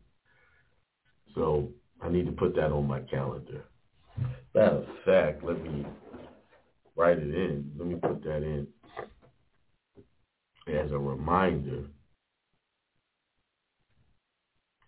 So 1.34 1.70
I 2.02 2.10
need 2.10 2.26
to 2.26 2.32
put 2.34 2.56
that 2.56 2.72
on 2.72 2.88
my 2.88 3.00
calendar. 3.02 3.64
Matter 4.54 4.78
of 4.78 4.86
fact, 5.06 5.44
let 5.44 5.62
me 5.64 5.86
write 6.96 7.20
it 7.20 7.34
in. 7.34 7.72
Let 7.78 7.88
me 7.88 7.96
put 7.96 8.24
that 8.24 8.44
in 8.44 8.68
as 10.68 10.92
a 10.92 10.98
reminder 10.98 11.84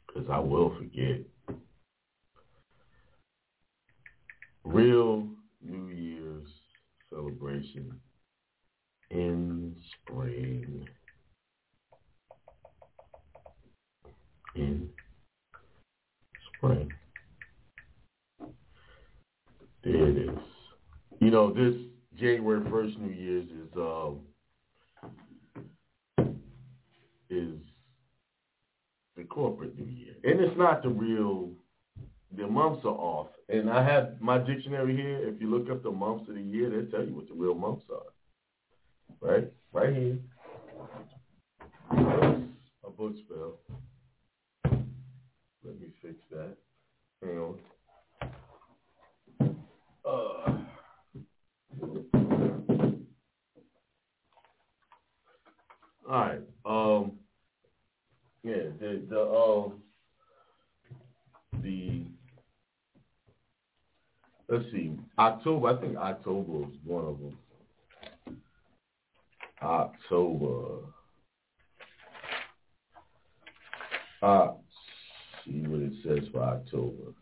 because 0.07 0.29
I 0.29 0.39
will 0.39 0.75
forget. 0.75 1.21
Real 4.63 5.27
New 5.61 5.87
Year's 5.87 6.47
celebration 7.09 7.99
in 9.09 9.75
spring. 9.91 10.87
In 14.55 14.89
spring. 16.57 16.91
There 19.83 20.09
it 20.09 20.17
is. 20.17 20.39
You 21.19 21.31
know, 21.31 21.53
this 21.53 21.73
January 22.19 22.61
1st 22.61 22.99
New 22.99 23.13
Year's 23.13 23.49
is 23.49 23.77
um, 23.77 24.19
is 27.29 27.55
the 29.15 29.23
corporate 29.23 29.77
New 29.77 29.85
Year, 29.85 30.15
and 30.23 30.39
it's 30.41 30.57
not 30.57 30.83
the 30.83 30.89
real. 30.89 31.51
The 32.37 32.45
months 32.45 32.85
are 32.85 32.89
off, 32.89 33.27
and 33.47 33.69
I 33.69 33.83
have 33.83 34.21
my 34.21 34.37
dictionary 34.37 34.95
here. 34.95 35.27
If 35.27 35.41
you 35.41 35.49
look 35.49 35.69
up 35.71 35.81
the 35.81 35.91
months 35.91 36.29
of 36.29 36.35
the 36.35 36.41
year, 36.41 36.69
they'll 36.69 36.91
tell 36.91 37.07
you 37.07 37.15
what 37.15 37.27
the 37.27 37.33
real 37.33 37.55
months 37.55 37.85
are. 37.91 39.27
Right, 39.27 39.51
right 39.73 39.95
here. 39.95 40.19
That's 41.91 42.41
a 42.85 42.89
book 42.91 43.13
spell. 43.25 43.57
Let 45.63 45.79
me 45.79 45.87
fix 46.01 46.15
that. 46.31 46.55
Hang 47.23 47.37
on. 47.39 47.55
Uh, 50.09 50.51
all 56.09 56.09
right. 56.09 56.41
Um. 56.65 57.11
Yeah. 58.43 58.63
The 58.79 59.05
the 59.07 59.21
um. 59.21 59.73
The 61.61 62.05
let's 64.47 64.65
see. 64.71 64.97
October. 65.19 65.67
I 65.67 65.81
think 65.81 65.97
October 65.97 66.51
was 66.51 66.71
one 66.83 67.05
of 67.05 67.19
them. 67.19 67.37
October. 69.61 70.85
Uh, 74.21 74.53
see 75.45 75.63
what 75.67 75.81
it 75.81 75.93
says 76.03 76.27
for 76.31 76.41
October. 76.41 77.13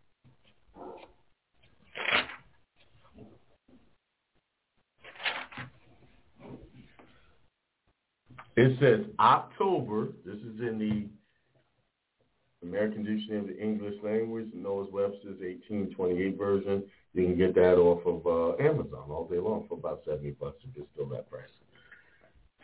It 8.58 8.76
says 8.80 9.06
October. 9.20 10.08
This 10.26 10.38
is 10.38 10.60
in 10.60 10.80
the 10.80 12.68
American 12.68 13.04
Dictionary 13.04 13.40
of 13.40 13.48
the 13.48 13.62
English 13.62 13.94
Language, 14.04 14.48
Noah's 14.56 14.92
Webster's 14.92 15.40
1828 15.40 16.36
version. 16.36 16.84
You 17.14 17.26
can 17.26 17.38
get 17.38 17.54
that 17.54 17.76
off 17.76 18.02
of 18.08 18.26
uh, 18.26 18.62
Amazon 18.62 19.12
all 19.12 19.28
day 19.32 19.38
long 19.38 19.66
for 19.70 19.76
about 19.76 20.02
70 20.08 20.32
bucks 20.32 20.58
if 20.64 20.76
it's 20.76 20.88
still 20.92 21.06
that 21.10 21.30
price. 21.30 21.50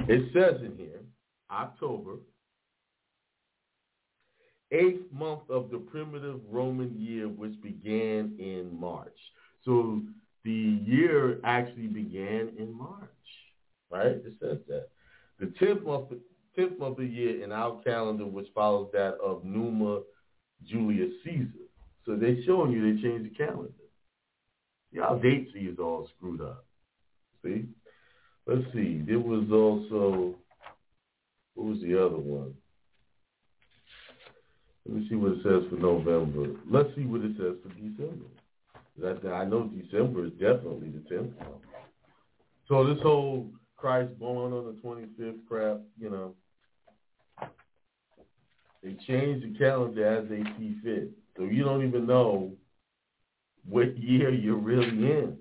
It 0.09 0.33
says 0.33 0.61
in 0.65 0.75
here, 0.77 1.01
October, 1.51 2.15
eighth 4.71 5.11
month 5.11 5.47
of 5.47 5.69
the 5.69 5.77
primitive 5.77 6.39
Roman 6.49 6.99
year, 6.99 7.27
which 7.27 7.61
began 7.61 8.35
in 8.39 8.75
March. 8.79 9.17
So 9.63 10.01
the 10.43 10.51
year 10.51 11.39
actually 11.43 11.87
began 11.87 12.49
in 12.57 12.75
March, 12.75 13.09
right? 13.91 14.07
It 14.07 14.33
says 14.41 14.57
that. 14.67 14.87
The 15.43 15.51
tenth 15.59 15.83
month, 15.83 16.07
tenth 16.55 16.79
month 16.79 16.99
of 16.99 17.03
the 17.03 17.05
year 17.05 17.43
in 17.43 17.51
our 17.51 17.81
calendar, 17.83 18.25
which 18.25 18.47
follows 18.55 18.87
that 18.93 19.15
of 19.15 19.43
Numa 19.43 19.99
Julius 20.65 21.11
Caesar. 21.25 21.67
So 22.05 22.15
they're 22.15 22.41
showing 22.45 22.71
you 22.71 22.95
they 22.95 23.01
changed 23.01 23.29
the 23.29 23.35
calendar. 23.35 23.73
Y'all 24.93 25.19
dates 25.19 25.51
is 25.53 25.79
all 25.79 26.07
screwed 26.15 26.39
up. 26.39 26.65
See? 27.43 27.65
Let's 28.47 28.63
see. 28.73 29.03
There 29.05 29.19
was 29.19 29.51
also 29.51 30.35
what 31.55 31.67
was 31.67 31.81
the 31.81 31.99
other 31.99 32.15
one? 32.15 32.53
Let 34.87 34.95
me 34.95 35.07
see 35.09 35.15
what 35.15 35.33
it 35.33 35.43
says 35.43 35.69
for 35.69 35.75
November. 35.75 36.57
Let's 36.71 36.95
see 36.95 37.03
what 37.03 37.19
it 37.19 37.35
says 37.37 37.55
for 37.61 37.69
December. 37.73 39.35
I 39.35 39.43
know 39.43 39.63
December 39.63 40.25
is 40.25 40.31
definitely 40.33 40.89
the 40.89 41.03
tenth 41.09 41.37
month. 41.37 41.63
So 42.69 42.87
this 42.87 43.01
whole 43.03 43.49
Christ 43.83 44.17
born 44.17 44.53
on 44.53 44.63
the 44.63 44.81
25th 44.81 45.45
crap, 45.45 45.81
you 45.99 46.09
know. 46.09 46.35
They 48.81 48.95
change 49.05 49.43
the 49.43 49.53
calendar 49.59 50.07
as 50.07 50.29
they 50.29 50.41
see 50.57 50.77
fit. 50.81 51.11
So 51.35 51.43
you 51.43 51.65
don't 51.65 51.85
even 51.85 52.07
know 52.07 52.53
what 53.67 53.97
year 53.97 54.29
you're 54.29 54.55
really 54.55 54.87
in. 54.87 55.37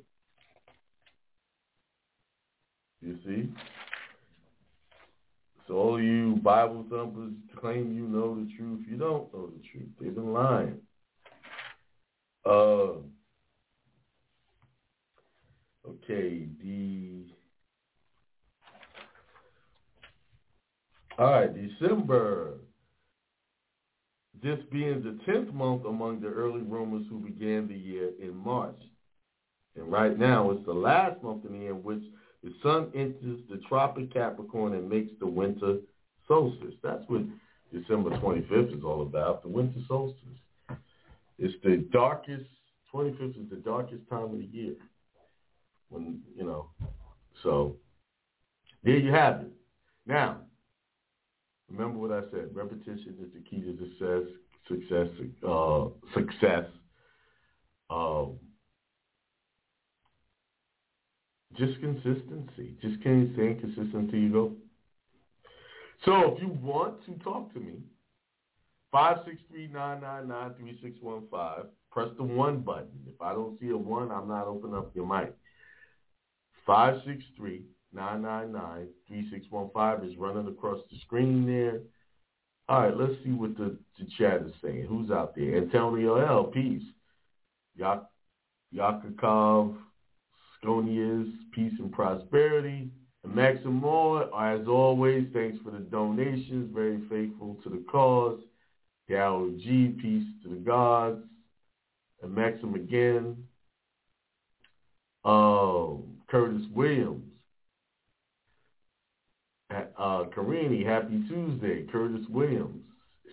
You 3.01 3.17
see? 3.25 3.49
So 5.69 5.75
all 5.75 6.03
you 6.03 6.35
Bible 6.43 6.85
thumpers 6.91 7.35
claim 7.61 7.95
you 7.95 8.09
know 8.09 8.35
the 8.35 8.51
truth. 8.57 8.81
You 8.91 8.97
don't 8.97 9.33
know 9.33 9.51
the 9.51 9.63
truth. 9.71 9.89
They've 10.01 10.13
been 10.13 10.33
lying. 10.33 10.81
Uh, 12.45 12.95
okay, 15.87 16.49
the 16.61 17.23
All 21.23 21.31
right, 21.31 21.55
December. 21.55 22.55
This 24.43 24.59
being 24.73 25.05
the 25.05 25.17
10th 25.33 25.55
month 25.55 25.85
among 25.85 26.21
the 26.21 26.27
early 26.27 26.63
Romans 26.63 27.07
who 27.09 27.21
began 27.21 27.69
the 27.69 27.77
year 27.77 28.11
in 28.21 28.35
March. 28.35 28.81
And 29.77 29.93
right 29.93 30.19
now 30.19 30.51
it's 30.51 30.67
the 30.67 30.73
last 30.73 31.23
month 31.23 31.45
in 31.45 31.53
the 31.53 31.59
year 31.61 31.71
in 31.71 31.85
which 31.85 32.03
the 32.43 32.53
sun 32.61 32.91
enters 32.93 33.39
the 33.49 33.59
tropic 33.69 34.13
Capricorn 34.13 34.75
and 34.75 34.91
makes 34.91 35.13
the 35.21 35.27
winter 35.29 35.79
solstice. 36.27 36.75
That's 36.83 37.05
what 37.07 37.23
December 37.73 38.11
25th 38.19 38.77
is 38.77 38.83
all 38.83 39.03
about, 39.03 39.43
the 39.43 39.49
winter 39.49 39.79
solstice. 39.87 40.19
It's 41.39 41.55
the 41.63 41.89
darkest, 41.93 42.47
25th 42.93 43.45
is 43.45 43.49
the 43.49 43.63
darkest 43.65 44.03
time 44.11 44.25
of 44.25 44.39
the 44.39 44.49
year. 44.51 44.75
When, 45.89 46.21
you 46.37 46.45
know, 46.45 46.71
so 47.45 47.77
there 48.83 48.97
you 48.97 49.13
have 49.13 49.43
it. 49.43 49.53
Now, 50.05 50.39
Remember 51.73 51.99
what 51.99 52.13
I 52.13 52.21
said. 52.31 52.51
Repetition 52.55 53.17
is 53.21 53.33
the 53.33 53.41
key 53.41 53.63
to 53.63 53.77
success. 53.79 54.31
Success. 54.69 55.09
Uh, 55.47 55.87
success. 56.15 56.67
Um, 57.91 58.37
just 61.57 61.81
consistency. 61.81 62.77
Just 62.81 63.01
staying 63.01 63.59
consistent 63.61 63.95
until 63.95 64.19
you 64.19 64.33
go. 64.33 64.53
So 66.05 66.35
if 66.35 66.43
you 66.43 66.49
want 66.49 67.05
to 67.07 67.13
talk 67.25 67.53
to 67.55 67.61
me, 67.61 67.81
five 68.91 69.19
six 69.25 69.39
three 69.51 69.69
nine 69.69 70.01
nine 70.01 70.29
nine 70.29 70.55
three 70.59 70.79
six 70.83 70.97
one 71.01 71.25
five. 71.31 71.65
Press 71.91 72.09
the 72.17 72.25
one 72.25 72.61
button. 72.61 72.91
If 73.07 73.21
I 73.21 73.33
don't 73.33 73.59
see 73.61 73.69
a 73.69 73.77
one, 73.77 74.11
I'm 74.11 74.29
not 74.29 74.47
opening 74.47 74.77
up 74.77 74.93
your 74.95 75.07
mic. 75.07 75.35
Five 76.67 77.03
six 77.07 77.23
three 77.37 77.65
999-3615 77.97 80.11
is 80.11 80.17
running 80.17 80.49
across 80.49 80.81
the 80.91 80.99
screen 81.05 81.47
there. 81.47 81.81
All 82.69 82.83
right, 82.83 82.97
let's 82.97 83.15
see 83.25 83.31
what 83.31 83.57
the, 83.57 83.77
the 83.99 84.07
chat 84.17 84.43
is 84.43 84.53
saying. 84.63 84.87
Who's 84.89 85.11
out 85.11 85.35
there? 85.35 85.57
Antonio 85.57 86.17
L. 86.17 86.45
Peace. 86.45 86.83
Yak- 87.77 88.09
Yakakov, 88.75 89.77
Sconias, 90.63 91.31
Peace 91.55 91.73
and 91.79 91.93
Prosperity. 91.93 92.91
And 93.25 93.35
Maxim 93.35 93.75
Moore, 93.75 94.25
as 94.41 94.67
always, 94.67 95.27
thanks 95.33 95.59
for 95.63 95.71
the 95.71 95.81
donations. 95.81 96.71
Very 96.75 97.01
faithful 97.09 97.59
to 97.63 97.69
the 97.69 97.85
cause. 97.91 98.41
Gal 99.09 99.51
G, 99.59 99.95
Peace 100.01 100.27
to 100.43 100.49
the 100.49 100.57
gods. 100.57 101.21
And 102.23 102.35
Maxim 102.35 102.75
again. 102.75 103.37
Um, 105.25 106.17
Curtis 106.29 106.63
Williams. 106.75 107.32
Uh, 109.99 110.25
Carini, 110.35 110.85
happy 110.85 111.25
Tuesday. 111.29 111.87
Curtis 111.91 112.27
Williams, 112.29 112.83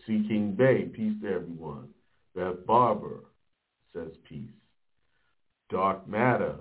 C. 0.05 0.23
King 0.27 0.55
Bay, 0.57 0.83
peace 0.85 1.13
to 1.21 1.27
everyone. 1.27 1.89
Beth 2.35 2.65
Barber 2.65 3.25
says 3.93 4.11
peace. 4.27 4.49
Dark 5.69 6.07
Matter, 6.07 6.55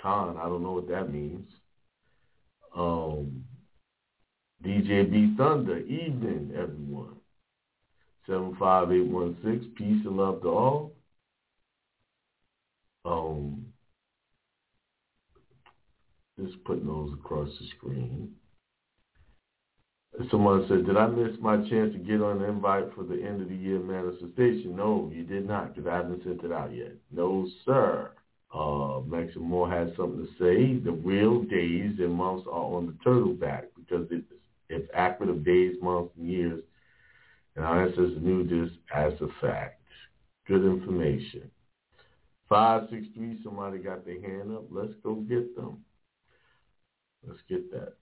Khan, 0.00 0.36
I 0.38 0.44
don't 0.44 0.62
know 0.62 0.72
what 0.72 0.88
that 0.88 1.12
means. 1.12 1.48
Um, 2.74 3.44
DJ 4.64 5.10
B 5.10 5.34
Thunder, 5.36 5.78
evening, 5.80 6.52
everyone. 6.56 7.16
75816, 8.26 9.74
peace 9.76 10.06
and 10.06 10.16
love 10.16 10.40
to 10.42 10.48
all. 10.48 10.92
Um, 13.04 13.66
just 16.40 16.64
putting 16.64 16.86
those 16.86 17.12
across 17.12 17.50
the 17.60 17.66
screen. 17.76 18.34
Someone 20.30 20.64
said, 20.68 20.86
did 20.86 20.96
I 20.96 21.08
miss 21.08 21.36
my 21.40 21.56
chance 21.68 21.92
to 21.92 21.98
get 21.98 22.20
on 22.20 22.38
the 22.38 22.44
invite 22.48 22.94
for 22.94 23.02
the 23.02 23.20
end 23.20 23.42
of 23.42 23.48
the 23.48 23.56
year 23.56 23.80
manifestation? 23.80 24.76
No, 24.76 25.10
you 25.12 25.24
did 25.24 25.46
not, 25.46 25.74
because 25.74 25.88
I 25.90 25.96
haven't 25.96 26.22
sent 26.22 26.44
it 26.44 26.52
out 26.52 26.74
yet. 26.74 26.92
No, 27.10 27.48
sir. 27.64 28.12
Uh, 28.54 29.00
Maxim 29.06 29.42
Moore 29.42 29.68
has 29.68 29.88
something 29.96 30.24
to 30.24 30.32
say. 30.38 30.78
The 30.78 30.92
real 30.92 31.42
days 31.42 31.96
and 31.98 32.12
months 32.12 32.46
are 32.46 32.62
on 32.62 32.86
the 32.86 32.96
turtle 33.02 33.34
back 33.34 33.64
because 33.76 34.06
it's, 34.12 34.26
it's 34.68 34.88
accurate 34.94 35.30
of 35.30 35.44
days, 35.44 35.74
months, 35.82 36.12
and 36.16 36.30
years. 36.30 36.62
And 37.56 37.64
our 37.64 37.82
ancestors 37.82 38.16
knew 38.22 38.44
this 38.44 38.72
as 38.94 39.14
a 39.20 39.28
fact. 39.40 39.80
Good 40.46 40.64
information. 40.64 41.50
563, 42.48 43.40
somebody 43.42 43.78
got 43.78 44.04
their 44.04 44.20
hand 44.20 44.54
up. 44.54 44.66
Let's 44.70 44.92
go 45.02 45.14
get 45.14 45.56
them. 45.56 45.78
Let's 47.26 47.40
get 47.48 47.72
that. 47.72 47.94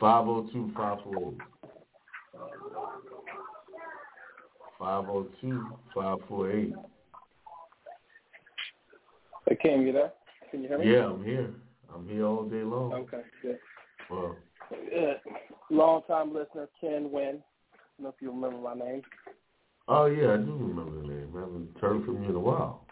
502 0.00 0.72
548. 0.74 1.38
502 4.78 5.66
548. 5.94 6.74
Hey, 9.46 9.78
you 9.78 9.92
there? 9.92 10.12
Can 10.50 10.62
you 10.62 10.68
hear 10.68 10.78
me? 10.78 10.90
Yeah, 10.90 11.06
I'm 11.06 11.24
here. 11.24 11.50
I'm 11.94 12.08
here 12.08 12.24
all 12.24 12.44
day 12.44 12.62
long. 12.62 12.92
Okay, 12.92 13.22
good. 13.42 13.58
Well, 14.10 14.36
long 15.70 16.02
time 16.06 16.32
listener, 16.32 16.68
Ken 16.80 17.10
Wynn. 17.10 17.42
I 17.72 18.02
don't 18.02 18.04
know 18.04 18.08
if 18.08 18.14
you 18.20 18.30
remember 18.30 18.58
my 18.58 18.74
name. 18.74 19.02
oh, 19.88 20.06
yeah, 20.06 20.32
I 20.32 20.36
do 20.38 20.56
remember 20.56 21.02
the 21.02 21.08
name. 21.08 21.32
I 21.36 21.40
haven't 21.40 21.76
heard 21.80 22.04
from 22.04 22.22
you 22.22 22.30
in 22.30 22.36
a 22.36 22.40
while. 22.40 22.86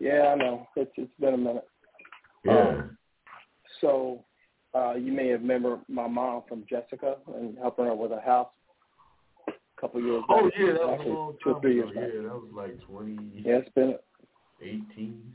Yeah, 0.00 0.34
I 0.34 0.34
know. 0.34 0.66
It's 0.76 0.90
it's 0.96 1.12
been 1.20 1.34
a 1.34 1.38
minute. 1.38 1.68
Yeah. 2.44 2.68
Um, 2.68 2.98
So 3.80 4.24
uh, 4.78 4.94
you 4.94 5.12
may 5.12 5.28
have 5.28 5.40
remember 5.40 5.78
my 5.88 6.06
mom 6.06 6.42
from 6.48 6.64
Jessica 6.68 7.16
and 7.34 7.56
helping 7.58 7.86
her 7.86 7.94
with 7.94 8.12
a 8.12 8.20
house 8.20 8.48
a 9.48 9.52
couple 9.80 10.00
years 10.02 10.22
back. 10.28 10.38
oh, 10.38 10.50
yeah, 10.58 10.72
that 10.72 10.80
was 10.86 10.94
Actually, 10.98 11.10
a 11.12 11.14
long 11.14 11.36
two 11.42 11.50
or 11.50 11.60
three 11.60 11.80
ago. 11.80 11.90
years 11.92 11.94
back. 11.96 12.14
Yeah, 12.14 12.22
that 12.22 12.34
was 12.34 12.50
like 12.54 12.80
20. 12.82 13.42
Yeah, 13.44 13.56
it's 13.56 13.68
been 13.74 13.98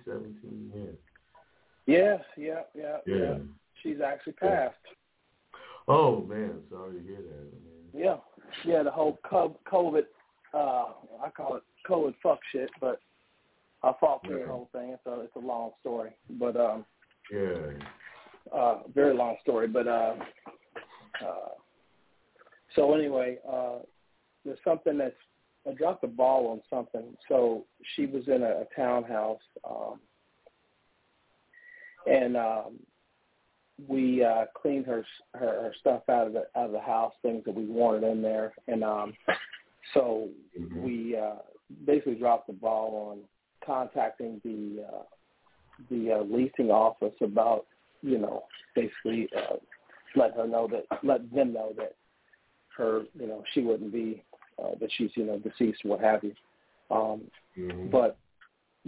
17, 0.06 0.72
yeah. 0.76 0.84
yeah, 1.86 2.18
yeah, 2.38 2.62
yeah, 2.76 2.98
Yeah. 3.06 3.38
She's 3.82 3.98
actually 4.06 4.34
passed. 4.34 4.76
Oh, 5.88 6.22
man, 6.22 6.62
sorry 6.70 7.00
to 7.00 7.04
hear 7.06 7.18
that, 7.18 7.52
man. 7.52 7.91
Yeah, 7.94 8.18
yeah. 8.66 8.84
The 8.84 8.91
whole 8.91 9.20
co- 9.30 9.60
COVID, 9.70 10.04
uh, 10.54 10.86
I 11.24 11.30
call 11.36 11.58
it 11.58 11.64
COVID 11.89 12.14
fuck 12.24 12.39
shit, 12.52 12.70
but 12.80 13.00
I 13.84 13.91
fought 14.00 14.22
through 14.26 14.38
Yeah. 14.39 14.46
the 14.46 14.52
whole 14.52 14.70
thing. 14.72 14.98
So 15.04 15.20
it's 15.22 15.36
a 15.36 15.39
long 15.39 15.72
story, 15.82 16.12
but 16.30 16.56
um, 16.56 16.86
Yeah. 17.32 17.72
Uh, 18.52 18.80
very 18.94 19.14
long 19.14 19.36
story. 19.41 19.68
But 19.68 19.88
uh, 19.88 20.16
uh, 21.22 21.50
so 22.76 22.94
anyway, 22.94 23.38
uh, 23.50 23.80
there's 24.46 24.60
something 24.64 24.98
that's 24.98 25.16
I 25.68 25.74
dropped 25.74 26.02
the 26.02 26.08
ball 26.08 26.48
on 26.48 26.62
something. 26.70 27.16
So 27.30 27.66
she 27.96 28.06
was 28.06 28.28
in 28.28 28.44
a, 28.44 28.62
a 28.62 28.66
townhouse, 28.76 29.39
um, 29.70 30.00
and 32.06 32.36
um, 32.36 32.80
we 33.88 34.24
uh, 34.24 34.46
cleaned 34.60 34.86
her, 34.86 35.06
her 35.34 35.48
her 35.48 35.74
stuff 35.80 36.04
out 36.10 36.28
of 36.28 36.34
the 36.34 36.46
out 36.56 36.68
of 36.68 36.72
the 36.72 36.82
house, 36.82 37.14
things 37.22 37.44
that 37.46 37.56
we 37.56 37.66
wanted 37.66 38.04
in 38.04 38.22
there, 38.22 38.54
and 38.68 38.84
um, 38.84 39.14
so 39.94 40.30
Mhm. 40.60 40.84
we 40.84 41.18
uh, 41.18 41.39
basically 41.86 42.16
dropped 42.16 42.48
the 42.48 42.54
ball 42.54 43.12
on 43.12 43.24
contacting 43.66 44.39
the 44.44 44.84
uh, 44.84 45.04
the 45.89 46.12
uh, 46.12 46.22
leasing 46.24 46.72
office 46.72 47.16
about 47.22 47.66
you 48.04 48.20
know 48.20 48.43
basically 48.76 49.30
uh, 49.36 49.56
let 50.16 50.36
her 50.36 50.45
know 50.45 50.68
that 50.68 50.86
let 51.04 51.34
them 51.34 51.54
know 51.54 51.72
that 51.78 51.95
her 52.78 53.04
you 53.20 53.28
know 53.28 53.43
she 53.54 53.62
wouldn't 53.62 53.91
be 53.91 54.24
uh, 54.62 54.72
that 54.80 54.89
she's 54.97 55.10
you 55.16 55.26
know 55.26 55.39
deceased 55.39 55.84
what 55.84 55.99
have 55.99 56.24
you. 56.24 56.34
Um, 56.91 57.32
Mhm. 57.58 57.91
but 57.91 58.18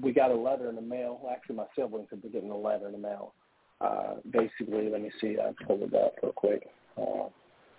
we 0.01 0.11
got 0.11 0.32
a 0.32 0.36
letter 0.36 0.70
in 0.70 0.76
the 0.76 0.82
mail. 0.82 1.28
Actually 1.32 1.55
my 1.55 1.66
siblings 1.76 2.09
have 2.11 2.22
been 2.22 2.32
getting 2.32 2.51
a 2.51 2.57
letter 2.57 2.88
in 2.88 2.91
the 2.91 2.97
mail. 2.97 3.34
Uh, 3.82 4.16
basically 4.30 4.89
let 4.89 5.01
me 5.01 5.11
see. 5.22 5.38
I 5.39 5.53
pulled 5.66 5.82
it 5.84 5.93
up 5.93 6.16
real 6.22 6.34
quick. 6.34 6.68
Uh, 6.97 7.30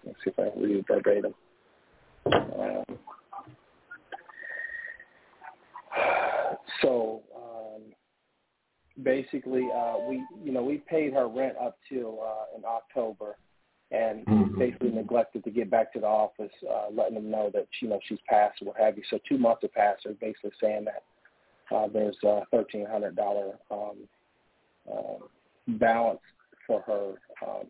let's 0.05 0.19
see 0.25 0.31
if 0.31 0.39
I 0.39 0.51
can 0.51 0.63
read 0.63 0.77
it 0.77 0.87
verbatim. 0.89 1.35
Um, 2.27 2.85
so 6.83 7.23
basically, 9.03 9.71
uh, 9.73 9.99
we 10.09 10.23
you 10.45 10.53
know 10.53 10.63
we 10.63 10.79
paid 10.79 11.13
her 11.13 11.29
rent 11.29 11.57
up 11.59 11.79
till 11.89 12.21
uh, 12.23 12.57
in 12.57 12.65
October, 12.65 13.37
and 13.91 14.27
Mhm. 14.27 14.59
basically 14.59 14.91
neglected 14.91 15.45
to 15.45 15.51
get 15.51 15.71
back 15.71 15.93
to 15.93 16.01
the 16.01 16.07
office, 16.07 16.53
uh, 16.69 16.89
letting 16.91 17.15
them 17.15 17.31
know 17.31 17.51
that 17.51 17.67
you 17.81 17.89
know 17.89 18.01
she's 18.05 18.21
passed 18.29 18.61
or 18.63 18.67
what 18.67 18.77
have 18.77 18.97
you. 18.97 19.05
So 19.11 19.19
two 19.29 19.39
months 19.39 19.63
have 19.63 19.73
passed. 19.73 20.05
They're 20.05 20.15
basically 20.15 20.53
saying 20.61 20.85
that 20.85 21.03
uh, 21.71 21.89
there's 21.89 22.17
a 22.25 22.43
thirteen 22.51 22.87
hundred 22.87 23.17
dollar 23.17 23.59
um, 23.71 24.09
uh, 24.93 25.19
balance 25.69 26.21
for 26.67 26.81
her 26.83 27.15
um, 27.47 27.67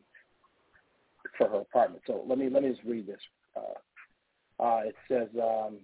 for 1.37 1.49
her 1.49 1.61
apartment. 1.61 2.03
So 2.07 2.25
let 2.27 2.39
me 2.39 2.49
let 2.49 2.63
me 2.63 2.71
just 2.71 2.85
read 2.85 3.07
this. 3.07 3.21
Uh, 3.57 4.63
uh, 4.63 4.83
it 4.87 4.97
says. 5.09 5.29
Um, 5.41 5.79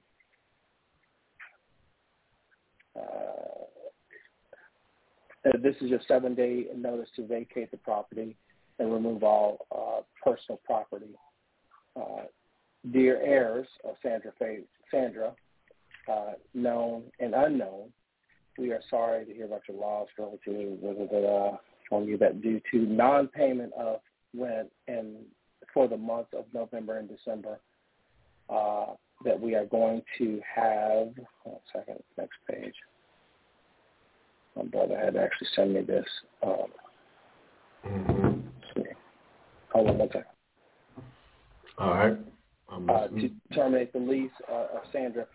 uh, 2.95 3.64
this 5.62 5.74
is 5.80 5.90
your 5.90 6.01
seven-day 6.07 6.66
notice 6.76 7.09
to 7.16 7.26
vacate 7.26 7.70
the 7.70 7.76
property 7.76 8.36
and 8.78 8.93
remove 8.93 9.22
all 9.22 9.66
uh, 9.74 10.03
personal 10.22 10.61
property. 10.64 11.14
Uh, 11.97 12.24
dear 12.93 13.20
heirs 13.20 13.66
of 13.84 13.97
Sandra, 14.03 14.32
Faye, 14.38 14.61
Sandra 14.90 15.32
uh, 16.11 16.32
known 16.55 17.05
and 17.20 17.34
unknown, 17.34 17.93
we 18.59 18.70
are 18.72 18.80
sorry 18.90 19.24
to 19.24 19.32
hear 19.32 19.47
about 19.47 19.62
your 19.68 19.78
loss 19.78 20.09
relative 20.18 20.78
uh, 20.84 21.57
from 21.88 22.05
you 22.05 22.16
that 22.18 22.43
due 22.43 22.61
to 22.70 22.78
non-payment 22.78 23.72
of 23.74 24.01
rent 24.36 24.68
and 24.88 25.16
for 25.72 25.88
the 25.88 25.97
month 25.97 26.28
of 26.36 26.45
November 26.53 26.99
and 26.99 27.09
December, 27.09 27.61
uh, 28.51 28.86
that 29.24 29.40
we 29.40 29.55
are 29.55 29.66
going 29.66 30.03
to 30.18 30.40
have. 30.55 31.09
One 31.45 31.61
second, 31.72 31.99
next 32.18 32.36
page. 32.51 32.74
My 34.57 34.64
brother 34.64 34.98
had 34.98 35.16
actually 35.16 35.48
sent 35.55 35.70
me 35.72 35.80
this. 35.82 36.07
Um, 36.42 36.72
Mhm. 37.84 38.53
see. 38.74 38.84
Hold 39.72 39.90
on 39.90 39.98
one 39.98 40.09
second. 40.09 40.26
All 41.78 41.94
right. 41.94 42.18
I'm 42.68 42.88
Uh, 42.88 43.09
to 43.09 43.30
terminate 43.53 43.92
the 43.92 43.98
lease 43.98 44.32
uh, 44.48 44.68
of 44.78 44.86
Sandra, 44.92 45.26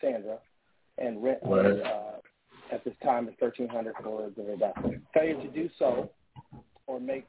Sandra, 0.00 0.38
and 0.98 1.22
rent 1.22 1.40
Right. 1.42 1.80
uh, 1.80 2.20
at 2.70 2.82
this 2.84 2.96
time 2.98 3.28
is 3.28 3.34
thirteen 3.36 3.68
hundred 3.68 3.96
for 4.02 4.30
the 4.30 4.42
reduction. 4.42 5.04
Failure 5.12 5.40
to 5.42 5.48
do 5.48 5.68
so 5.78 6.10
or 6.86 7.00
make 7.00 7.26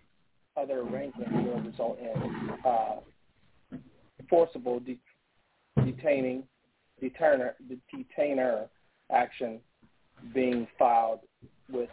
other 0.56 0.80
arrangements 0.82 1.32
will 1.44 1.60
result 1.62 2.00
in 2.00 2.50
uh, 2.64 3.02
forcible 4.30 4.80
de- 4.80 5.00
detaining 5.84 6.48
detainer 7.00 7.56
detainer 7.92 8.70
action 9.12 9.62
being 10.34 10.68
filed 10.78 11.20
with 11.70 11.90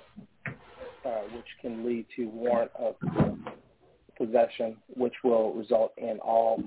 uh, 1.04 1.22
which 1.34 1.46
can 1.60 1.84
lead 1.84 2.06
to 2.16 2.26
warrant 2.26 2.70
of 2.78 2.94
possession, 4.16 4.76
which 4.94 5.14
will 5.24 5.52
result 5.54 5.92
in 5.96 6.18
all 6.20 6.62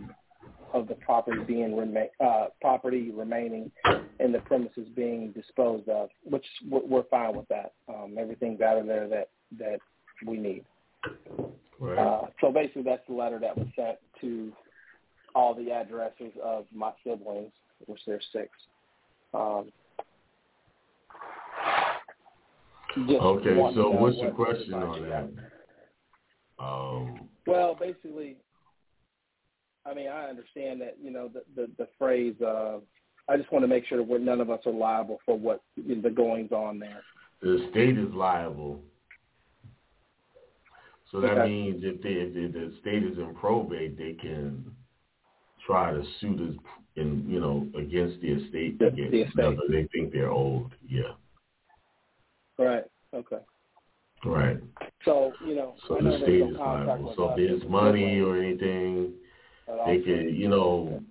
of 0.73 0.87
the 0.87 0.95
property 0.95 1.41
being 1.47 1.75
rema- 1.75 2.07
uh, 2.23 2.47
property 2.59 3.11
remaining 3.11 3.71
in 4.19 4.31
the 4.31 4.39
premises 4.39 4.87
being 4.95 5.31
disposed 5.31 5.87
of, 5.87 6.09
which 6.23 6.45
we're 6.69 6.85
we're 6.85 7.03
fine 7.03 7.35
with 7.35 7.47
that. 7.47 7.73
Um, 7.87 8.17
everything's 8.19 8.61
out 8.61 8.77
of 8.77 8.87
there 8.87 9.07
that 9.07 9.29
that 9.57 9.79
we 10.25 10.37
need. 10.37 10.65
Right. 11.79 11.97
Uh, 11.97 12.27
so 12.41 12.51
basically, 12.51 12.83
that's 12.83 13.05
the 13.07 13.13
letter 13.13 13.39
that 13.39 13.57
was 13.57 13.67
sent 13.75 13.97
to 14.21 14.51
all 15.33 15.53
the 15.53 15.71
addresses 15.71 16.31
of 16.43 16.65
my 16.73 16.91
siblings, 17.05 17.51
which 17.85 17.99
there's 18.05 18.25
six. 18.33 18.49
Um, 19.33 19.71
just 22.95 23.09
Okay, 23.21 23.55
so 23.75 23.89
what's 23.89 24.17
the 24.19 24.31
question 24.35 24.73
on 24.73 25.01
that? 25.09 25.29
Um, 26.63 27.27
Well, 27.45 27.75
basically, 27.79 28.37
I 29.85 29.93
mean, 29.93 30.07
I 30.07 30.25
understand 30.29 30.81
that 30.81 30.97
you 31.01 31.11
know 31.11 31.29
the 31.29 31.43
the, 31.55 31.69
the 31.77 31.87
phrase. 31.99 32.39
Uh, 32.41 32.79
I 33.27 33.37
just 33.37 33.51
want 33.51 33.63
to 33.63 33.67
make 33.67 33.85
sure 33.87 33.97
that 33.97 34.03
we're, 34.07 34.19
none 34.19 34.39
of 34.39 34.49
us 34.51 34.61
are 34.67 34.71
liable 34.71 35.19
for 35.25 35.37
what 35.37 35.63
you 35.75 35.95
know, 35.95 36.01
the 36.01 36.11
goings 36.11 36.51
on 36.51 36.77
there. 36.79 37.01
the 37.41 37.67
state 37.71 37.97
is 37.97 38.13
liable. 38.13 38.81
So 41.11 41.21
that 41.21 41.37
Okay. 41.37 41.47
means 41.49 41.83
if, 41.83 42.01
they, 42.01 42.09
if 42.13 42.33
the- 42.33 42.59
the 42.59 42.75
state 42.81 43.03
is 43.03 43.17
in 43.17 43.33
probate, 43.35 43.97
they 43.97 44.13
can 44.13 44.65
try 45.65 45.91
to 45.91 46.03
sue 46.19 46.33
us 46.49 46.55
in, 46.97 47.27
you 47.27 47.39
know, 47.39 47.67
against 47.77 48.21
the 48.21 48.31
estate 48.31 48.77
The- 48.79 48.91
the 48.91 49.21
estate. 49.21 49.57
they 49.69 49.87
think 49.91 50.13
they're 50.13 50.31
owed. 50.31 50.71
Yeah, 50.87 51.13
Right. 52.57 52.83
Okay. 53.13 53.37
right. 54.25 54.57
So 55.03 55.33
you 55.45 55.55
know, 55.55 55.75
So 55.87 55.95
the 56.01 56.17
state 56.21 56.41
is 56.41 56.57
liable. 56.57 57.13
So 57.15 57.29
if 57.31 57.37
there's 57.37 57.69
money 57.69 58.19
or 58.19 58.37
anything, 58.37 59.13
they 59.85 59.97
could, 59.99 60.33
you 60.33 60.49
know, 60.49 61.01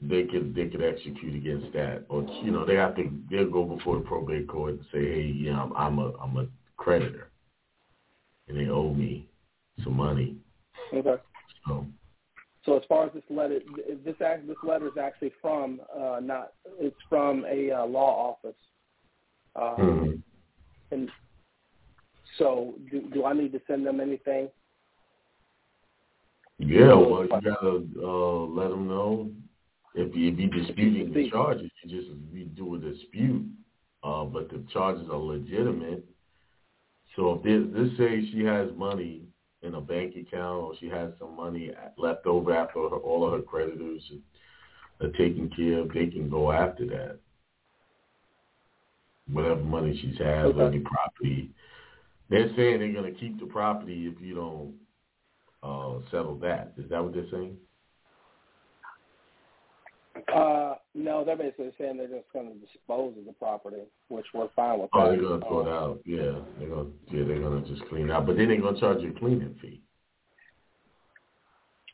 they 0.00 0.24
could 0.24 0.54
they 0.54 0.68
could 0.68 0.82
execute 0.82 1.34
against 1.34 1.72
that, 1.72 2.04
or 2.08 2.22
you 2.42 2.50
know, 2.50 2.64
they 2.64 2.74
have 2.76 2.96
to 2.96 3.10
they'll 3.30 3.50
go 3.50 3.64
before 3.64 3.96
the 3.98 4.04
probate 4.04 4.48
court 4.48 4.74
and 4.74 4.84
say, 4.92 5.04
hey, 5.04 5.22
you 5.22 5.52
know, 5.52 5.60
I'm, 5.60 5.72
I'm 5.76 5.98
a 5.98 6.12
I'm 6.18 6.36
a 6.36 6.46
creditor, 6.76 7.30
and 8.48 8.58
they 8.58 8.68
owe 8.68 8.92
me 8.92 9.28
some 9.82 9.96
money. 9.96 10.36
Okay. 10.92 11.16
So 11.66 11.86
So 12.64 12.76
as 12.76 12.82
far 12.88 13.06
as 13.06 13.12
this 13.12 13.22
letter, 13.30 13.60
this 14.04 14.16
act, 14.24 14.46
this 14.46 14.56
letter 14.62 14.86
is 14.86 14.96
actually 15.00 15.32
from 15.40 15.80
uh, 15.94 16.20
not. 16.22 16.52
It's 16.78 16.96
from 17.08 17.44
a 17.46 17.70
uh, 17.70 17.86
law 17.86 18.36
office. 18.36 18.56
Um, 19.56 19.76
mhm. 19.78 20.22
And 20.94 21.10
so, 22.38 22.74
do, 22.90 23.02
do 23.12 23.24
I 23.24 23.32
need 23.32 23.52
to 23.52 23.60
send 23.66 23.84
them 23.84 24.00
anything? 24.00 24.48
yeah, 26.58 26.94
well, 26.94 27.24
you 27.24 27.28
gotta 27.28 27.84
uh, 28.00 28.46
let 28.46 28.70
them 28.70 28.86
know 28.86 29.30
if 29.94 30.14
you 30.14 30.28
if 30.32 30.38
you 30.38 30.48
disputing 30.50 31.12
the 31.12 31.28
charges, 31.30 31.70
you 31.82 32.00
just 32.00 32.10
you 32.32 32.44
do 32.44 32.76
a 32.76 32.78
dispute, 32.78 33.44
uh, 34.04 34.24
but 34.24 34.48
the 34.48 34.64
charges 34.72 35.08
are 35.10 35.18
legitimate. 35.18 36.04
So 37.16 37.40
if 37.44 37.72
this, 37.72 37.98
say 37.98 38.28
she 38.32 38.44
has 38.44 38.68
money 38.76 39.22
in 39.62 39.74
a 39.74 39.80
bank 39.80 40.14
account 40.16 40.62
or 40.62 40.72
she 40.78 40.88
has 40.88 41.10
some 41.18 41.36
money 41.36 41.72
left 41.98 42.26
over 42.26 42.54
after 42.54 42.80
her, 42.80 42.96
all 42.96 43.26
of 43.26 43.32
her 43.32 43.42
creditors 43.42 44.02
are 45.00 45.10
taken 45.10 45.50
care 45.56 45.80
of, 45.80 45.92
they 45.92 46.06
can 46.06 46.30
go 46.30 46.52
after 46.52 46.86
that. 46.86 47.18
Whatever 49.32 49.62
money 49.62 49.98
she's 50.00 50.18
has 50.18 50.46
Okay. 50.46 50.56
whatever 50.56 50.78
property. 50.84 51.50
They're 52.30 52.48
saying 52.56 52.78
they're 52.80 52.92
going 52.92 53.12
to 53.12 53.18
keep 53.18 53.38
the 53.40 53.46
property 53.46 54.06
if 54.06 54.20
you 54.20 54.34
don't 54.34 54.74
uh, 55.62 56.00
settle 56.10 56.36
that. 56.40 56.74
Is 56.78 56.88
that 56.90 57.02
what 57.02 57.14
they're 57.14 57.28
saying? 57.30 57.56
Uh, 60.34 60.74
no, 60.94 61.24
they're 61.24 61.36
basically 61.36 61.72
saying 61.78 61.96
they're 61.96 62.06
just 62.06 62.32
going 62.32 62.48
to 62.48 62.54
dispose 62.54 63.14
of 63.18 63.24
the 63.24 63.32
property, 63.32 63.82
which 64.08 64.26
we're 64.34 64.48
fine 64.54 64.78
with. 64.80 64.90
Oh, 64.94 65.04
that. 65.04 65.10
they're 65.16 65.20
gonna 65.28 65.40
throw 65.44 65.60
it 65.60 65.68
Um, 65.68 65.72
out. 65.72 66.00
Yeah, 66.06 66.40
they're 66.58 66.68
gonna 66.68 66.88
yeah 67.10 67.24
they're 67.24 67.40
gonna 67.40 67.66
just 67.66 67.84
clean 67.88 68.04
it 68.08 68.10
out, 68.12 68.26
but 68.26 68.36
then 68.36 68.48
they're 68.48 68.60
gonna 68.60 68.78
charge 68.78 69.02
you 69.02 69.10
a 69.10 69.18
cleaning 69.18 69.56
fee. 69.60 69.82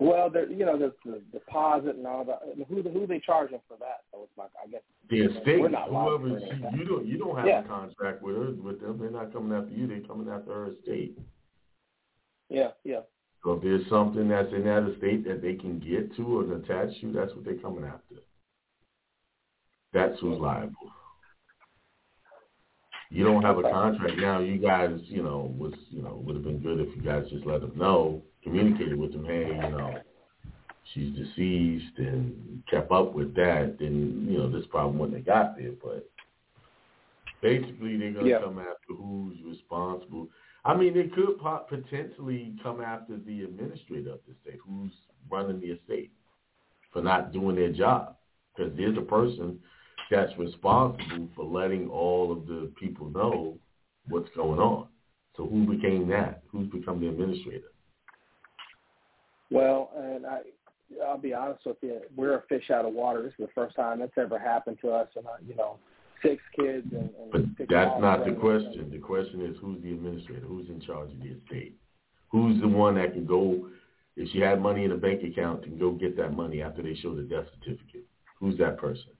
Well, 0.00 0.30
there, 0.30 0.50
you 0.50 0.64
know, 0.64 0.78
there's 0.78 0.92
the 1.04 1.20
deposit 1.30 1.94
and 1.96 2.06
all 2.06 2.24
that. 2.24 2.40
Who 2.68 2.82
who 2.82 3.06
they 3.06 3.20
charging 3.20 3.60
for 3.68 3.76
that? 3.80 4.04
So 4.10 4.22
it's 4.22 4.38
like, 4.38 4.48
I 4.64 4.66
guess 4.66 4.80
The 5.10 5.20
estate, 5.26 5.60
We're 5.60 5.68
not 5.68 5.90
whoever 5.90 6.18
for 6.30 6.36
any 6.36 6.36
of 6.36 6.56
she, 6.56 6.62
that. 6.62 6.72
you 6.72 6.84
don't 6.86 7.06
you 7.06 7.18
don't 7.18 7.36
have 7.36 7.46
Yeah. 7.46 7.60
a 7.60 7.68
contract 7.68 8.22
with 8.22 8.34
her 8.36 8.50
with 8.52 8.80
them. 8.80 8.98
They're 8.98 9.10
not 9.10 9.30
coming 9.30 9.56
after 9.56 9.74
you. 9.74 9.86
They're 9.86 10.00
coming 10.00 10.28
after 10.32 10.52
her 10.54 10.70
estate. 10.72 11.18
Yeah, 12.48 12.70
yeah. 12.82 13.00
So 13.44 13.52
if 13.52 13.62
there's 13.62 13.86
something 13.90 14.26
that's 14.28 14.52
in 14.54 14.64
that 14.64 14.88
estate 14.90 15.24
that 15.26 15.42
they 15.42 15.54
can 15.54 15.78
get 15.78 16.14
to 16.16 16.40
or 16.40 16.54
attach 16.56 16.98
to, 17.02 17.12
that's 17.12 17.34
what 17.34 17.44
they're 17.44 17.54
coming 17.56 17.84
after. 17.84 18.16
That's 19.92 20.18
who's 20.20 20.38
liable. 20.38 20.72
You 23.10 23.24
don't 23.24 23.42
have 23.42 23.58
a 23.58 23.62
contract 23.62 24.16
now. 24.18 24.38
You 24.38 24.56
guys, 24.58 24.98
you 25.04 25.22
know, 25.22 25.52
was 25.58 25.74
you 25.90 26.00
know 26.00 26.22
would 26.24 26.36
have 26.36 26.44
been 26.44 26.60
good 26.60 26.80
if 26.80 26.96
you 26.96 27.02
guys 27.02 27.28
just 27.28 27.44
let 27.44 27.60
them 27.60 27.76
know, 27.76 28.22
communicated 28.42 28.98
with 28.98 29.12
them. 29.12 29.24
Hey, 29.24 29.48
you 29.48 29.70
know, 29.70 29.94
she's 30.92 31.14
deceased 31.16 31.98
and 31.98 32.62
kept 32.70 32.90
up 32.90 33.14
with 33.14 33.34
that. 33.34 33.76
Then 33.78 34.26
you 34.28 34.38
know 34.38 34.50
this 34.50 34.66
problem 34.66 34.98
wouldn't 34.98 35.18
have 35.18 35.26
got 35.26 35.56
there. 35.56 35.72
But 35.82 36.08
basically, 37.42 37.96
they're 37.96 38.12
gonna 38.12 38.28
Yeah. 38.28 38.40
come 38.40 38.58
after 38.58 38.94
who's 38.94 39.40
responsible. 39.42 40.28
I 40.64 40.76
mean, 40.76 40.94
they 40.94 41.08
could 41.08 41.38
pot- 41.38 41.68
potentially 41.68 42.54
come 42.62 42.80
after 42.82 43.16
the 43.16 43.44
administrator 43.44 44.12
of 44.12 44.20
the 44.26 44.32
estate, 44.34 44.60
who's 44.66 44.92
running 45.30 45.60
the 45.60 45.70
estate, 45.72 46.10
for 46.92 47.02
not 47.02 47.32
doing 47.32 47.56
their 47.56 47.72
job. 47.72 48.16
Because 48.54 48.76
there's 48.76 48.98
a 48.98 49.02
person 49.02 49.58
that's 50.10 50.36
responsible 50.36 51.28
for 51.34 51.44
letting 51.44 51.88
all 51.88 52.32
of 52.32 52.46
the 52.46 52.72
people 52.78 53.08
know 53.10 53.58
what's 54.08 54.28
going 54.34 54.58
on. 54.58 54.88
So 55.36 55.46
who 55.46 55.64
became 55.66 56.08
that? 56.08 56.42
Who's 56.48 56.68
become 56.68 57.00
the 57.00 57.08
administrator? 57.08 57.72
Well, 59.50 59.90
and 59.96 60.26
I, 60.26 60.40
I'll 61.06 61.18
be 61.18 61.34
honest 61.34 61.66
with 61.66 61.76
you, 61.82 62.00
we're 62.16 62.36
a 62.36 62.42
fish 62.48 62.70
out 62.70 62.84
of 62.84 62.92
water. 62.92 63.22
This 63.22 63.32
is 63.32 63.46
the 63.46 63.52
first 63.54 63.76
time 63.76 64.00
that's 64.00 64.12
ever 64.16 64.38
happened 64.38 64.78
to 64.82 64.90
us, 64.90 65.08
and 65.16 65.26
I, 65.26 65.42
you 65.46 65.56
know, 65.56 65.78
six 66.22 66.42
kids 66.58 66.86
and, 66.92 67.10
and 67.32 67.56
But 67.56 67.68
that's 67.68 68.00
not 68.00 68.24
the 68.24 68.32
question. 68.32 68.90
The 68.90 68.98
question 68.98 69.44
is 69.44 69.56
who's 69.60 69.82
the 69.82 69.92
administrator? 69.92 70.46
Who's 70.46 70.68
in 70.68 70.80
charge 70.80 71.10
of 71.12 71.20
the 71.20 71.30
estate? 71.30 71.76
Who's 72.30 72.60
the 72.60 72.68
one 72.68 72.94
that 72.96 73.12
can 73.12 73.26
go, 73.26 73.68
if 74.16 74.30
she 74.32 74.38
had 74.38 74.60
money 74.60 74.84
in 74.84 74.92
a 74.92 74.96
bank 74.96 75.22
account, 75.24 75.64
can 75.64 75.78
go 75.78 75.92
get 75.92 76.16
that 76.16 76.36
money 76.36 76.62
after 76.62 76.82
they 76.82 76.94
show 76.94 77.14
the 77.14 77.22
death 77.22 77.46
certificate? 77.58 78.04
Who's 78.38 78.56
that 78.58 78.78
person? 78.78 79.10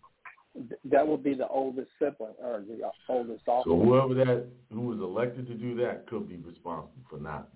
That 0.85 1.07
would 1.07 1.23
be 1.23 1.35
the 1.35 1.47
oldest 1.49 1.89
sibling 1.99 2.35
or 2.43 2.63
the 2.67 2.85
uh, 2.85 2.91
oldest 3.09 3.43
So 3.47 3.63
whoever 3.65 4.15
that 4.15 4.47
who 4.73 4.81
was 4.81 4.99
elected 4.99 5.47
to 5.47 5.55
do 5.55 5.77
that 5.77 6.09
could 6.09 6.29
be 6.29 6.37
responsible 6.37 7.03
for 7.09 7.19
not 7.19 7.49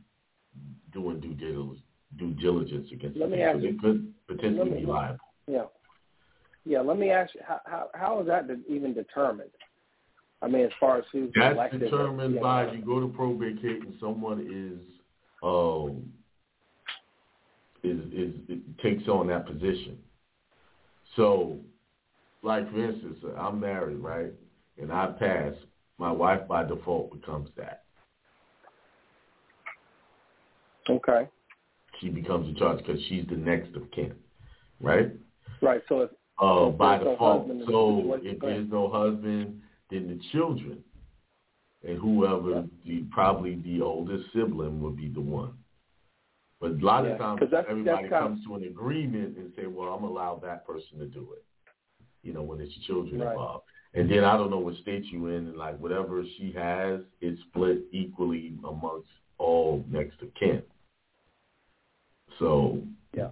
doing 0.92 1.18
due 1.18 1.34
diligence, 1.34 1.80
due 2.18 2.32
diligence 2.34 2.88
against 2.92 3.18
Let 3.18 3.30
the 3.30 3.36
me 3.36 3.42
people. 3.42 3.54
ask 3.54 3.62
They 3.62 3.72
could 3.72 4.14
potentially 4.26 4.70
me- 4.70 4.80
be 4.80 4.86
liable. 4.86 5.18
Yeah. 5.46 5.64
Yeah, 6.66 6.80
let 6.80 6.98
me 6.98 7.10
ask 7.10 7.34
you, 7.34 7.42
how, 7.46 7.60
how, 7.66 7.88
how 7.94 8.20
is 8.20 8.26
that 8.26 8.46
even 8.68 8.94
determined? 8.94 9.50
I 10.40 10.48
mean, 10.48 10.64
as 10.64 10.72
far 10.80 10.98
as 10.98 11.04
who's 11.12 11.30
That's 11.34 11.54
elected. 11.54 11.80
determined 11.80 12.40
by 12.40 12.72
you 12.72 12.84
go 12.84 13.00
to 13.00 13.08
probate 13.08 13.60
case 13.60 13.82
and 13.84 13.94
someone 14.00 14.40
is 14.40 14.80
um 15.42 16.10
is 17.82 18.00
is 18.12 18.34
it 18.48 18.78
takes 18.78 19.08
on 19.08 19.26
that 19.28 19.46
position. 19.46 19.98
So, 21.16 21.58
like 22.42 22.70
for 22.70 22.84
instance, 22.84 23.18
I'm 23.38 23.60
married, 23.60 23.98
right, 23.98 24.32
and 24.80 24.92
I 24.92 25.06
pass. 25.18 25.52
My 25.98 26.10
wife 26.10 26.48
by 26.48 26.64
default 26.64 27.12
becomes 27.12 27.48
that. 27.56 27.84
Okay. 30.90 31.28
She 32.04 32.10
becomes 32.10 32.46
in 32.46 32.54
charge 32.56 32.84
because 32.84 33.00
she's 33.08 33.24
the 33.30 33.36
next 33.36 33.74
of 33.74 33.90
kin, 33.92 34.14
right? 34.78 35.10
Right. 35.62 35.80
So 35.88 36.02
if 36.02 36.10
Uh, 36.38 36.68
If 36.70 36.76
by 36.78 36.98
no 36.98 37.12
default. 37.12 37.48
the 37.48 37.64
So 37.66 38.20
if 38.22 38.40
there's 38.40 38.68
no 38.68 38.90
husband, 38.90 39.62
then 39.88 40.08
the 40.08 40.18
children 40.32 40.84
and 41.82 41.96
whoever 41.96 42.50
Yeah. 42.50 42.66
the 42.84 43.04
probably 43.04 43.54
the 43.56 43.80
oldest 43.80 44.30
sibling 44.32 44.82
would 44.82 44.96
be 44.96 45.08
the 45.08 45.20
one. 45.22 45.54
But 46.60 46.72
a 46.72 46.84
lot 46.84 47.04
Yeah, 47.04 47.12
of 47.12 47.18
times 47.18 47.40
that's- 47.50 47.66
everybody 47.68 48.08
that's 48.08 48.22
comes 48.22 48.44
to 48.44 48.54
an 48.56 48.64
agreement 48.64 49.38
and 49.38 49.54
say, 49.54 49.66
"Well, 49.66 49.94
I'm 49.94 50.00
gonna 50.00 50.12
allow 50.12 50.36
that 50.40 50.66
person 50.66 50.98
to 50.98 51.06
do 51.06 51.32
it." 51.32 51.44
You 52.22 52.34
know, 52.34 52.42
when 52.42 52.60
it's 52.60 52.76
children 52.80 53.20
Right. 53.20 53.30
involved. 53.30 53.64
And 53.94 54.10
then 54.10 54.24
I 54.24 54.36
don't 54.36 54.50
know 54.50 54.58
what 54.58 54.74
state 54.76 55.04
you 55.06 55.28
in, 55.28 55.46
and 55.46 55.56
like 55.56 55.78
whatever 55.78 56.22
she 56.24 56.52
has 56.52 57.00
is 57.22 57.38
split 57.40 57.84
equally 57.92 58.58
amongst 58.64 59.08
all 59.38 59.82
next 59.88 60.20
of 60.20 60.34
kin. 60.34 60.62
So 62.38 62.82
Yeah. 63.14 63.30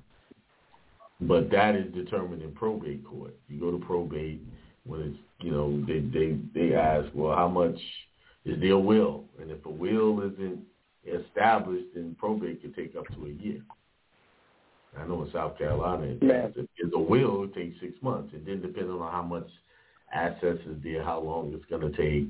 but 1.20 1.50
that 1.50 1.74
is 1.74 1.92
determined 1.92 2.42
in 2.42 2.52
probate 2.52 3.04
court. 3.04 3.34
You 3.48 3.60
go 3.60 3.70
to 3.70 3.84
probate 3.84 4.42
when 4.84 5.00
it's 5.00 5.18
you 5.40 5.50
know 5.52 5.84
they 5.86 6.00
they 6.00 6.38
they 6.54 6.74
ask, 6.74 7.08
well, 7.14 7.36
how 7.36 7.48
much 7.48 7.78
is 8.44 8.60
their 8.60 8.78
will, 8.78 9.24
and 9.40 9.50
if 9.50 9.64
a 9.64 9.70
will 9.70 10.20
isn't 10.20 10.60
established, 11.06 11.86
then 11.94 12.16
probate 12.18 12.60
can 12.60 12.72
take 12.72 12.96
up 12.96 13.06
to 13.14 13.26
a 13.26 13.28
year. 13.28 13.62
I 14.98 15.06
know 15.06 15.22
in 15.22 15.32
South 15.32 15.56
Carolina, 15.56 16.04
it 16.04 16.20
does. 16.20 16.52
if 16.56 16.66
there's 16.78 16.92
a 16.94 16.98
will, 16.98 17.44
it 17.44 17.54
takes 17.54 17.80
six 17.80 17.94
months. 18.02 18.34
It 18.34 18.44
then 18.44 18.60
depending 18.60 18.92
on 18.92 19.10
how 19.10 19.22
much 19.22 19.46
assets 20.12 20.60
is 20.66 20.76
there, 20.82 21.02
how 21.02 21.20
long 21.20 21.52
it's 21.54 21.64
going 21.66 21.80
to 21.80 21.96
take 21.96 22.28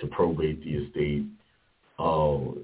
to 0.00 0.06
probate 0.08 0.62
the 0.62 0.84
estate. 0.84 1.24
Uh, 1.98 2.60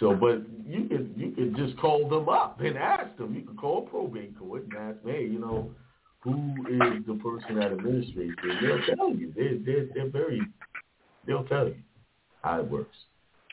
so, 0.00 0.14
but 0.14 0.42
you 0.66 0.84
could 0.88 1.14
you 1.16 1.32
could 1.32 1.56
just 1.56 1.78
call 1.78 2.08
them 2.08 2.28
up 2.28 2.60
and 2.60 2.76
ask 2.76 3.16
them. 3.16 3.34
You 3.34 3.42
could 3.42 3.56
call 3.58 3.82
probate 3.82 4.38
court 4.38 4.64
and 4.64 4.74
ask, 4.74 4.98
hey, 5.04 5.24
you 5.24 5.38
know, 5.38 5.70
who 6.20 6.66
is 6.68 7.04
the 7.06 7.14
person 7.22 7.56
that 7.56 7.72
administrates 7.72 8.34
it? 8.42 8.60
They'll 8.60 8.96
tell 8.96 9.10
you. 9.10 9.32
They 9.36 9.58
they 9.58 9.88
they're 9.94 10.08
very. 10.10 10.46
They'll 11.26 11.44
tell 11.44 11.68
you 11.68 11.76
how 12.42 12.60
it 12.60 12.70
works. 12.70 12.96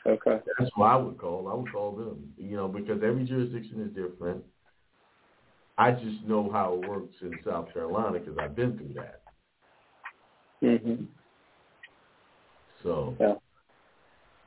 Okay. 0.06 0.40
That's 0.58 0.70
what 0.74 0.86
I 0.86 0.96
would 0.96 1.18
call. 1.18 1.48
I 1.48 1.54
would 1.54 1.70
call 1.72 1.92
them. 1.92 2.32
You 2.36 2.56
know, 2.56 2.68
because 2.68 3.02
every 3.02 3.24
jurisdiction 3.24 3.82
is 3.82 3.94
different. 3.94 4.44
I 5.78 5.92
just 5.92 6.24
know 6.26 6.50
how 6.50 6.74
it 6.74 6.88
works 6.88 7.14
in 7.22 7.38
South 7.44 7.72
Carolina 7.72 8.18
because 8.18 8.36
I've 8.38 8.54
been 8.54 8.76
through 8.76 8.94
that. 8.94 9.22
Mhm. 10.62 11.06
So 12.82 13.16
Yeah. 13.18 13.34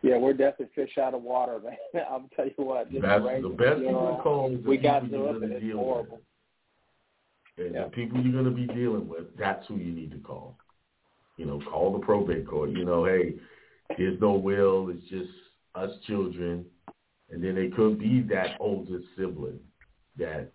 Yeah, 0.04 0.18
we're 0.18 0.34
definitely 0.34 0.70
fish 0.76 0.98
out 0.98 1.14
of 1.14 1.24
water, 1.24 1.60
man. 1.64 2.04
I'll 2.10 2.30
tell 2.36 2.46
you 2.46 2.54
what. 2.58 2.90
That's 2.92 3.04
arrangement, 3.24 3.58
the 3.58 3.64
best 3.64 3.80
you 3.80 3.92
know, 3.92 4.18
to 4.18 4.22
call 4.22 4.52
is 4.54 4.62
the 4.62 4.70
we 4.70 4.78
got 4.78 5.00
to 5.00 5.08
you're 5.08 5.44
it, 5.44 5.52
it's 5.64 5.74
horrible. 5.74 6.20
with. 7.58 7.66
And 7.66 7.76
Yeah. 7.76 7.84
the 7.86 7.90
people 7.90 8.22
you're 8.22 8.34
going 8.34 8.46
to 8.46 8.52
be 8.52 8.68
dealing 8.68 9.08
with, 9.08 9.36
that's 9.40 9.66
who 9.68 9.78
you 9.78 9.94
need 9.94 10.12
to 10.12 10.18
call. 10.18 10.58
You 11.38 11.46
know, 11.46 11.60
call 11.72 11.94
the 11.94 12.00
probate 12.00 12.46
court. 12.48 12.72
You 12.72 12.84
know, 12.86 13.06
hey, 13.06 13.36
there's 13.98 14.20
no 14.20 14.34
will. 14.34 14.90
It's 14.90 15.08
just 15.10 15.32
us 15.74 15.92
children. 16.06 16.66
And 17.32 17.44
then 17.44 17.58
it 17.58 17.74
could 17.76 17.98
be 17.98 18.22
that 18.30 18.58
oldest 18.60 19.06
sibling 19.18 19.60
that 20.18 20.52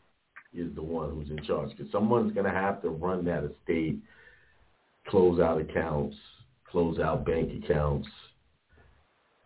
is 0.52 0.72
the 0.74 0.82
one 0.82 1.10
who's 1.10 1.30
in 1.30 1.42
charge. 1.44 1.70
Because 1.70 1.90
someone's 1.90 2.32
going 2.32 2.46
to 2.46 2.52
have 2.52 2.82
to 2.82 2.90
run 2.90 3.24
that 3.24 3.44
estate, 3.44 3.98
close 5.08 5.40
out 5.40 5.60
accounts, 5.60 6.16
close 6.70 6.98
out 7.00 7.24
bank 7.24 7.64
accounts, 7.64 8.08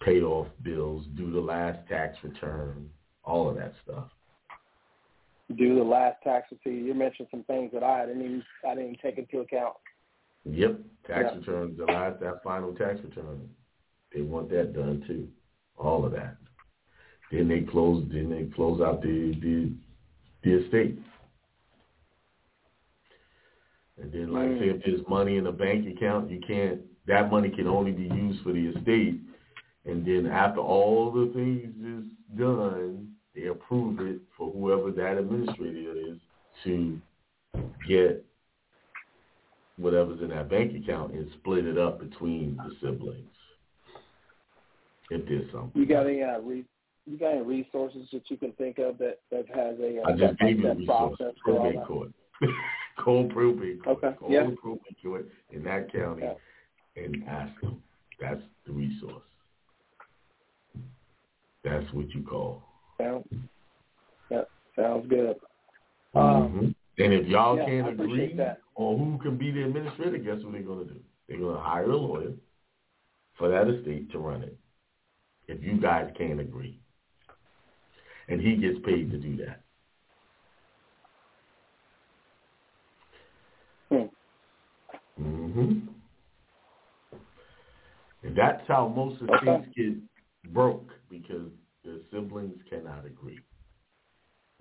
pay 0.05 0.21
off 0.23 0.49
bills, 0.63 1.07
do 1.17 1.31
the 1.31 1.41
last 1.41 1.79
tax 1.89 2.17
return, 2.23 2.89
all 3.25 3.49
of 3.49 3.57
that 3.57 3.73
stuff. 3.85 4.09
Do 5.57 5.77
the 5.77 5.85
last 5.85 6.17
tax 6.25 6.47
return. 6.51 6.85
You 6.85 6.95
mentioned 6.95 7.29
some 7.31 7.45
things 7.45 7.71
that 7.75 7.83
I 7.83 8.07
didn't 8.07 8.23
even 8.23 8.43
I 8.69 8.75
didn't 8.75 8.99
take 9.03 9.19
into 9.19 9.41
account. 9.41 9.75
Yep, 10.45 10.79
tax 11.07 11.25
Yeah. 11.31 11.39
returns, 11.39 11.77
the 11.77 11.85
last 11.85 12.21
that 12.21 12.43
final 12.43 12.75
tax 12.75 13.01
return, 13.03 13.49
they 14.15 14.23
want 14.23 14.49
that 14.51 14.73
done 14.73 15.05
too. 15.07 15.29
All 15.79 16.05
of 16.05 16.13
that. 16.13 16.37
Then 17.31 17.49
they 17.49 17.61
close. 17.61 18.05
Then 18.11 18.31
they 18.31 18.45
close 18.55 18.81
out 18.81 19.03
the 19.03 19.35
the 19.41 19.73
the 20.43 20.65
estate. 20.65 20.99
And 23.99 24.13
then, 24.13 24.33
like, 24.33 24.59
say 24.59 24.71
if 24.71 24.83
there's 24.85 25.07
money 25.09 25.37
in 25.37 25.47
a 25.47 25.53
bank 25.53 25.87
account, 25.87 26.31
you 26.31 26.41
can't. 26.41 26.81
That 27.07 27.31
money 27.31 27.51
can 27.51 27.67
only 27.67 27.93
be 27.93 28.05
used 28.05 28.43
for 28.43 28.53
the 28.53 28.69
estate. 28.69 29.21
And 29.85 30.07
then 30.07 30.27
after 30.31 30.61
all 30.61 31.11
the 31.11 31.33
things 31.35 31.75
is 31.85 32.39
done, 32.39 33.09
they 33.35 33.47
approve 33.47 34.01
it 34.01 34.21
for 34.37 34.51
whoever 34.53 34.91
that 34.93 35.19
administrator 35.19 35.93
is 35.97 36.19
to 36.65 37.01
get 37.89 38.25
whatever's 39.79 40.21
in 40.21 40.29
that 40.29 40.49
bank 40.49 40.73
account 40.83 41.13
and 41.15 41.29
split 41.41 41.67
it 41.67 41.79
up 41.79 41.99
between 41.99 42.57
the 42.59 42.71
siblings. 42.81 43.29
If 45.11 45.27
there's 45.27 45.51
something. 45.53 45.73
You 45.75 45.87
got 45.87 46.07
any 46.07 46.23
uh, 46.23 46.39
re- 46.41 46.65
you 47.07 47.19
got 47.19 47.33
any 47.33 47.43
resources 47.43 48.07
that 48.13 48.31
you 48.31 48.37
can 48.37 48.53
think 48.53 48.79
of 48.79 48.97
that 48.99 49.19
that 49.31 49.47
has 49.49 49.79
a 49.81 50.01
uh, 50.01 50.09
I 50.09 50.17
just 50.17 50.39
gave 50.39 50.61
you 50.61 50.73
resource. 50.73 51.17
process 51.19 51.35
Probate 51.45 51.75
that? 51.77 51.87
court. 51.87 52.09
Call 52.99 53.29
probate 53.29 53.83
court. 53.83 53.99
Okay, 54.05 54.17
Call 54.19 54.31
yeah. 54.31 54.47
probate 54.63 54.97
court 55.03 55.29
in 55.51 55.65
that 55.65 55.93
county 55.93 56.23
Yeah. 56.23 57.03
and 57.03 57.25
ask 57.29 57.61
them. 57.61 57.83
That's 58.21 58.41
the 58.67 58.73
resource. 58.73 59.23
That's 61.65 61.91
what 61.93 62.11
you 62.11 62.23
call. 62.23 62.63
Sounds, 63.01 63.25
yeah, 64.31 64.43
sounds 64.77 65.07
good. 65.09 65.37
Um, 66.15 66.25
Mhm. 66.53 66.75
And 66.99 67.13
if 67.15 67.27
y'all 67.27 67.57
yeah, 67.57 67.65
can't 67.65 67.89
agree 67.89 68.35
that. 68.35 68.61
on 68.75 68.99
who 68.99 69.19
can 69.19 69.39
be 69.39 69.51
the 69.51 69.63
administrator, 69.65 70.19
guess 70.19 70.43
what 70.45 70.53
they're 70.53 70.63
going 70.63 70.87
to 70.87 70.95
do? 70.95 71.01
They're 71.27 71.39
going 71.39 71.57
to 71.57 71.61
hire 71.63 71.91
a 71.91 71.97
lawyer 71.97 72.33
for 73.35 73.49
that 73.49 73.69
estate 73.69 74.11
to 74.13 74.19
run 74.19 74.43
it. 74.43 74.57
If 75.49 75.63
you 75.63 75.81
guys 75.81 76.13
can't 76.17 76.39
agree, 76.41 76.79
and 78.29 78.41
he 78.41 78.57
gets 78.57 78.79
paid 78.85 79.11
to 79.11 79.19
do 79.19 79.37
that. 79.39 79.63
Hmm. 83.91 85.23
hmm 85.23 85.79
And 88.23 88.37
that's 88.37 88.67
how 88.69 88.89
most 88.89 89.21
of 89.23 89.29
the 89.29 89.35
Okay. 89.35 89.47
things 89.47 89.75
get 89.75 90.53
broke 90.53 90.91
because 91.13 91.49
the 91.85 92.01
siblings 92.11 92.59
cannot 92.71 93.05
agree. 93.05 93.39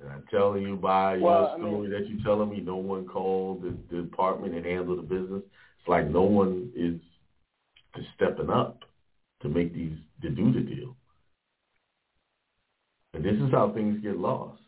And 0.02 0.10
I'm 0.12 0.26
telling 0.30 0.64
you 0.64 0.76
by 0.76 1.18
Well, 1.18 1.40
your 1.42 1.50
I 1.50 1.58
story 1.58 1.88
mean- 1.88 1.90
that 1.92 2.08
you're 2.10 2.24
telling 2.24 2.50
me, 2.50 2.60
no 2.60 2.76
one 2.76 3.08
called 3.08 3.62
the, 3.62 3.76
the 3.90 4.02
department 4.04 4.54
and 4.56 4.66
handled 4.66 5.00
the 5.00 5.04
business. 5.04 5.44
It's 5.80 5.88
like 5.88 6.08
no 6.10 6.24
one 6.24 6.72
is 6.76 7.00
is 7.98 8.06
stepping 8.16 8.50
up 8.50 8.84
to 9.42 9.50
make 9.50 9.74
these 9.74 9.98
to 10.22 10.30
do 10.30 10.52
the 10.54 10.62
deal. 10.62 10.96
And 13.14 13.24
this 13.24 13.36
is 13.36 13.52
how 13.52 13.72
things 13.74 14.02
get 14.02 14.18
lost. 14.18 14.62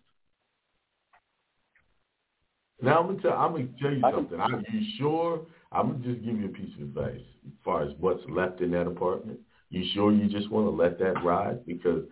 Now 2.81 2.99
I'm 2.99 3.07
gonna 3.07 3.21
tell 3.21 3.33
I'm 3.33 3.51
gonna 3.53 3.67
tell 3.81 3.93
you 3.93 4.01
I 4.05 4.11
something. 4.11 4.39
Are 4.39 4.49
you 4.71 4.91
sure? 4.97 5.45
I'm 5.71 5.91
gonna 5.93 6.03
just 6.03 6.23
give 6.25 6.37
you 6.37 6.47
a 6.47 6.49
piece 6.49 6.75
of 6.75 6.81
advice 6.83 7.21
as 7.45 7.53
far 7.63 7.83
as 7.83 7.91
what's 7.99 8.23
left 8.29 8.61
in 8.61 8.71
that 8.71 8.87
apartment. 8.87 9.39
You 9.73 9.83
sure 9.95 10.11
you 10.11 10.29
just 10.29 10.51
want 10.51 10.67
to 10.67 10.69
let 10.69 10.99
that 10.99 11.23
ride? 11.23 11.65
Because 11.65 12.03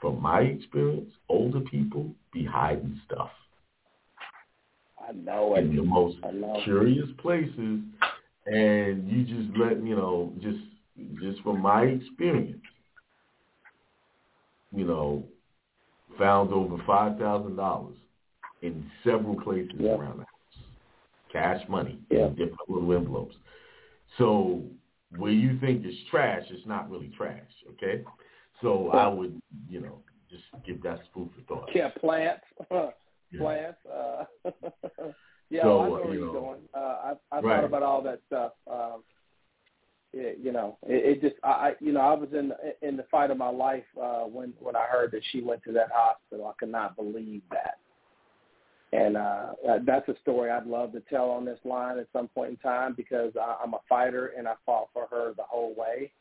from 0.00 0.20
my 0.20 0.40
experience, 0.40 1.12
older 1.28 1.60
people 1.60 2.12
be 2.32 2.44
hiding 2.44 3.00
stuff 3.06 3.30
I 5.08 5.12
know 5.12 5.54
it. 5.54 5.60
in 5.60 5.76
the 5.76 5.84
most 5.84 6.16
curious 6.64 7.06
places, 7.18 7.80
and 8.46 9.08
you 9.08 9.22
just 9.24 9.56
let 9.56 9.80
you 9.84 9.94
know 9.94 10.32
just 10.42 10.58
just 11.22 11.40
from 11.42 11.60
my 11.60 11.82
experience, 11.82 12.60
you 14.74 14.84
know, 14.84 15.22
found 16.18 16.52
over 16.52 16.76
five 16.88 17.18
thousand 17.18 17.54
dollars 17.54 17.96
in 18.62 18.84
several 19.04 19.40
places 19.40 19.70
Yeah. 19.78 19.92
around 19.94 20.18
the 20.18 20.24
house, 20.24 20.64
cash 21.30 21.68
money 21.68 22.00
Yeah. 22.10 22.26
in 22.26 22.34
different 22.34 22.68
little 22.68 22.92
envelopes. 22.92 23.36
So 24.18 24.64
where 25.16 25.32
you 25.32 25.58
think 25.60 25.84
it's 25.84 25.96
trash, 26.10 26.44
it's 26.50 26.66
not 26.66 26.90
really 26.90 27.10
trash. 27.16 27.50
Okay, 27.72 28.02
so 28.62 28.90
I 28.90 29.06
would 29.08 29.40
you 29.68 29.80
know 29.80 30.00
just 30.30 30.44
give 30.66 30.82
that 30.82 31.00
food 31.14 31.30
for 31.34 31.42
thought. 31.42 31.70
Yeah, 31.74 31.90
plants. 32.00 32.44
Yeah. 33.32 33.40
plants. 33.40 33.78
Uh, 33.92 34.24
yeah, 35.50 35.62
So, 35.62 35.80
I 35.80 35.88
know 35.88 35.90
where 35.94 36.04
you 36.14 36.20
you're 36.20 36.26
know, 36.26 36.40
going. 36.40 36.60
Uh, 36.72 36.78
I 36.78 37.12
I 37.32 37.40
right. 37.40 37.56
thought 37.56 37.64
about 37.64 37.82
all 37.82 38.00
that 38.02 38.20
stuff. 38.28 38.52
Um, 38.70 39.02
it, 40.12 40.38
you 40.40 40.52
know, 40.52 40.78
it, 40.84 41.16
it 41.18 41.20
just 41.20 41.34
I 41.42 41.48
I- 41.48 41.76
you 41.80 41.90
know 41.92 42.00
I 42.00 42.14
was 42.14 42.28
in 42.32 42.52
in 42.82 42.96
the 42.96 43.02
fight 43.10 43.32
of 43.32 43.36
my 43.36 43.48
life 43.48 43.82
uh, 44.00 44.20
when 44.22 44.54
when 44.60 44.76
I 44.76 44.84
heard 44.84 45.10
that 45.10 45.22
she 45.32 45.40
went 45.42 45.64
to 45.64 45.72
that 45.72 45.88
hospital. 45.92 46.46
I 46.46 46.52
could 46.58 46.70
not 46.70 46.94
believe 46.96 47.42
that. 47.50 47.78
And 48.96 49.16
uh, 49.16 49.46
uh, 49.68 49.78
that's 49.84 50.08
a 50.08 50.14
story 50.22 50.50
I'd 50.50 50.66
love 50.66 50.92
to 50.92 51.00
tell 51.00 51.30
on 51.30 51.44
this 51.44 51.58
line 51.64 51.98
at 51.98 52.06
some 52.12 52.28
point 52.28 52.50
in 52.50 52.56
time 52.56 52.94
because 52.96 53.32
I, 53.40 53.56
I'm 53.62 53.74
a 53.74 53.80
fighter 53.88 54.32
and 54.38 54.48
I 54.48 54.54
fought 54.64 54.88
for 54.92 55.06
her 55.10 55.34
the 55.36 55.42
whole 55.42 55.74
way. 55.76 56.12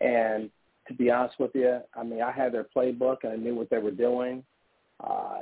And 0.00 0.48
to 0.88 0.94
be 0.94 1.10
honest 1.10 1.38
with 1.38 1.50
you, 1.54 1.80
I 1.94 2.02
mean, 2.02 2.22
I 2.22 2.32
had 2.32 2.52
their 2.52 2.66
playbook 2.74 3.18
and 3.24 3.32
I 3.32 3.36
knew 3.36 3.54
what 3.54 3.70
they 3.70 3.78
were 3.78 3.90
doing. 3.90 4.42
Uh, 5.02 5.40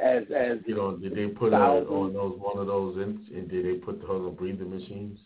as 0.00 0.24
as 0.36 0.58
You 0.66 0.74
know, 0.74 0.96
did 0.96 1.14
they 1.14 1.28
put 1.28 1.52
her 1.52 1.58
on 1.58 2.12
those 2.12 2.38
one 2.38 2.58
of 2.58 2.66
those 2.66 2.96
in, 2.96 3.26
and 3.34 3.48
did 3.48 3.64
they 3.64 3.78
put 3.80 4.02
her 4.02 4.14
on 4.14 4.34
breathing 4.34 4.68
machines? 4.70 5.18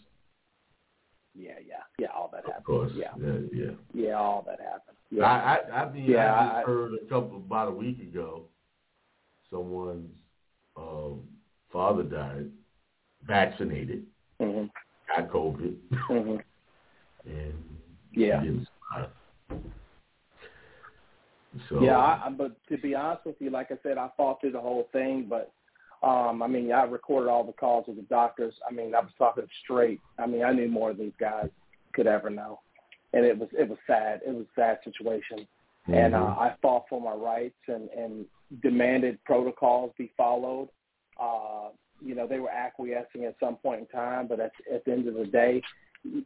yeah, 1.35 1.55
yeah, 1.67 1.83
yeah, 1.99 2.09
all 2.15 2.31
that 2.33 2.45
happened. 2.45 2.59
Of 2.59 2.65
course. 2.65 2.93
Yeah, 2.95 3.09
Yeah, 3.21 3.39
yeah. 3.53 3.71
yeah, 3.93 4.13
all 4.13 4.45
that 4.47 4.61
happened. 4.61 4.97
Yeah, 5.11 5.25
I, 5.25 5.57
I, 5.57 5.83
I 5.83 5.93
mean, 5.93 6.09
Yeah, 6.11 6.33
I 6.33 6.45
just 6.45 6.57
I- 6.59 6.63
heard 6.71 6.93
a 6.95 7.05
couple 7.07 7.39
about 7.39 7.69
a 7.69 7.73
week 7.73 7.99
ago, 8.01 8.43
someone's 9.51 10.11
um, 10.77 11.21
father 11.73 12.03
died, 12.03 12.51
vaccinated, 13.27 14.05
hmm 14.41 14.65
got 15.09 15.31
COVID, 15.31 15.77
hmm 15.91 16.37
and 17.27 17.55
yeah. 18.13 18.41
didn't 18.41 18.67
survive. 18.93 19.11
So 21.69 21.83
Yeah, 21.83 21.99
I, 21.99 22.27
I, 22.27 22.31
but 22.31 22.57
to 22.69 22.79
be 22.79 22.95
honest 22.95 23.27
with 23.27 23.37
you, 23.39 23.51
like 23.51 23.71
I 23.71 23.77
said, 23.83 23.99
I 23.99 24.09
fought 24.17 24.41
through 24.41 24.53
the 24.53 24.61
whole 24.61 24.89
thing. 24.93 25.27
But 25.29 25.53
um, 26.07 26.43
I 26.43 26.47
mean, 26.47 26.73
I 26.73 26.83
recorded 26.85 27.31
all 27.31 27.45
the 27.45 27.53
calls 27.53 27.87
with 27.87 27.97
the 27.97 28.03
doctors. 28.03 28.55
I 28.69 28.73
mean, 28.73 28.95
I 28.95 29.01
was 29.01 29.11
talking 29.17 29.47
straight. 29.63 30.01
I 30.19 30.27
mean, 30.27 30.45
I 30.45 30.53
knew 30.53 30.69
more 30.69 30.93
than 30.93 31.07
these 31.07 31.13
guys 31.19 31.49
could 31.93 32.07
ever 32.07 32.31
know, 32.31 32.61
and 33.13 33.25
it 33.25 33.39
was 33.39 33.49
it 33.53 33.69
was 33.69 33.79
sad. 33.87 34.21
It 34.27 34.35
was 34.35 34.47
a 34.57 34.61
sad 34.61 34.79
situation, 34.85 35.47
and 35.87 36.15
uh. 36.15 36.19
I 36.19 36.55
fought 36.63 36.85
for 36.89 37.01
my 37.01 37.13
rights 37.13 37.55
and 37.69 37.89
and 37.91 38.27
demanded 38.63 39.23
protocols 39.25 39.93
be 39.99 40.13
followed. 40.17 40.69
Uh, 41.21 41.69
you 42.01 42.15
know, 42.15 42.27
they 42.27 42.39
were 42.39 42.51
acquiescing 42.51 43.25
at 43.25 43.37
some 43.41 43.57
point 43.57 43.81
in 43.81 43.87
time, 43.87 44.27
but 44.27 44.41
at, 44.41 44.53
at 44.73 44.85
the 44.85 44.93
end 44.93 45.09
of 45.09 45.15
the 45.15 45.25
day, 45.25 45.63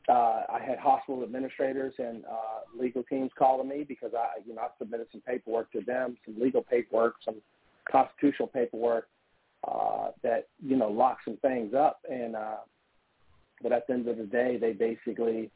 uh, 0.08 0.42
I 0.48 0.60
had 0.66 0.78
hospital 0.78 1.22
administrators 1.22 1.94
and 1.98 2.24
uh, 2.24 2.80
legal 2.80 3.02
teams 3.04 3.30
calling 3.38 3.68
me 3.68 3.84
because 3.86 4.12
I, 4.16 4.40
you 4.46 4.54
know, 4.54 4.62
I 4.62 4.68
submitted 4.78 5.06
some 5.12 5.20
paperwork 5.20 5.70
to 5.72 5.80
them, 5.82 6.16
some 6.24 6.40
legal 6.40 6.62
paperwork, 6.62 7.16
some 7.24 7.36
constitutional 7.90 8.48
paperwork 8.48 9.08
uh, 9.66 10.08
that 10.22 10.48
you 10.64 10.76
know 10.76 10.88
locked 10.88 11.24
some 11.24 11.36
things 11.38 11.74
up. 11.74 12.00
And 12.10 12.34
uh, 12.34 12.56
but 13.62 13.72
at 13.72 13.86
the 13.86 13.94
end 13.94 14.08
of 14.08 14.16
the 14.16 14.24
day, 14.24 14.56
they 14.60 14.72
basically 14.72 15.50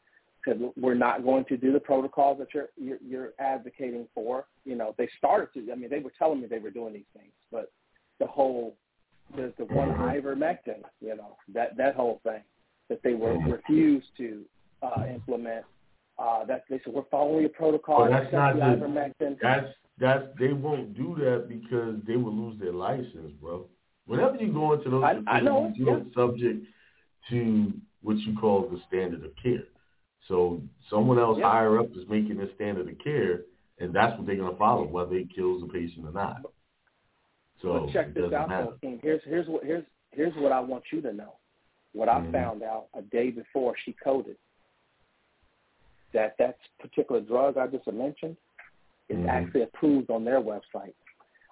said 0.45 0.61
we're 0.77 0.95
not 0.95 1.25
going 1.25 1.45
to 1.47 1.57
do 1.57 1.73
the 1.73 1.81
protocols 1.81 2.39
that 2.39 2.49
you're, 2.55 2.69
you're 2.77 2.99
you're 3.07 3.33
advocating 3.39 4.07
for. 4.15 4.47
You 4.65 4.77
know, 4.77 4.95
they 4.99 5.09
started 5.19 5.49
to. 5.55 5.73
I 5.73 5.77
mean, 5.77 5.91
they 5.91 6.01
were 6.01 6.13
telling 6.19 6.41
me 6.41 6.47
they 6.47 6.59
were 6.59 6.71
doing 6.71 6.93
these 6.93 7.05
things, 7.17 7.33
but 7.51 7.73
the 8.19 8.27
whole 8.27 8.77
there's 9.37 9.55
the 9.59 9.65
one 9.67 9.89
ivermectin. 9.91 10.83
You 11.01 11.17
know, 11.17 11.37
that 11.55 11.77
that 11.77 11.95
whole 11.95 12.21
thing 12.25 12.43
that 12.89 13.03
they 13.03 13.15
were 13.15 13.39
refused 13.39 14.09
to 14.19 14.43
uh, 14.83 15.05
implement. 15.13 15.65
Uh, 16.19 16.45
that 16.45 16.65
they 16.69 16.79
said 16.85 16.93
we're 16.93 17.03
following 17.11 17.47
a 17.47 17.49
protocol. 17.49 18.03
Well, 18.03 18.11
that's 18.11 18.33
not 18.33 18.55
the 18.55 18.61
ivermectin. 18.61 19.39
That's 19.41 19.67
that's 19.99 20.25
they 20.39 20.53
won't 20.53 20.95
do 20.95 21.17
that 21.19 21.49
because 21.49 21.97
they 22.07 22.17
will 22.17 22.35
lose 22.35 22.61
their 22.61 22.73
license, 22.73 23.33
bro. 23.41 23.67
Whenever 24.07 24.37
you 24.37 24.53
go 24.53 24.75
into 24.75 24.91
those 24.91 25.05
I- 25.05 25.23
I 25.27 25.41
know 25.41 25.71
facilities, 25.71 25.77
you're 25.79 25.99
yeah. 25.99 26.15
subject 26.15 26.67
to 27.31 27.73
what 28.03 28.19
you 28.19 28.37
call 28.37 28.69
the 28.69 28.81
standard 28.89 29.25
of 29.25 29.31
care. 29.43 29.65
So 30.29 30.63
someone 30.89 31.19
else 31.19 31.39
Yeah. 31.39 31.51
higher 31.51 31.79
up 31.79 31.91
is 31.97 32.07
making 32.09 32.37
the 32.37 32.49
standard 32.55 32.89
of 32.89 32.99
care, 32.99 33.45
and 33.79 33.93
that's 33.93 34.17
what 34.17 34.27
they're 34.27 34.37
going 34.37 34.53
to 34.53 34.57
follow, 34.59 34.85
whether 34.87 35.17
it 35.17 35.31
kills 35.31 35.63
the 35.63 35.69
patient 35.69 36.07
or 36.07 36.13
not. 36.13 36.43
So 37.61 37.81
but 37.81 37.93
check 37.93 38.09
it 38.09 38.15
this 38.15 38.33
out, 38.33 38.49
though, 38.49 38.79
King. 38.81 38.99
Here's 39.03 39.23
here's 39.25 39.49
what 39.49 39.65
here's 39.65 39.85
here's 40.13 40.35
what 40.37 40.53
I 40.53 40.61
want 40.61 40.85
you 40.93 41.01
to 41.03 41.13
know. 41.13 41.39
What 41.93 42.09
I 42.09 42.21
Mhm. 42.21 42.33
found 42.33 42.63
out 42.63 42.89
a 42.95 43.03
day 43.03 43.31
before 43.31 43.77
she 43.77 43.93
coded 43.93 44.37
that 46.13 46.37
that 46.39 46.59
particular 46.79 47.21
drug 47.21 47.57
I 47.57 47.67
just 47.67 47.87
mentioned 47.87 48.37
is 49.09 49.19
Mhm. 49.19 49.29
actually 49.29 49.63
approved 49.63 50.11
on 50.11 50.25
their 50.25 50.41
website. 50.41 50.95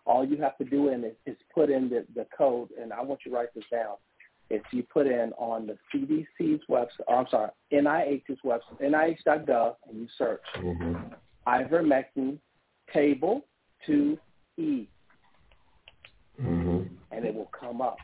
All 0.06 0.24
you 0.24 0.36
have 0.38 0.56
to 0.58 0.64
do 0.64 0.88
in 0.88 1.04
is, 1.04 1.16
is 1.26 1.36
put 1.54 1.70
in 1.70 1.88
the, 1.88 2.06
the 2.14 2.24
code, 2.26 2.70
and 2.72 2.92
I 2.92 3.02
want 3.02 3.24
you 3.24 3.30
to 3.30 3.36
write 3.36 3.52
this 3.54 3.68
down. 3.70 3.96
If 4.50 4.62
you 4.72 4.82
put 4.82 5.06
in 5.06 5.32
on 5.38 5.68
the 5.68 5.78
CDC's 5.94 6.62
website, 6.68 7.06
or 7.06 7.18
I'm 7.18 7.26
sorry, 7.30 7.50
NIH's 7.72 8.38
website, 8.44 8.80
NIH.gov, 8.80 9.76
and 9.88 10.00
you 10.00 10.08
search 10.18 10.42
Mhm. 10.56 11.14
ivermectin 11.46 12.38
table 12.92 13.46
2E, 13.86 14.88
Mhm. 16.40 16.88
and 17.12 17.24
it 17.24 17.34
will 17.34 17.46
come 17.46 17.80
up. 17.80 17.98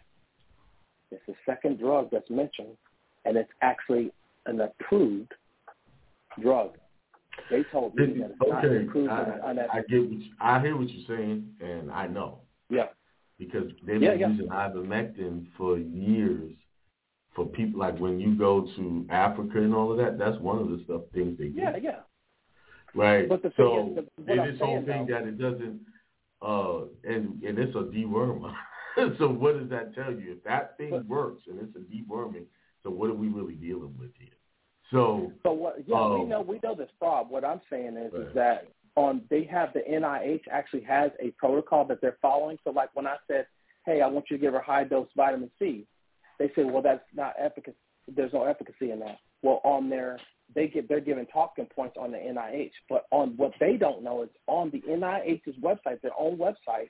It's 1.10 1.24
the 1.26 1.34
second 1.44 1.78
drug 1.78 2.10
that's 2.10 2.30
mentioned, 2.30 2.76
and 3.24 3.36
it's 3.36 3.52
actually 3.60 4.12
an 4.46 4.60
approved 4.60 5.34
drug. 6.38 6.78
They 7.48 7.64
told 7.64 7.94
me 7.96 8.06
that 8.06 8.30
it's 8.30 8.40
not 8.40 8.64
approved 8.64 9.10
I, 9.10 9.68
I 9.72 9.82
get 9.82 10.00
what 10.00 10.10
you, 10.10 10.34
I 10.40 10.60
hear 10.60 10.76
what 10.76 10.88
you're 10.88 11.06
saying, 11.06 11.56
and 11.60 11.90
I 11.90 12.06
know 12.06 12.40
Yeah, 12.68 12.88
because 13.38 13.70
they've 13.84 14.00
Yeah, 14.02 14.12
been 14.12 14.20
yeah. 14.20 14.28
using 14.28 14.48
ivermectin 14.48 15.46
for 15.56 15.78
years 15.78 16.52
for 17.34 17.46
people 17.46 17.80
like 17.80 17.98
when 17.98 18.18
you 18.18 18.34
go 18.36 18.62
to 18.76 19.06
Africa 19.10 19.58
and 19.58 19.74
all 19.74 19.90
of 19.92 19.98
that. 19.98 20.18
That's 20.18 20.38
one 20.40 20.58
of 20.58 20.70
the 20.70 20.82
stuff 20.84 21.02
things 21.12 21.36
they 21.38 21.48
do. 21.48 21.60
yeah, 21.60 21.76
yeah. 21.76 22.00
Right. 22.94 23.28
But 23.28 23.42
the 23.42 23.50
thing 23.50 23.54
so 23.58 23.88
is, 23.98 24.06
the- 24.26 24.32
it 24.32 24.38
I'm 24.40 24.48
is 24.48 24.58
whole 24.58 24.68
saying, 24.76 24.86
thing 24.86 25.06
though- 25.06 25.12
that 25.14 25.26
it 25.28 25.38
doesn't, 25.38 25.80
uh, 26.40 26.84
and 27.04 27.42
and 27.42 27.58
it's 27.58 27.74
a 27.74 27.80
dewormer. 27.80 28.54
so 29.18 29.28
what 29.28 29.58
does 29.58 29.68
that 29.68 29.94
tell 29.94 30.12
you? 30.12 30.32
If 30.32 30.44
that 30.44 30.76
thing 30.78 30.90
But- 30.90 31.06
works 31.06 31.42
and 31.46 31.60
it's 31.60 31.76
a 31.76 31.80
deworming, 31.80 32.46
so 32.82 32.90
what 32.90 33.10
are 33.10 33.14
we 33.14 33.28
really 33.28 33.54
dealing 33.54 33.94
with 33.98 34.12
here? 34.18 34.30
So 34.90 35.30
So 35.42 35.52
what? 35.52 35.86
Yeah, 35.86 36.08
we 36.14 36.20
Um, 36.22 36.28
know 36.30 36.40
we 36.40 36.58
know 36.62 36.74
this, 36.74 36.90
Bob. 37.00 37.28
What 37.28 37.44
I'm 37.44 37.60
saying 37.68 37.96
is, 37.98 38.12
Right. 38.14 38.22
is 38.28 38.34
that 38.34 38.68
on 38.96 39.22
they 39.30 39.44
have 39.44 39.72
the 39.72 39.80
NIH 39.80 40.42
actually 40.50 40.82
has 40.82 41.10
a 41.20 41.30
protocol 41.32 41.84
that 41.84 42.00
they're 42.00 42.18
following. 42.20 42.58
So 42.64 42.70
like 42.70 42.90
when 42.94 43.06
I 43.06 43.16
said, 43.28 43.46
hey, 43.84 44.00
I 44.00 44.08
want 44.08 44.26
you 44.30 44.36
to 44.36 44.40
give 44.40 44.54
her 44.54 44.60
high 44.60 44.84
dose 44.84 45.08
vitamin 45.16 45.50
C, 45.58 45.86
they 46.38 46.50
said, 46.54 46.66
well, 46.66 46.82
that's 46.82 47.04
not 47.14 47.34
efficacy. 47.38 47.76
There's 48.08 48.32
no 48.32 48.44
efficacy 48.44 48.90
in 48.90 49.00
that. 49.00 49.18
Well, 49.42 49.60
on 49.64 49.88
their 49.88 50.18
they 50.54 50.68
get 50.68 50.88
they're 50.88 51.00
giving 51.00 51.26
talking 51.26 51.66
points 51.74 51.96
on 51.98 52.12
the 52.12 52.18
NIH, 52.18 52.70
but 52.88 53.06
on 53.10 53.36
what 53.36 53.52
they 53.60 53.76
don't 53.76 54.02
know 54.02 54.22
is 54.22 54.28
on 54.46 54.70
the 54.70 54.80
NIH's 54.88 55.56
website, 55.60 56.00
their 56.02 56.12
own 56.18 56.38
website, 56.38 56.88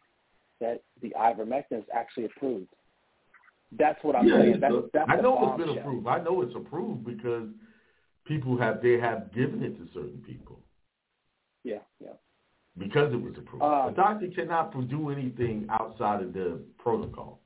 that 0.60 0.82
the 1.02 1.14
ivermectin 1.18 1.78
is 1.78 1.84
actually 1.94 2.26
approved. 2.26 2.68
That's 3.72 4.02
what 4.02 4.14
I'm 4.14 4.28
Yeah, 4.28 4.38
saying. 4.38 4.60
That's, 4.60 4.74
that's 4.92 5.06
I 5.08 5.16
know 5.16 5.54
it's 5.58 5.66
been 5.66 5.78
approved. 5.78 6.06
I 6.06 6.22
know 6.22 6.42
it's 6.42 6.54
approved 6.54 7.04
because 7.04 7.48
people 8.26 8.56
have 8.58 8.82
they 8.82 8.98
have 8.98 9.32
given 9.34 9.62
it 9.62 9.76
to 9.78 9.88
certain 9.92 10.22
people 10.26 10.60
Yeah, 11.66 11.78
yeah. 12.01 12.12
because 12.78 13.12
it 13.12 13.20
was 13.20 13.34
approved. 13.36 13.64
Uh, 13.64 13.88
a 13.88 13.93
doctor 13.94 14.28
cannot 14.28 14.72
do 14.88 15.10
anything 15.10 15.66
outside 15.68 16.22
of 16.22 16.32
the 16.32 16.60
protocol. 16.78 17.40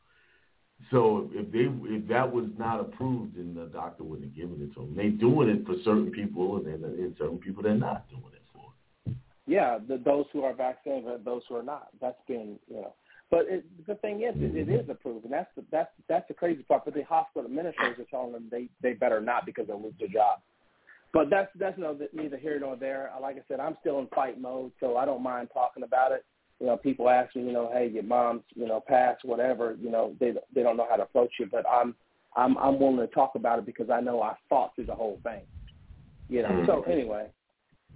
So 0.91 1.31
if 1.33 1.51
they 1.51 1.69
if 1.95 2.07
that 2.09 2.31
was 2.31 2.47
not 2.59 2.81
approved, 2.81 3.37
then 3.37 3.55
the 3.55 3.67
doctor 3.67 4.05
wouldn't 4.05 4.29
have 4.29 4.37
given 4.37 4.61
it 4.61 4.75
to 4.75 4.81
them. 4.81 4.95
They're 4.95 5.11
doing 5.11 5.49
it 5.49 5.65
for 5.65 5.77
certain 5.85 6.11
people, 6.11 6.57
and 6.57 6.67
then 6.67 6.85
and 6.85 7.15
certain 7.19 7.39
people 7.39 7.63
they're 7.63 7.75
not 7.75 8.11
doing 8.11 8.33
it 8.35 8.43
for. 8.53 9.15
Yeah, 9.47 9.79
the, 9.89 9.97
those 9.97 10.27
who 10.35 10.45
are 10.45 10.55
vaccinated 10.55 11.09
and 11.09 11.25
those 11.25 11.43
who 11.49 11.57
are 11.57 11.63
not. 11.63 11.89
That's 12.01 12.21
been, 12.29 12.59
you 12.69 12.77
know. 12.83 12.95
But 13.31 13.47
it, 13.49 13.65
the 13.87 13.95
thing 13.97 14.23
is, 14.23 14.35
it, 14.37 14.69
it 14.69 14.69
is 14.69 14.89
approved, 14.91 15.25
and 15.25 15.33
that's 15.33 15.51
the, 15.57 15.65
that's 15.71 15.91
that's 16.09 16.29
the 16.29 16.35
crazy 16.35 16.63
part. 16.63 16.85
But 16.85 16.95
the 16.95 17.05
hospital 17.05 17.47
administrators 17.47 17.99
are 17.99 18.11
telling 18.11 18.33
them 18.33 18.49
they 18.51 18.69
they 18.83 18.93
better 18.93 19.21
not 19.21 19.47
because 19.47 19.67
they'll 19.67 19.83
lose 19.83 19.95
their 19.99 20.09
job. 20.09 20.41
But 21.13 21.29
that's 21.31 21.51
that's 21.59 21.79
no, 21.79 21.97
neither 22.13 22.37
here 22.37 22.59
nor 22.61 22.77
there. 22.77 23.11
Like 23.21 23.37
I 23.37 23.43
said, 23.49 23.61
I'm 23.61 23.77
still 23.81 23.99
in 23.99 24.07
fight 24.09 24.41
mode, 24.41 24.73
so 24.79 24.97
I 24.97 25.05
don't 25.05 25.23
mind 25.23 25.49
talking 25.53 25.83
about 25.83 26.13
it. 26.13 26.25
You 26.61 26.67
know, 26.67 26.77
people 26.77 27.09
ask 27.09 27.35
me, 27.35 27.43
you 27.43 27.53
know, 27.53 27.71
hey, 27.73 27.89
your 27.89 28.03
mom's, 28.03 28.43
you 28.55 28.67
know, 28.67 28.83
passed, 28.87 29.25
whatever. 29.25 29.77
You 29.81 29.91
know, 29.91 30.15
they 30.21 30.35
they 30.55 30.63
don't 30.63 30.77
know 30.77 30.87
how 30.89 30.97
to 30.97 31.03
approach 31.03 31.33
you, 31.41 31.47
but 31.51 31.65
I'm 31.69 31.95
I'm 32.37 32.57
I'm 32.59 32.79
willing 32.79 32.99
to 32.99 33.09
talk 33.09 33.33
about 33.35 33.59
it 33.59 33.67
because 33.67 33.91
I 33.91 34.01
know 34.01 34.23
I 34.23 34.35
fought 34.49 34.75
through 34.75 34.87
the 34.87 34.95
whole 34.95 35.19
thing. 35.25 35.43
You 36.29 36.43
know. 36.43 36.63
So 36.67 36.83
anyway, 36.83 37.27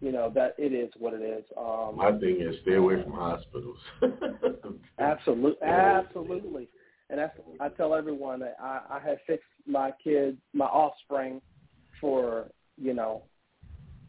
you 0.01 0.11
know 0.11 0.33
that 0.35 0.57
it 0.59 0.73
is 0.73 0.91
what 0.99 1.15
it 1.15 1.23
is. 1.23 1.45
Um, 1.57 1.97
My 1.97 2.11
thing 2.19 2.41
is 2.41 2.57
stay 2.63 2.75
away 2.75 3.01
from 3.03 3.13
hospitals. 3.13 3.79
Absolutely, 4.99 5.67
absolutely. 5.67 6.69
And 7.11 7.19
that's 7.19 7.39
I 7.61 7.69
tell 7.69 7.95
everyone 7.95 8.41
that 8.41 8.57
I, 8.61 8.81
I 8.91 8.99
have 9.07 9.19
fixed 9.27 9.45
my 9.67 9.93
kids, 10.03 10.39
my 10.53 10.65
offspring, 10.65 11.41
for 12.01 12.49
you 12.77 12.95
know 12.95 13.23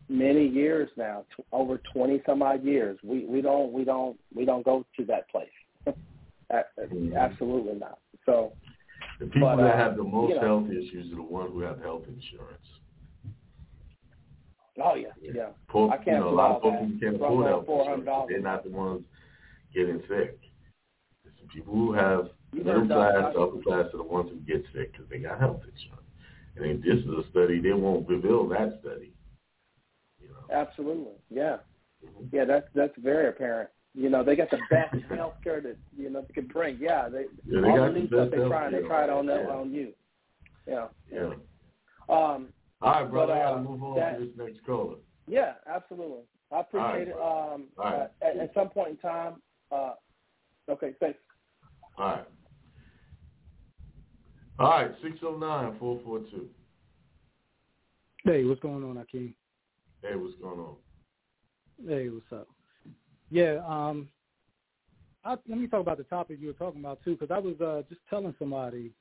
many 0.10 0.48
years 0.48 0.90
now, 0.98 1.26
t- 1.36 1.44
over 1.52 1.80
twenty 1.94 2.22
some 2.26 2.42
odd 2.42 2.64
years. 2.64 2.98
We 3.04 3.26
we 3.26 3.42
don't 3.42 3.72
we 3.72 3.84
don't 3.84 4.18
we 4.36 4.46
don't 4.46 4.64
go 4.64 4.86
to 4.98 5.06
that 5.06 5.30
place. 5.30 5.48
Absolutely 6.52 7.80
not. 7.80 8.00
So 8.26 8.54
The 9.20 9.26
people 9.26 9.42
But, 9.56 9.64
that 9.64 9.74
uh, 9.74 9.78
have 9.78 9.98
the 9.98 10.04
most 10.04 10.30
you 10.30 10.36
know. 10.36 10.42
health 10.42 10.70
issues 10.70 11.12
are 11.12 11.16
the 11.16 11.22
ones 11.24 11.52
who 11.54 11.62
have 11.62 11.80
health 11.80 12.04
insurance. 12.08 12.68
oh 14.84 14.96
yeah 14.96 15.08
yeah 15.22 15.50
Poor, 15.68 15.90
I 15.92 15.98
can't 15.98 16.08
you 16.08 16.14
know, 16.20 16.30
a 16.30 16.36
lot 16.36 16.56
of 16.58 16.62
folks 16.62 16.92
can't 17.02 17.16
afford 17.16 17.48
health 17.48 17.66
insurance. 17.68 18.28
They're 18.30 18.42
not 18.42 18.64
the 18.64 18.70
ones 18.70 19.04
getting 19.74 20.02
sick. 20.08 20.38
It's 21.26 21.36
the 21.42 21.48
people 21.54 21.74
who 21.74 21.94
have 21.94 22.30
middle 22.54 22.88
class, 22.88 23.34
upper 23.38 23.62
class 23.64 23.86
are 23.94 23.98
the 23.98 24.04
ones 24.04 24.30
who 24.32 24.38
get 24.42 24.64
sick 24.74 24.92
because 24.92 25.08
they 25.10 25.18
got 25.20 25.40
health 25.40 25.62
insurance. 25.64 26.05
And 26.58 26.66
if 26.66 26.82
this 26.82 27.00
is 27.06 27.26
a 27.26 27.30
study, 27.32 27.60
they 27.60 27.74
won't 27.74 28.08
reveal 28.08 28.48
that 28.50 28.80
study. 28.82 29.14
You 30.22 30.30
know. 30.30 30.56
absolutely 30.56 31.14
yeah 31.30 31.58
Mhm. 32.06 32.30
yeah 32.32 32.46
that's 32.46 32.68
that's 32.76 32.94
very 32.98 33.30
apparent. 33.30 33.70
You 33.94 34.10
know 34.10 34.24
they 34.24 34.36
got 34.36 34.52
the 34.52 34.60
best 34.70 34.96
health 35.10 35.36
care 35.44 35.62
that 35.62 35.78
you 35.98 36.10
know 36.10 36.22
they 36.22 36.34
can 36.34 36.48
bring. 36.48 36.78
Yeah, 36.80 37.08
they 37.10 37.26
Yeah, 37.46 37.62
they 37.62 37.70
all 37.70 37.76
got 37.78 37.94
the 37.94 38.00
new 38.00 38.08
stuff 38.08 38.32
they 38.32 38.38
try, 38.38 38.70
healthcare. 38.70 38.72
they 38.82 38.88
try 38.88 39.04
it 39.06 39.10
on 39.10 39.28
Yeah. 39.28 39.48
on 39.48 39.72
you. 39.72 39.94
Yeah. 40.68 40.88
Yeah. 41.12 41.34
Um, 42.10 42.50
All 42.82 42.92
right, 43.02 43.10
brother. 43.10 43.34
But, 43.34 43.38
I 43.40 43.44
uh, 43.46 43.50
gotta 43.56 43.62
move 43.64 43.84
on 43.84 43.96
that- 43.96 44.20
to 44.20 44.26
this 44.26 44.36
next 44.38 44.66
caller. 44.66 44.98
yeah, 45.28 45.54
absolutely. 45.68 46.24
I 46.52 46.60
appreciate 46.60 47.08
it. 47.08 47.16
Um, 47.16 47.68
right. 47.78 47.94
uh, 47.96 48.08
at, 48.22 48.38
at 48.38 48.54
some 48.54 48.70
point 48.70 48.92
in 48.92 48.98
time. 48.98 49.42
Uh, 49.72 49.94
okay, 50.70 50.94
thanks. 51.00 51.20
All 51.98 52.06
right. 52.08 52.26
All 54.58 54.70
right, 54.70 54.92
609-442. 55.04 56.46
Hey, 58.24 58.46
what's 58.46 58.62
going 58.62 58.84
on, 58.84 58.96
Akeem? 58.96 59.34
Hey, 60.02 60.16
what's 60.16 60.36
going 60.42 60.60
on? 60.60 60.76
Hey, 61.86 62.10
what's 62.10 62.26
up? 62.32 62.48
Yeah, 63.30 63.60
um, 63.68 64.08
I, 65.26 65.32
let 65.50 65.58
me 65.58 65.68
talk 65.68 65.82
about 65.82 65.98
the 65.98 66.06
topic 66.06 66.38
you 66.40 66.48
were 66.48 66.54
talking 66.54 66.80
about 66.80 67.04
too, 67.04 67.18
because 67.18 67.32
I 67.32 67.40
was 67.40 67.60
uh, 67.60 67.82
just 67.90 68.00
telling 68.10 68.34
somebody 68.40 68.92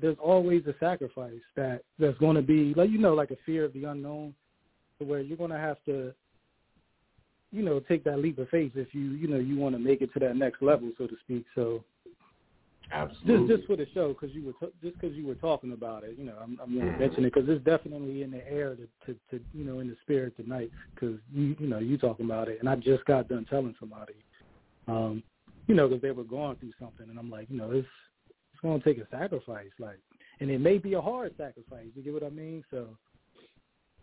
there's 0.00 0.16
always 0.22 0.64
a 0.66 0.74
sacrifice 0.78 1.42
that 1.56 1.82
there's 1.98 2.16
going 2.18 2.36
to 2.36 2.42
be, 2.42 2.72
like 2.76 2.90
you 2.90 2.98
know, 2.98 3.14
like 3.14 3.32
a 3.32 3.36
fear 3.44 3.64
of 3.64 3.72
the 3.72 3.84
unknown, 3.84 4.32
to 5.00 5.04
where 5.04 5.20
you're 5.20 5.36
going 5.36 5.50
to 5.50 5.58
have 5.58 5.78
to, 5.86 6.14
you 7.50 7.62
know, 7.62 7.80
take 7.80 8.04
that 8.04 8.20
leap 8.20 8.38
of 8.38 8.48
faith 8.48 8.72
if 8.76 8.94
you, 8.94 9.10
you 9.12 9.26
know, 9.26 9.38
you 9.38 9.56
want 9.56 9.74
to 9.74 9.78
make 9.80 10.02
it 10.02 10.12
to 10.12 10.20
that 10.20 10.36
next 10.36 10.62
level, 10.62 10.92
so 10.96 11.08
to 11.08 11.16
speak. 11.24 11.44
So 11.56 11.82
Absolutely. 12.90 13.46
just 13.46 13.58
just 13.58 13.66
for 13.68 13.76
the 13.76 13.86
show, 13.94 14.08
because 14.08 14.34
you 14.34 14.44
were 14.44 14.52
t- 14.54 14.72
just 14.82 15.00
because 15.00 15.16
you 15.16 15.26
were 15.26 15.34
talking 15.36 15.72
about 15.72 16.04
it, 16.04 16.16
you 16.18 16.24
know, 16.24 16.36
I'm, 16.42 16.58
I'm 16.62 16.74
going 16.74 16.92
to 16.92 16.98
mention 16.98 17.24
it 17.24 17.32
because 17.32 17.48
it's 17.48 17.64
definitely 17.64 18.22
in 18.22 18.30
the 18.30 18.46
air 18.50 18.76
to, 18.76 18.86
to, 19.06 19.18
to 19.30 19.44
you 19.54 19.64
know 19.64 19.78
in 19.80 19.88
the 19.88 19.96
spirit 20.02 20.36
tonight 20.36 20.70
because 20.94 21.18
you 21.32 21.56
you 21.58 21.68
know 21.68 21.78
you 21.78 21.96
talking 21.96 22.26
about 22.26 22.48
it, 22.48 22.58
and 22.60 22.68
I 22.68 22.76
just 22.76 23.04
got 23.06 23.28
done 23.28 23.46
telling 23.48 23.74
somebody, 23.80 24.14
um, 24.88 25.22
you 25.68 25.74
know, 25.74 25.88
because 25.88 26.02
they 26.02 26.10
were 26.10 26.24
going 26.24 26.56
through 26.56 26.72
something, 26.78 27.08
and 27.08 27.18
I'm 27.18 27.30
like, 27.30 27.48
you 27.50 27.56
know, 27.56 27.70
it's 27.70 27.88
it's 28.52 28.60
going 28.60 28.80
to 28.80 28.84
take 28.84 29.02
a 29.02 29.08
sacrifice, 29.10 29.70
like, 29.78 30.00
and 30.40 30.50
it 30.50 30.58
may 30.60 30.76
be 30.78 30.94
a 30.94 31.00
hard 31.00 31.34
sacrifice. 31.38 31.86
You 31.94 32.02
get 32.02 32.12
what 32.12 32.24
I 32.24 32.30
mean? 32.30 32.62
So 32.70 32.88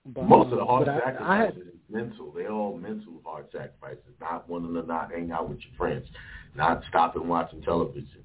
But, 0.06 0.26
Most 0.26 0.46
of 0.52 0.58
the 0.58 0.62
um, 0.62 0.68
hard 0.68 0.86
but 0.88 0.96
I- 0.96 1.00
sacrifices 1.00 1.28
I 1.30 1.38
had, 1.38 1.58
is 1.58 1.80
mental. 1.90 2.32
They're 2.32 2.52
all 2.52 2.78
mental 2.78 3.22
hard 3.24 3.46
sacrifices. 3.52 4.14
Not 4.20 4.50
wanting 4.50 4.74
to 4.74 4.88
not 4.88 5.12
hang 5.12 5.32
out 5.32 5.50
with 5.50 5.60
your 5.60 5.76
friends, 5.78 6.08
not 6.56 6.82
stopping 6.90 7.28
watching 7.28 7.62
television, 7.62 8.24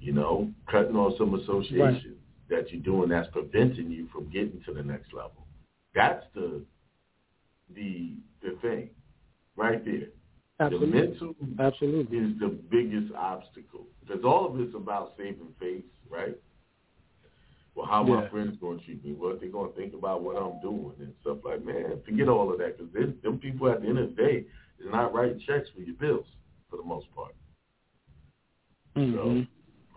you 0.00 0.12
know, 0.12 0.50
cutting 0.70 0.96
off 0.96 1.16
some 1.18 1.34
associations 1.34 2.16
that 2.50 2.70
you're 2.70 2.82
doing 2.82 3.10
that's 3.10 3.28
preventing 3.32 3.90
you 3.90 4.08
from 4.12 4.30
getting 4.30 4.62
to 4.66 4.72
the 4.72 4.82
next 4.82 5.12
level. 5.12 5.46
That's 5.94 6.24
the 6.34 6.62
the 7.74 8.14
the 8.42 8.56
thing 8.62 8.90
right 9.56 9.84
there. 9.84 10.08
absolutely, 10.60 11.00
The 11.00 11.04
mental 11.10 11.34
absolutely. 11.58 12.18
is 12.18 12.38
the 12.40 12.48
biggest 12.70 13.12
obstacle 13.14 13.86
because 14.06 14.24
all 14.24 14.46
of 14.46 14.60
it's 14.60 14.74
about 14.74 15.14
saving 15.16 15.54
face, 15.60 15.84
right? 16.10 16.36
Well, 17.74 17.86
how 17.86 18.02
my 18.02 18.28
friends 18.28 18.56
going 18.60 18.78
to 18.80 18.84
treat 18.84 19.04
me? 19.04 19.12
What 19.12 19.40
they 19.40 19.46
going 19.48 19.70
to 19.70 19.76
think 19.76 19.94
about 19.94 20.22
what 20.22 20.36
I'm 20.36 20.60
doing 20.60 20.94
and 20.98 21.14
stuff 21.20 21.38
like 21.44 21.64
man. 21.64 22.00
Forget 22.04 22.28
all 22.28 22.52
of 22.52 22.58
that 22.58 22.76
because 22.78 22.92
them 23.22 23.38
people 23.38 23.68
at 23.70 23.82
the 23.82 23.88
end 23.88 23.98
of 23.98 24.16
the 24.16 24.22
day 24.22 24.44
is 24.80 24.86
not 24.90 25.14
writing 25.14 25.40
checks 25.46 25.68
for 25.74 25.80
your 25.82 25.94
bills 25.96 26.26
for 26.70 26.76
the 26.76 26.82
most 26.82 27.06
part. 27.14 27.34
hmm 28.96 29.14
So 29.14 29.44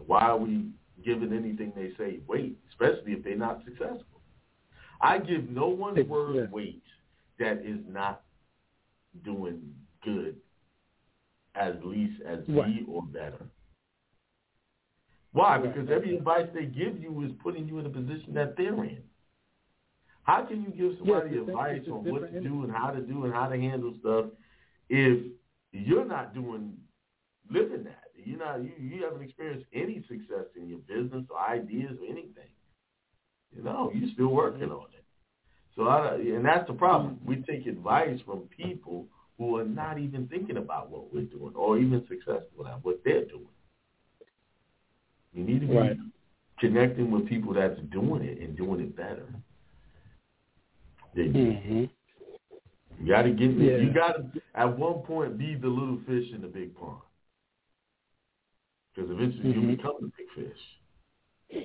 why 0.08 0.22
are 0.22 0.38
we 0.38 0.70
giving 1.04 1.34
anything 1.34 1.74
they 1.76 1.92
say 1.98 2.20
weight, 2.28 2.58
especially 2.70 3.14
if 3.14 3.24
they're 3.24 3.36
not 3.38 3.64
successful? 3.66 4.06
I 5.02 5.18
give 5.18 5.50
no 5.50 5.68
one's 5.68 5.98
Yeah. 5.98 6.04
word 6.04 6.52
weight 6.52 6.84
that 7.40 7.66
is 7.66 7.80
not 7.88 8.24
doing 9.24 9.76
good 10.04 10.40
as 11.56 11.76
least 11.84 12.22
as 12.22 12.48
Right. 12.48 12.68
me 12.68 12.86
or 12.88 13.04
better. 13.04 13.46
Why? 15.34 15.58
Because 15.58 15.90
every 15.90 16.16
advice 16.18 16.50
they 16.54 16.66
give 16.66 17.02
you 17.02 17.22
is 17.22 17.32
putting 17.44 17.68
you 17.68 17.80
in 17.80 17.86
a 17.86 17.90
position 17.90 18.34
that 18.34 18.56
they're 18.58 18.84
in. 18.84 19.04
How 20.24 20.44
can 20.46 20.62
you 20.64 20.70
give 20.70 20.98
somebody 21.00 21.38
advice 21.38 21.88
on 21.88 22.04
what 22.04 22.32
to 22.32 22.42
do 22.42 22.64
and 22.64 22.72
how 22.72 22.92
to 22.92 23.02
do 23.02 23.26
and 23.26 23.34
how 23.34 23.48
to 23.48 23.60
handle 23.60 23.94
stuff 24.00 24.26
if 24.90 25.26
you're 25.72 26.06
not 26.06 26.34
doing 26.34 26.78
living 27.50 27.84
that? 27.86 28.01
You're 28.26 28.40
not 28.40 28.64
you, 28.64 28.72
you 28.80 29.04
haven't 29.04 29.22
experienced 29.24 29.66
any 29.74 30.04
success 30.08 30.46
in 30.56 30.68
your 30.70 30.80
business 30.80 31.26
or 31.30 31.40
ideas 31.40 31.92
or 32.02 32.06
anything. 32.06 32.50
You 33.56 33.64
know, 33.64 33.92
you're 33.94 34.10
still 34.14 34.28
working 34.30 34.72
on 34.72 34.88
it. 34.94 35.04
So 35.76 35.84
I, 35.88 36.16
and 36.16 36.46
that's 36.46 36.68
the 36.68 36.74
problem. 36.74 37.20
We 37.26 37.38
take 37.38 37.66
advice 37.68 38.20
from 38.26 38.42
people 38.56 39.06
who 39.38 39.58
are 39.58 39.66
not 39.66 39.98
even 39.98 40.28
thinking 40.28 40.58
about 40.58 40.90
what 40.90 41.14
we're 41.14 41.24
doing 41.24 41.54
or 41.56 41.78
even 41.80 42.06
successful 42.08 42.68
at 42.68 42.84
what 42.84 43.02
they're 43.04 43.26
doing. 43.26 43.48
You 45.34 45.44
need 45.44 45.62
to 45.62 45.68
be 45.68 45.76
Right. 45.78 45.98
connecting 46.60 47.10
with 47.10 47.28
people 47.28 47.54
that's 47.54 47.80
doing 47.92 48.24
it 48.24 48.40
and 48.40 48.56
doing 48.58 48.82
it 48.82 48.96
better. 48.96 49.28
than 51.16 51.34
you. 51.36 51.52
hmm 51.54 51.86
You 53.06 53.12
got 53.14 53.24
to 53.24 53.32
get. 53.32 53.52
Yeah. 53.52 53.78
You 53.78 53.94
got 53.94 54.14
to 54.34 54.42
at 54.56 54.78
one 54.78 55.00
point 55.00 55.38
be 55.38 55.56
the 55.56 55.68
little 55.68 56.00
fish 56.08 56.32
in 56.34 56.42
the 56.42 56.48
big 56.48 56.76
pond, 56.76 57.02
because 58.94 59.10
eventually 59.12 59.54
Mhm. 59.54 59.62
you 59.70 59.76
become 59.76 59.96
the 60.02 60.12
big 60.18 60.30
fish. 60.32 60.78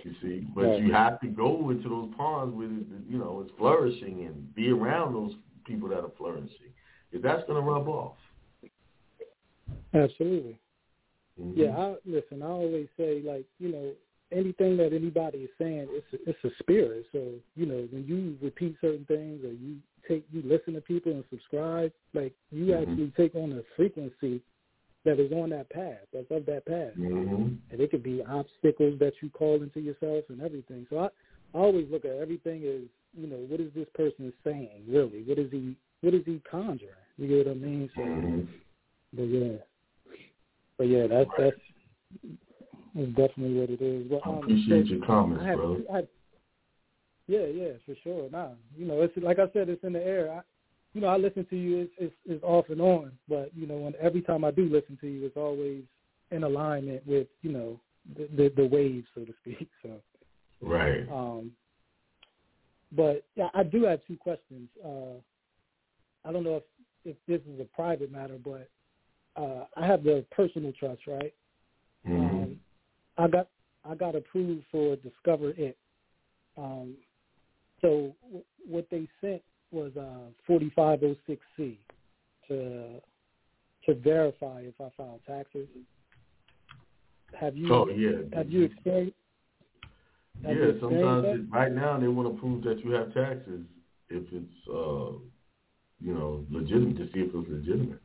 You 0.05 0.15
see, 0.21 0.41
but 0.55 0.67
Right. 0.67 0.83
you 0.83 0.93
have 0.93 1.21
to 1.21 1.29
go 1.29 1.71
into 1.71 1.89
those 1.89 2.13
ponds 2.15 2.55
where 2.57 2.67
you 2.69 3.19
know 3.19 3.41
it's 3.41 3.53
flourishing 3.53 4.25
and 4.25 4.53
be 4.55 4.71
around 4.71 5.15
those 5.15 5.37
people 5.65 5.89
that 5.89 6.01
are 6.05 6.11
flourishing, 6.11 6.73
If 7.13 7.23
that's 7.23 7.47
going 7.47 7.63
to 7.63 7.69
rub 7.71 7.89
off. 7.89 8.17
Absolutely. 9.95 10.59
Mhm. 11.41 11.57
Yeah, 11.57 11.79
I 11.79 11.97
listen. 12.05 12.43
I 12.43 12.47
always 12.49 12.89
say, 12.97 13.21
like, 13.21 13.47
you 13.59 13.69
know, 13.69 13.93
anything 14.33 14.77
that 14.79 14.93
anybody 14.93 15.45
is 15.45 15.51
saying, 15.57 15.89
it's 15.91 16.13
a, 16.13 16.31
it's 16.31 16.45
a 16.45 16.51
spirit. 16.59 17.07
So, 17.13 17.35
you 17.55 17.67
know, 17.67 17.87
when 17.91 18.05
you 18.07 18.37
repeat 18.43 18.77
certain 18.81 19.05
things 19.07 19.45
or 19.45 19.53
you 19.53 19.81
take, 20.09 20.25
you 20.33 20.43
listen 20.43 20.75
to 20.75 20.81
people 20.81 21.13
and 21.13 21.25
subscribe, 21.31 21.93
like, 22.13 22.35
you 22.51 22.67
Mhm. 22.67 22.83
actually 22.83 23.11
take 23.17 23.35
on 23.35 23.53
a 23.53 23.63
frequency 23.77 24.43
that 25.07 25.21
is 25.21 25.33
on 25.33 25.51
that 25.51 25.71
path, 25.71 26.05
that's 26.13 26.31
of 26.31 26.45
that 26.47 26.67
path, 26.67 26.93
Mhm. 26.97 27.57
and 27.71 27.81
it 27.81 27.91
could 27.91 28.03
be 28.03 28.23
obstacles 28.23 28.99
that 28.99 29.15
you 29.23 29.31
call 29.31 29.63
into 29.63 29.81
yourself 29.81 30.29
and 30.29 30.43
everything. 30.43 30.87
So 30.91 30.99
I, 30.99 31.07
I 31.55 31.59
always 31.59 31.89
look 31.91 32.05
at 32.05 32.17
everything 32.17 32.65
as, 32.65 32.83
you 33.17 33.29
know, 33.29 33.39
what 33.49 33.61
is 33.61 33.73
this 33.73 33.89
person 33.95 34.33
saying 34.45 34.85
really? 34.89 35.23
What 35.23 35.39
is 35.39 35.51
he, 35.51 35.77
what 36.03 36.13
is 36.13 36.25
he 36.27 36.41
conjuring? 36.51 36.93
You 37.17 37.29
get 37.29 37.47
what 37.47 37.53
I 37.53 37.59
mean? 37.59 37.91
So. 37.95 38.03
Mhm. 38.03 38.49
But 39.13 39.23
yeah, 39.23 39.57
but 40.77 40.89
yeah, 40.89 41.07
that's 41.07 41.31
that's, 41.39 41.57
that's 42.95 43.09
definitely 43.13 43.61
what 43.61 43.71
it 43.71 43.81
is. 43.81 44.09
But, 44.09 44.27
I 44.27 44.31
um, 44.31 44.39
appreciate 44.39 44.87
so 44.87 44.95
your 44.95 45.07
comments, 45.07 45.43
I 45.43 45.47
have, 45.49 45.59
brother. 45.59 45.85
I 45.93 46.09
yeah, 47.29 47.47
yeah, 47.47 47.73
for 47.85 47.95
sure. 48.03 48.29
Nah, 48.31 48.51
you 48.77 48.87
know, 48.87 49.03
it's 49.03 49.17
like 49.17 49.39
I 49.39 49.51
said, 49.53 49.69
it's 49.69 49.83
in 49.85 49.93
the 49.93 50.05
air. 50.05 50.45
I, 50.97 50.99
you 50.99 51.03
know, 51.03 51.09
I 51.09 51.17
listen 51.17 51.47
to 51.51 51.57
you. 51.57 51.79
It's, 51.83 51.93
it's 51.99 52.15
it's 52.27 52.45
off 52.45 52.67
and 52.71 52.81
on, 52.81 53.13
but 53.29 53.51
you 53.55 53.67
know, 53.67 53.77
when 53.77 53.95
every 54.01 54.23
time 54.23 54.45
I 54.45 54.51
do 54.51 54.65
listen 54.65 54.97
to 55.01 55.07
you, 55.07 55.27
it's 55.27 55.37
always 55.37 55.83
in 56.31 56.45
alignment 56.45 57.07
with 57.07 57.29
you 57.43 57.53
know 57.53 57.81
the 58.17 58.29
the, 58.37 58.53
the 58.57 58.67
waves, 58.67 59.07
so 59.15 59.25
to 59.25 59.35
speak. 59.41 59.69
So, 59.83 60.01
Right. 60.61 61.07
um, 61.11 61.53
but 62.93 63.25
yeah, 63.37 63.49
I 63.55 63.63
do 63.63 63.85
have 63.85 64.01
two 64.07 64.17
questions. 64.17 64.69
Uh, 64.85 65.21
I 66.25 66.33
don't 66.33 66.45
know 66.45 66.57
if 66.57 66.63
if 67.05 67.17
this 67.29 67.41
is 67.53 67.61
a 67.61 67.65
private 67.65 68.11
matter, 68.11 68.39
but 68.43 68.69
uh, 69.37 69.67
I 69.77 69.87
have 69.87 70.03
the 70.03 70.25
personal 70.31 70.73
trust, 70.73 71.07
right? 71.07 71.35
Mhm. 72.07 72.43
Um, 72.45 72.61
I 73.19 73.29
got 73.29 73.49
I 73.85 73.95
got 73.95 74.15
approved 74.17 74.65
for 74.71 74.97
Discover 74.97 75.51
It. 75.51 75.77
Um, 76.57 76.97
so 77.83 78.17
w- 78.23 78.45
what 78.67 78.89
they 78.91 79.07
sent 79.21 79.43
was 79.71 79.93
uh, 79.97 80.31
4506C 80.49 81.77
to 82.49 83.01
to 83.87 83.95
verify 83.95 84.61
if 84.63 84.75
I 84.81 84.89
filed 84.97 85.21
taxes. 85.27 85.69
Have 87.39 87.57
you 87.57 87.73
Oh 87.73 87.89
yeah. 87.89 88.23
have 88.35 88.51
you 88.51 88.65
experienced? 88.65 89.17
have 90.45 90.57
you 90.57 90.63
Yeah, 90.65 90.71
experienced 90.71 91.03
sometimes 91.03 91.41
it, 91.41 91.53
right 91.53 91.73
now 91.73 91.99
they 91.99 92.09
want 92.09 92.35
to 92.35 92.41
prove 92.41 92.63
that 92.65 92.85
you 92.85 92.93
have 92.93 93.13
taxes 93.15 93.63
if 94.09 94.25
it's 94.33 94.69
uh 94.69 95.19
you 96.01 96.13
know 96.15 96.45
legitimate 96.51 96.97
to 96.99 97.05
see 97.13 97.21
if 97.21 97.35
it's 97.35 97.49
legitimate. 97.51 98.01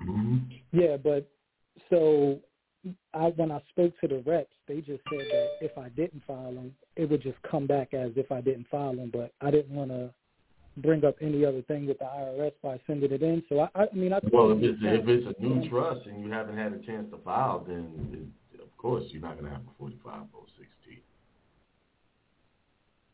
hmm 0.00 0.38
Yeah, 0.72 0.96
but 0.96 1.30
so 1.88 2.40
I 3.12 3.26
when 3.36 3.50
I 3.50 3.60
spoke 3.70 3.92
to 4.00 4.08
the 4.08 4.22
reps, 4.26 4.54
they 4.66 4.76
just 4.76 5.02
said 5.10 5.26
that 5.30 5.48
if 5.60 5.76
I 5.76 5.90
didn't 5.90 6.22
file 6.26 6.52
them, 6.54 6.74
it 6.96 7.10
would 7.10 7.22
just 7.22 7.36
come 7.42 7.66
back 7.66 7.92
as 7.92 8.10
if 8.16 8.32
I 8.32 8.40
didn't 8.40 8.68
file 8.70 8.94
them. 8.94 9.10
But 9.12 9.32
I 9.40 9.50
didn't 9.50 9.74
want 9.74 9.90
to 9.90 10.10
bring 10.78 11.04
up 11.04 11.16
any 11.20 11.44
other 11.44 11.62
thing 11.62 11.86
with 11.86 11.98
the 11.98 12.06
IRS 12.06 12.52
by 12.62 12.80
sending 12.86 13.12
it 13.12 13.22
in. 13.22 13.42
So 13.48 13.60
I, 13.60 13.68
I 13.74 13.86
mean, 13.92 14.12
I 14.12 14.20
Well, 14.32 14.52
if 14.52 14.62
it's 14.62 14.78
if 14.80 15.08
it's 15.08 15.38
a 15.38 15.42
new 15.42 15.68
trust 15.68 16.06
and 16.06 16.24
you 16.24 16.30
haven't 16.30 16.56
had 16.56 16.72
a 16.72 16.78
chance 16.78 17.10
to 17.10 17.18
file, 17.18 17.64
then 17.66 18.30
it, 18.54 18.62
of 18.62 18.74
course 18.78 19.04
you're 19.08 19.22
not 19.22 19.38
going 19.38 19.50
to 19.50 19.50
have 19.50 19.62
a 19.62 19.82
4506T. 19.82 21.00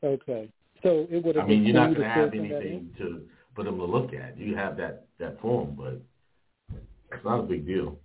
okay, 0.04 0.48
so 0.82 1.06
it 1.10 1.24
would 1.24 1.36
I 1.38 1.46
mean, 1.46 1.64
you're 1.64 1.74
not 1.74 1.88
going 1.94 2.02
to 2.02 2.08
have 2.08 2.30
still 2.30 2.40
send 2.40 2.52
that 2.52 2.60
in? 2.60 2.66
anything 2.66 2.94
to 2.98 3.22
for 3.56 3.64
them 3.64 3.78
to 3.78 3.84
look 3.84 4.12
at. 4.14 4.38
You 4.38 4.54
have 4.54 4.76
that 4.76 5.06
that 5.18 5.40
form, 5.40 5.74
but 5.76 6.00
it's 7.12 7.24
not 7.24 7.40
a 7.40 7.42
big 7.42 7.66
deal. 7.66 7.98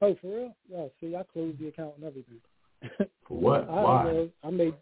Oh, 0.00 0.14
for 0.20 0.26
real? 0.26 0.56
Yeah. 0.70 0.86
See, 1.00 1.16
I 1.16 1.22
closed 1.32 1.58
the 1.58 1.68
account 1.68 1.94
and 1.96 2.04
everything. 2.04 2.40
For 3.26 3.38
what? 3.38 3.68
I 3.68 3.82
Why? 3.82 4.28
I 4.44 4.50
made 4.50 4.74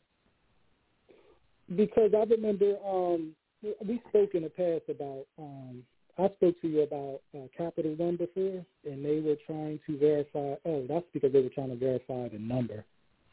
because 1.75 2.13
I 2.15 2.23
remember 2.25 2.77
um 2.87 3.35
we 3.63 4.01
spoke 4.09 4.35
in 4.35 4.43
the 4.43 4.51
past 4.51 4.83
about 4.89 5.27
um 5.39 5.83
I 6.19 6.29
spoke 6.37 6.61
to 6.63 6.69
you 6.69 6.81
about 6.83 7.21
uh, 7.37 7.47
Capital 7.57 7.95
One 7.95 8.17
before, 8.17 8.65
and 8.85 9.05
they 9.05 9.21
were 9.21 9.37
trying 9.47 9.79
to 9.87 9.99
verify. 9.99 10.55
Oh, 10.65 10.87
that's 10.89 11.05
because 11.13 11.33
they 11.33 11.43
were 11.43 11.51
trying 11.51 11.69
to 11.69 11.77
verify 11.77 12.29
the 12.29 12.39
number. 12.39 12.85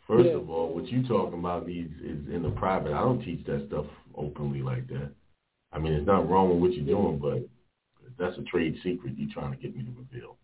First 0.05 0.25
Yeah. 0.25 0.35
of 0.35 0.49
all, 0.49 0.73
what 0.73 0.87
you 0.87 1.07
talking 1.07 1.39
about 1.39 1.69
is, 1.69 1.89
is 2.03 2.27
in 2.29 2.41
the 2.43 2.51
private. 2.51 2.91
I 2.91 2.99
don't 2.99 3.23
teach 3.23 3.45
that 3.45 3.67
stuff 3.67 3.85
openly 4.15 4.61
like 4.61 4.87
that. 4.87 5.11
I 5.71 5.79
mean, 5.79 5.93
it's 5.93 6.05
not 6.05 6.29
wrong 6.29 6.49
with 6.49 6.59
what 6.59 6.73
you're 6.73 6.85
doing, 6.85 7.19
but 7.19 7.47
that's 8.19 8.37
a 8.37 8.43
trade 8.43 8.77
secret 8.83 9.13
you're 9.17 9.31
trying 9.31 9.51
to 9.51 9.57
get 9.57 9.75
me 9.75 9.83
to 9.83 9.91
reveal. 9.91 10.35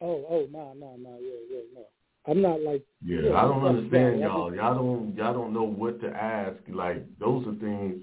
Oh, 0.00 0.24
oh, 0.28 0.46
no, 0.52 0.74
no, 0.78 0.96
no, 0.98 1.18
yeah, 1.20 1.40
yeah, 1.50 1.60
no. 1.74 1.86
I'm 2.26 2.42
not 2.42 2.60
like 2.60 2.84
Yeah, 3.04 3.20
Yeah, 3.30 3.36
I 3.36 3.42
don't 3.42 3.64
understand 3.64 4.20
y'all. 4.20 4.54
Y'all 4.54 4.74
don't 4.74 5.14
y'all 5.16 5.32
don't 5.32 5.54
know 5.54 5.62
what 5.62 6.00
to 6.02 6.08
ask. 6.08 6.56
Like 6.68 7.04
those 7.18 7.46
are 7.46 7.54
things 7.54 7.96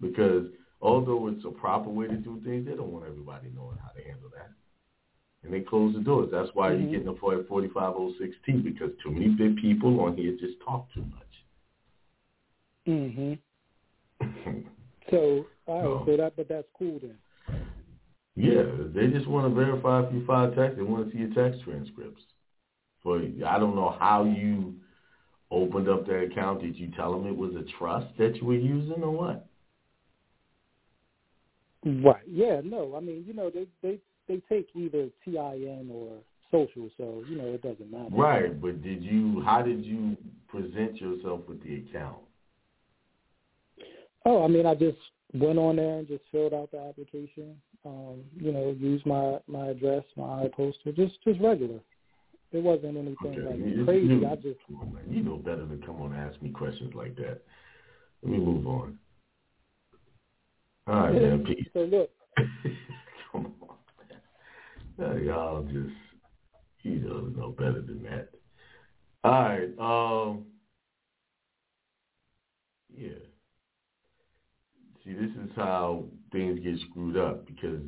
because 0.00 0.46
although 0.82 1.28
it's 1.28 1.44
a 1.44 1.50
proper 1.50 1.88
way 1.88 2.08
to 2.08 2.16
do 2.16 2.40
things, 2.44 2.66
they 2.66 2.74
don't 2.74 2.92
want 2.92 3.06
everybody 3.06 3.48
knowing 3.54 3.78
how 3.82 3.90
to 3.90 4.02
handle 4.02 4.28
that. 4.36 4.50
And 5.42 5.52
they 5.54 5.60
close 5.60 5.94
the 5.94 6.00
doors. 6.00 6.28
That's 6.30 6.54
why 6.54 6.70
Mhm. 6.72 6.80
you're 6.82 6.90
getting 6.90 7.08
a 7.08 7.14
4506T 7.14 8.62
because 8.62 8.90
too 9.02 9.10
many 9.10 9.28
big 9.28 9.56
people 9.56 10.00
on 10.00 10.16
here 10.16 10.32
just 10.38 10.60
talk 10.60 10.92
too 10.92 11.04
much. 11.04 11.44
mhm. 12.86 13.38
So, 15.10 15.46
all 15.66 15.74
right, 15.76 15.84
No. 15.84 16.04
so 16.06 16.16
that 16.16 16.36
but 16.36 16.48
that's 16.48 16.68
cool 16.78 16.98
then. 17.00 17.18
Yeah, 18.40 18.62
they 18.94 19.06
just 19.08 19.26
want 19.26 19.48
to 19.48 19.54
verify 19.54 20.02
if 20.04 20.12
you 20.12 20.24
file 20.26 20.50
tax. 20.52 20.74
They 20.76 20.82
want 20.82 21.06
to 21.06 21.12
see 21.12 21.18
your 21.18 21.34
tax 21.34 21.62
transcripts. 21.64 22.22
For 23.02 23.18
I 23.46 23.58
don't 23.58 23.74
know 23.74 23.96
how 23.98 24.24
you 24.24 24.74
opened 25.50 25.88
up 25.88 26.06
that 26.06 26.22
account, 26.22 26.62
did 26.62 26.76
you 26.76 26.90
tell 26.96 27.12
them 27.12 27.26
it 27.26 27.36
was 27.36 27.52
a 27.54 27.64
trust 27.78 28.06
that 28.18 28.36
you 28.36 28.46
were 28.46 28.54
using 28.54 29.02
or 29.02 29.10
what? 29.10 29.46
Right. 31.84 32.22
Yeah. 32.26 32.60
No. 32.62 32.94
I 32.96 33.00
mean, 33.00 33.24
you 33.26 33.32
know, 33.32 33.50
they 33.50 33.66
they 33.82 33.98
they 34.28 34.42
take 34.48 34.68
either 34.74 35.08
TIN 35.24 35.90
or 35.90 36.18
social, 36.50 36.90
so 36.96 37.24
you 37.28 37.36
know 37.36 37.46
it 37.46 37.62
doesn't 37.62 37.90
matter. 37.90 38.10
Right. 38.10 38.60
But 38.60 38.82
did 38.82 39.02
you? 39.02 39.42
How 39.44 39.62
did 39.62 39.84
you 39.84 40.16
present 40.48 41.00
yourself 41.00 41.40
with 41.48 41.62
the 41.62 41.76
account? 41.76 42.18
Oh, 44.26 44.44
I 44.44 44.48
mean, 44.48 44.66
I 44.66 44.74
just 44.74 44.98
went 45.32 45.58
on 45.58 45.76
there 45.76 45.98
and 45.98 46.08
just 46.08 46.22
filled 46.30 46.52
out 46.52 46.70
the 46.70 46.80
application. 46.80 47.56
Um, 47.84 48.24
you 48.36 48.52
know, 48.52 48.76
use 48.78 49.00
my 49.06 49.38
my 49.46 49.68
address, 49.68 50.04
my 50.16 50.46
iPostal, 50.46 50.94
just 50.94 51.14
just 51.24 51.40
regular. 51.40 51.80
It 52.52 52.62
wasn't 52.62 52.96
anything 52.98 53.16
Okay. 53.24 53.42
like 53.42 53.58
You- 53.58 53.84
crazy. 53.84 54.06
you- 54.14 54.26
I 54.26 54.36
just 54.36 54.58
come 54.66 54.80
on, 54.82 54.94
man. 54.94 55.04
You 55.10 55.22
know 55.22 55.36
better 55.36 55.64
than 55.64 55.80
come 55.82 56.00
on 56.02 56.12
and 56.12 56.20
ask 56.20 56.40
me 56.42 56.50
questions 56.50 56.94
like 56.94 57.14
that. 57.16 57.42
Let 58.22 58.32
me 58.32 58.38
move 58.38 58.66
on. 58.66 58.98
All 60.86 60.94
right, 60.94 61.14
man. 61.14 61.44
Peace. 61.46 61.68
so 61.72 61.80
look. 61.84 62.10
Come 63.32 63.54
on, 63.62 63.76
man. 64.98 65.10
Uh, 65.10 65.14
Y'all 65.20 65.62
just, 65.62 65.94
you 66.82 66.96
know, 67.00 67.20
know 67.20 67.50
better 67.52 67.80
than 67.80 68.02
that. 68.02 68.28
All 69.24 69.30
right. 69.32 69.78
Um. 69.78 70.46
Yeah. 72.94 73.10
See, 75.04 75.12
this 75.14 75.30
is 75.30 75.50
how 75.56 76.04
things 76.32 76.60
get 76.60 76.78
screwed 76.90 77.16
up 77.16 77.46
because, 77.46 77.80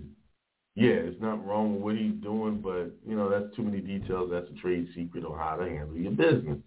yeah, 0.75 0.93
it's 0.93 1.21
not 1.21 1.45
wrong 1.47 1.75
with 1.75 1.83
what 1.83 1.97
he's 1.97 2.21
doing, 2.23 2.61
but 2.61 2.91
you 3.07 3.17
know 3.17 3.29
that's 3.29 3.55
too 3.55 3.63
many 3.63 3.81
details. 3.81 4.31
That's 4.33 4.49
a 4.51 4.61
trade 4.61 4.89
secret 4.95 5.25
on 5.25 5.39
how 5.39 5.57
to 5.57 5.69
handle 5.69 5.97
your 5.97 6.13
business 6.13 6.59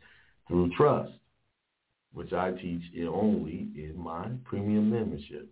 through 0.47 0.72
trust, 0.76 1.11
which 2.14 2.34
I 2.34 2.52
teach 2.52 2.84
it 2.93 3.07
only 3.07 3.69
in 3.76 3.95
my 3.97 4.27
premium 4.45 4.91
membership. 4.91 5.49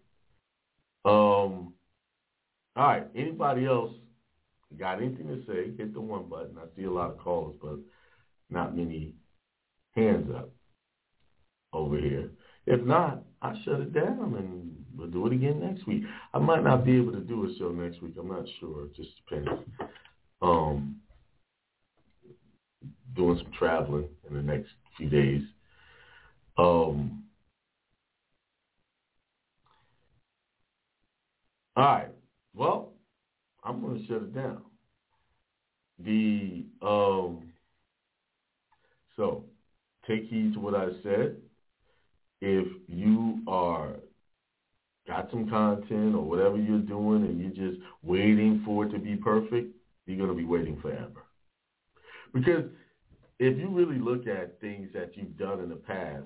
Um. 1.06 1.74
All 2.76 2.88
right. 2.88 3.08
Anybody 3.16 3.66
else 3.66 3.92
got 4.80 5.02
anything 5.02 5.28
to 5.28 5.44
say? 5.46 5.76
Hit 5.78 5.94
the 5.94 6.02
one 6.02 6.24
button. 6.30 6.58
I 6.58 6.66
see 6.76 6.86
a 6.86 6.92
lot 6.92 7.12
of 7.12 7.20
calls, 7.20 7.56
but 7.62 7.78
not 8.50 8.76
many 8.76 9.14
hands 9.96 10.32
up 10.36 10.50
over 11.72 11.98
here. 11.98 12.32
If 12.66 12.82
not, 12.82 13.24
I 13.44 13.54
shut 13.66 13.82
it 13.82 13.94
down 13.94 14.36
and 14.38 14.86
we'll 14.98 15.10
do 15.10 15.28
it 15.28 15.34
again 15.34 15.60
next 15.60 15.86
week. 15.86 16.04
I 16.34 16.40
might 16.40 16.64
not 16.64 16.86
be 16.86 16.96
able 16.96 17.12
to 17.12 17.20
do 17.20 17.46
a 17.46 17.54
show 17.60 17.70
next 17.70 18.02
week. 18.02 18.14
I'm 18.18 18.30
not 18.30 18.46
sure. 18.60 18.86
It 18.86 18.96
just 18.96 19.10
depends. 19.28 19.50
Um, 20.42 20.96
doing 23.16 23.38
some 23.38 23.52
traveling 23.52 24.08
in 24.30 24.36
the 24.36 24.42
next 24.42 24.70
few 24.96 25.10
days. 25.10 25.42
Um, 26.58 27.24
all 31.76 31.84
right. 31.84 32.10
Well, 32.56 32.94
I'm 33.64 33.82
going 33.82 34.00
to 34.00 34.08
shut 34.08 34.22
it 34.22 34.34
down. 34.34 34.62
The 36.00 36.66
um, 36.82 37.50
so 39.18 39.44
take 40.08 40.24
heed 40.24 40.54
to 40.54 40.60
what 40.60 40.76
I 40.76 40.88
said. 41.04 41.38
If 42.46 42.68
you 42.90 43.42
are 43.48 43.96
got 45.08 45.32
some 45.32 45.50
content 45.50 46.14
or 46.14 46.24
whatever 46.24 46.58
you're 46.58 46.80
doing 46.80 47.24
and 47.24 47.40
you're 47.40 47.70
just 47.70 47.82
waiting 48.02 48.62
for 48.66 48.86
it 48.86 48.90
to 48.90 49.00
be 49.00 49.16
perfect, 49.16 49.74
you're 50.06 50.18
going 50.18 50.30
to 50.30 50.36
be 50.36 50.44
waiting 50.44 50.78
forever. 50.82 51.24
Because 52.34 52.66
if 53.40 53.58
you 53.58 53.70
really 53.70 53.98
look 53.98 54.28
at 54.28 54.60
things 54.60 54.90
that 54.94 55.16
you've 55.16 55.38
done 55.38 55.62
in 55.62 55.70
the 55.70 55.78
past, 55.78 56.26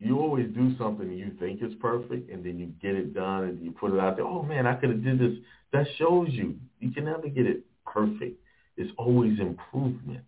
you 0.00 0.18
always 0.18 0.52
do 0.56 0.76
something 0.76 1.12
you 1.12 1.36
think 1.38 1.62
is 1.62 1.72
perfect 1.80 2.28
and 2.28 2.44
then 2.44 2.58
you 2.58 2.72
get 2.82 2.96
it 2.96 3.14
done 3.14 3.44
and 3.44 3.62
you 3.62 3.70
put 3.70 3.94
it 3.94 4.00
out 4.00 4.16
there. 4.16 4.26
Oh 4.26 4.42
man, 4.42 4.66
I 4.66 4.74
could 4.74 4.90
have 4.90 5.04
did 5.04 5.20
this. 5.20 5.38
That 5.72 5.86
shows 5.98 6.30
you 6.30 6.56
you 6.80 6.90
can 6.90 7.04
never 7.04 7.28
get 7.28 7.46
it 7.46 7.64
perfect. 7.86 8.42
It's 8.76 8.90
always 8.98 9.38
improvement. 9.38 10.24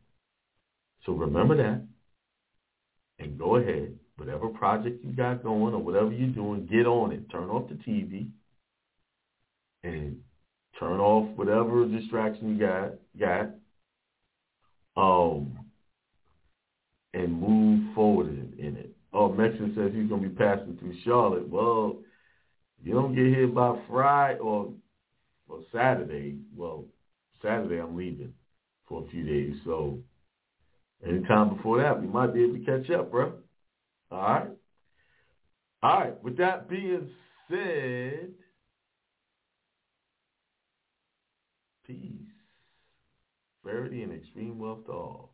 So 1.04 1.14
remember 1.14 1.56
that 1.56 1.84
and 3.18 3.36
go 3.36 3.56
ahead. 3.56 3.98
Whatever 4.16 4.48
project 4.48 5.04
you 5.04 5.12
got 5.12 5.42
going 5.42 5.74
or 5.74 5.82
whatever 5.82 6.12
you're 6.12 6.28
doing, 6.28 6.66
get 6.66 6.86
on 6.86 7.12
it. 7.12 7.28
Turn 7.30 7.50
off 7.50 7.68
the 7.68 7.74
TV 7.74 8.28
and 9.82 10.18
turn 10.78 11.00
off 11.00 11.36
whatever 11.36 11.86
distraction 11.86 12.56
you 12.56 12.66
got 12.66 12.92
got. 13.18 13.50
Um 14.96 15.58
and 17.12 17.40
move 17.40 17.94
forward 17.94 18.28
in, 18.28 18.54
in 18.58 18.76
it. 18.76 18.90
Oh, 19.12 19.32
Mexican 19.32 19.72
says 19.76 19.92
he's 19.94 20.08
gonna 20.08 20.28
be 20.28 20.34
passing 20.34 20.76
through 20.78 20.96
Charlotte. 21.04 21.48
Well, 21.48 21.98
you 22.82 22.92
don't 22.92 23.14
get 23.14 23.26
here 23.26 23.48
by 23.48 23.78
Friday 23.88 24.38
or 24.38 24.72
or 25.48 25.60
Saturday. 25.72 26.36
Well, 26.56 26.84
Saturday 27.42 27.80
I'm 27.80 27.96
leaving 27.96 28.32
for 28.88 29.04
a 29.04 29.10
few 29.10 29.24
days, 29.24 29.56
so 29.64 29.98
anytime 31.06 31.56
before 31.56 31.78
that 31.82 32.00
we 32.00 32.06
might 32.06 32.34
be 32.34 32.44
able 32.44 32.58
to 32.58 32.64
catch 32.64 32.90
up, 32.90 33.10
bro. 33.10 33.32
All 34.10 34.20
right. 34.20 34.48
All 35.82 36.00
right. 36.00 36.22
With 36.22 36.36
that 36.38 36.68
being 36.68 37.08
said, 37.48 38.30
peace, 41.86 42.30
prosperity, 43.62 44.02
and 44.02 44.12
extreme 44.12 44.58
wealth 44.58 44.86
to 44.86 44.92
all. 44.92 45.33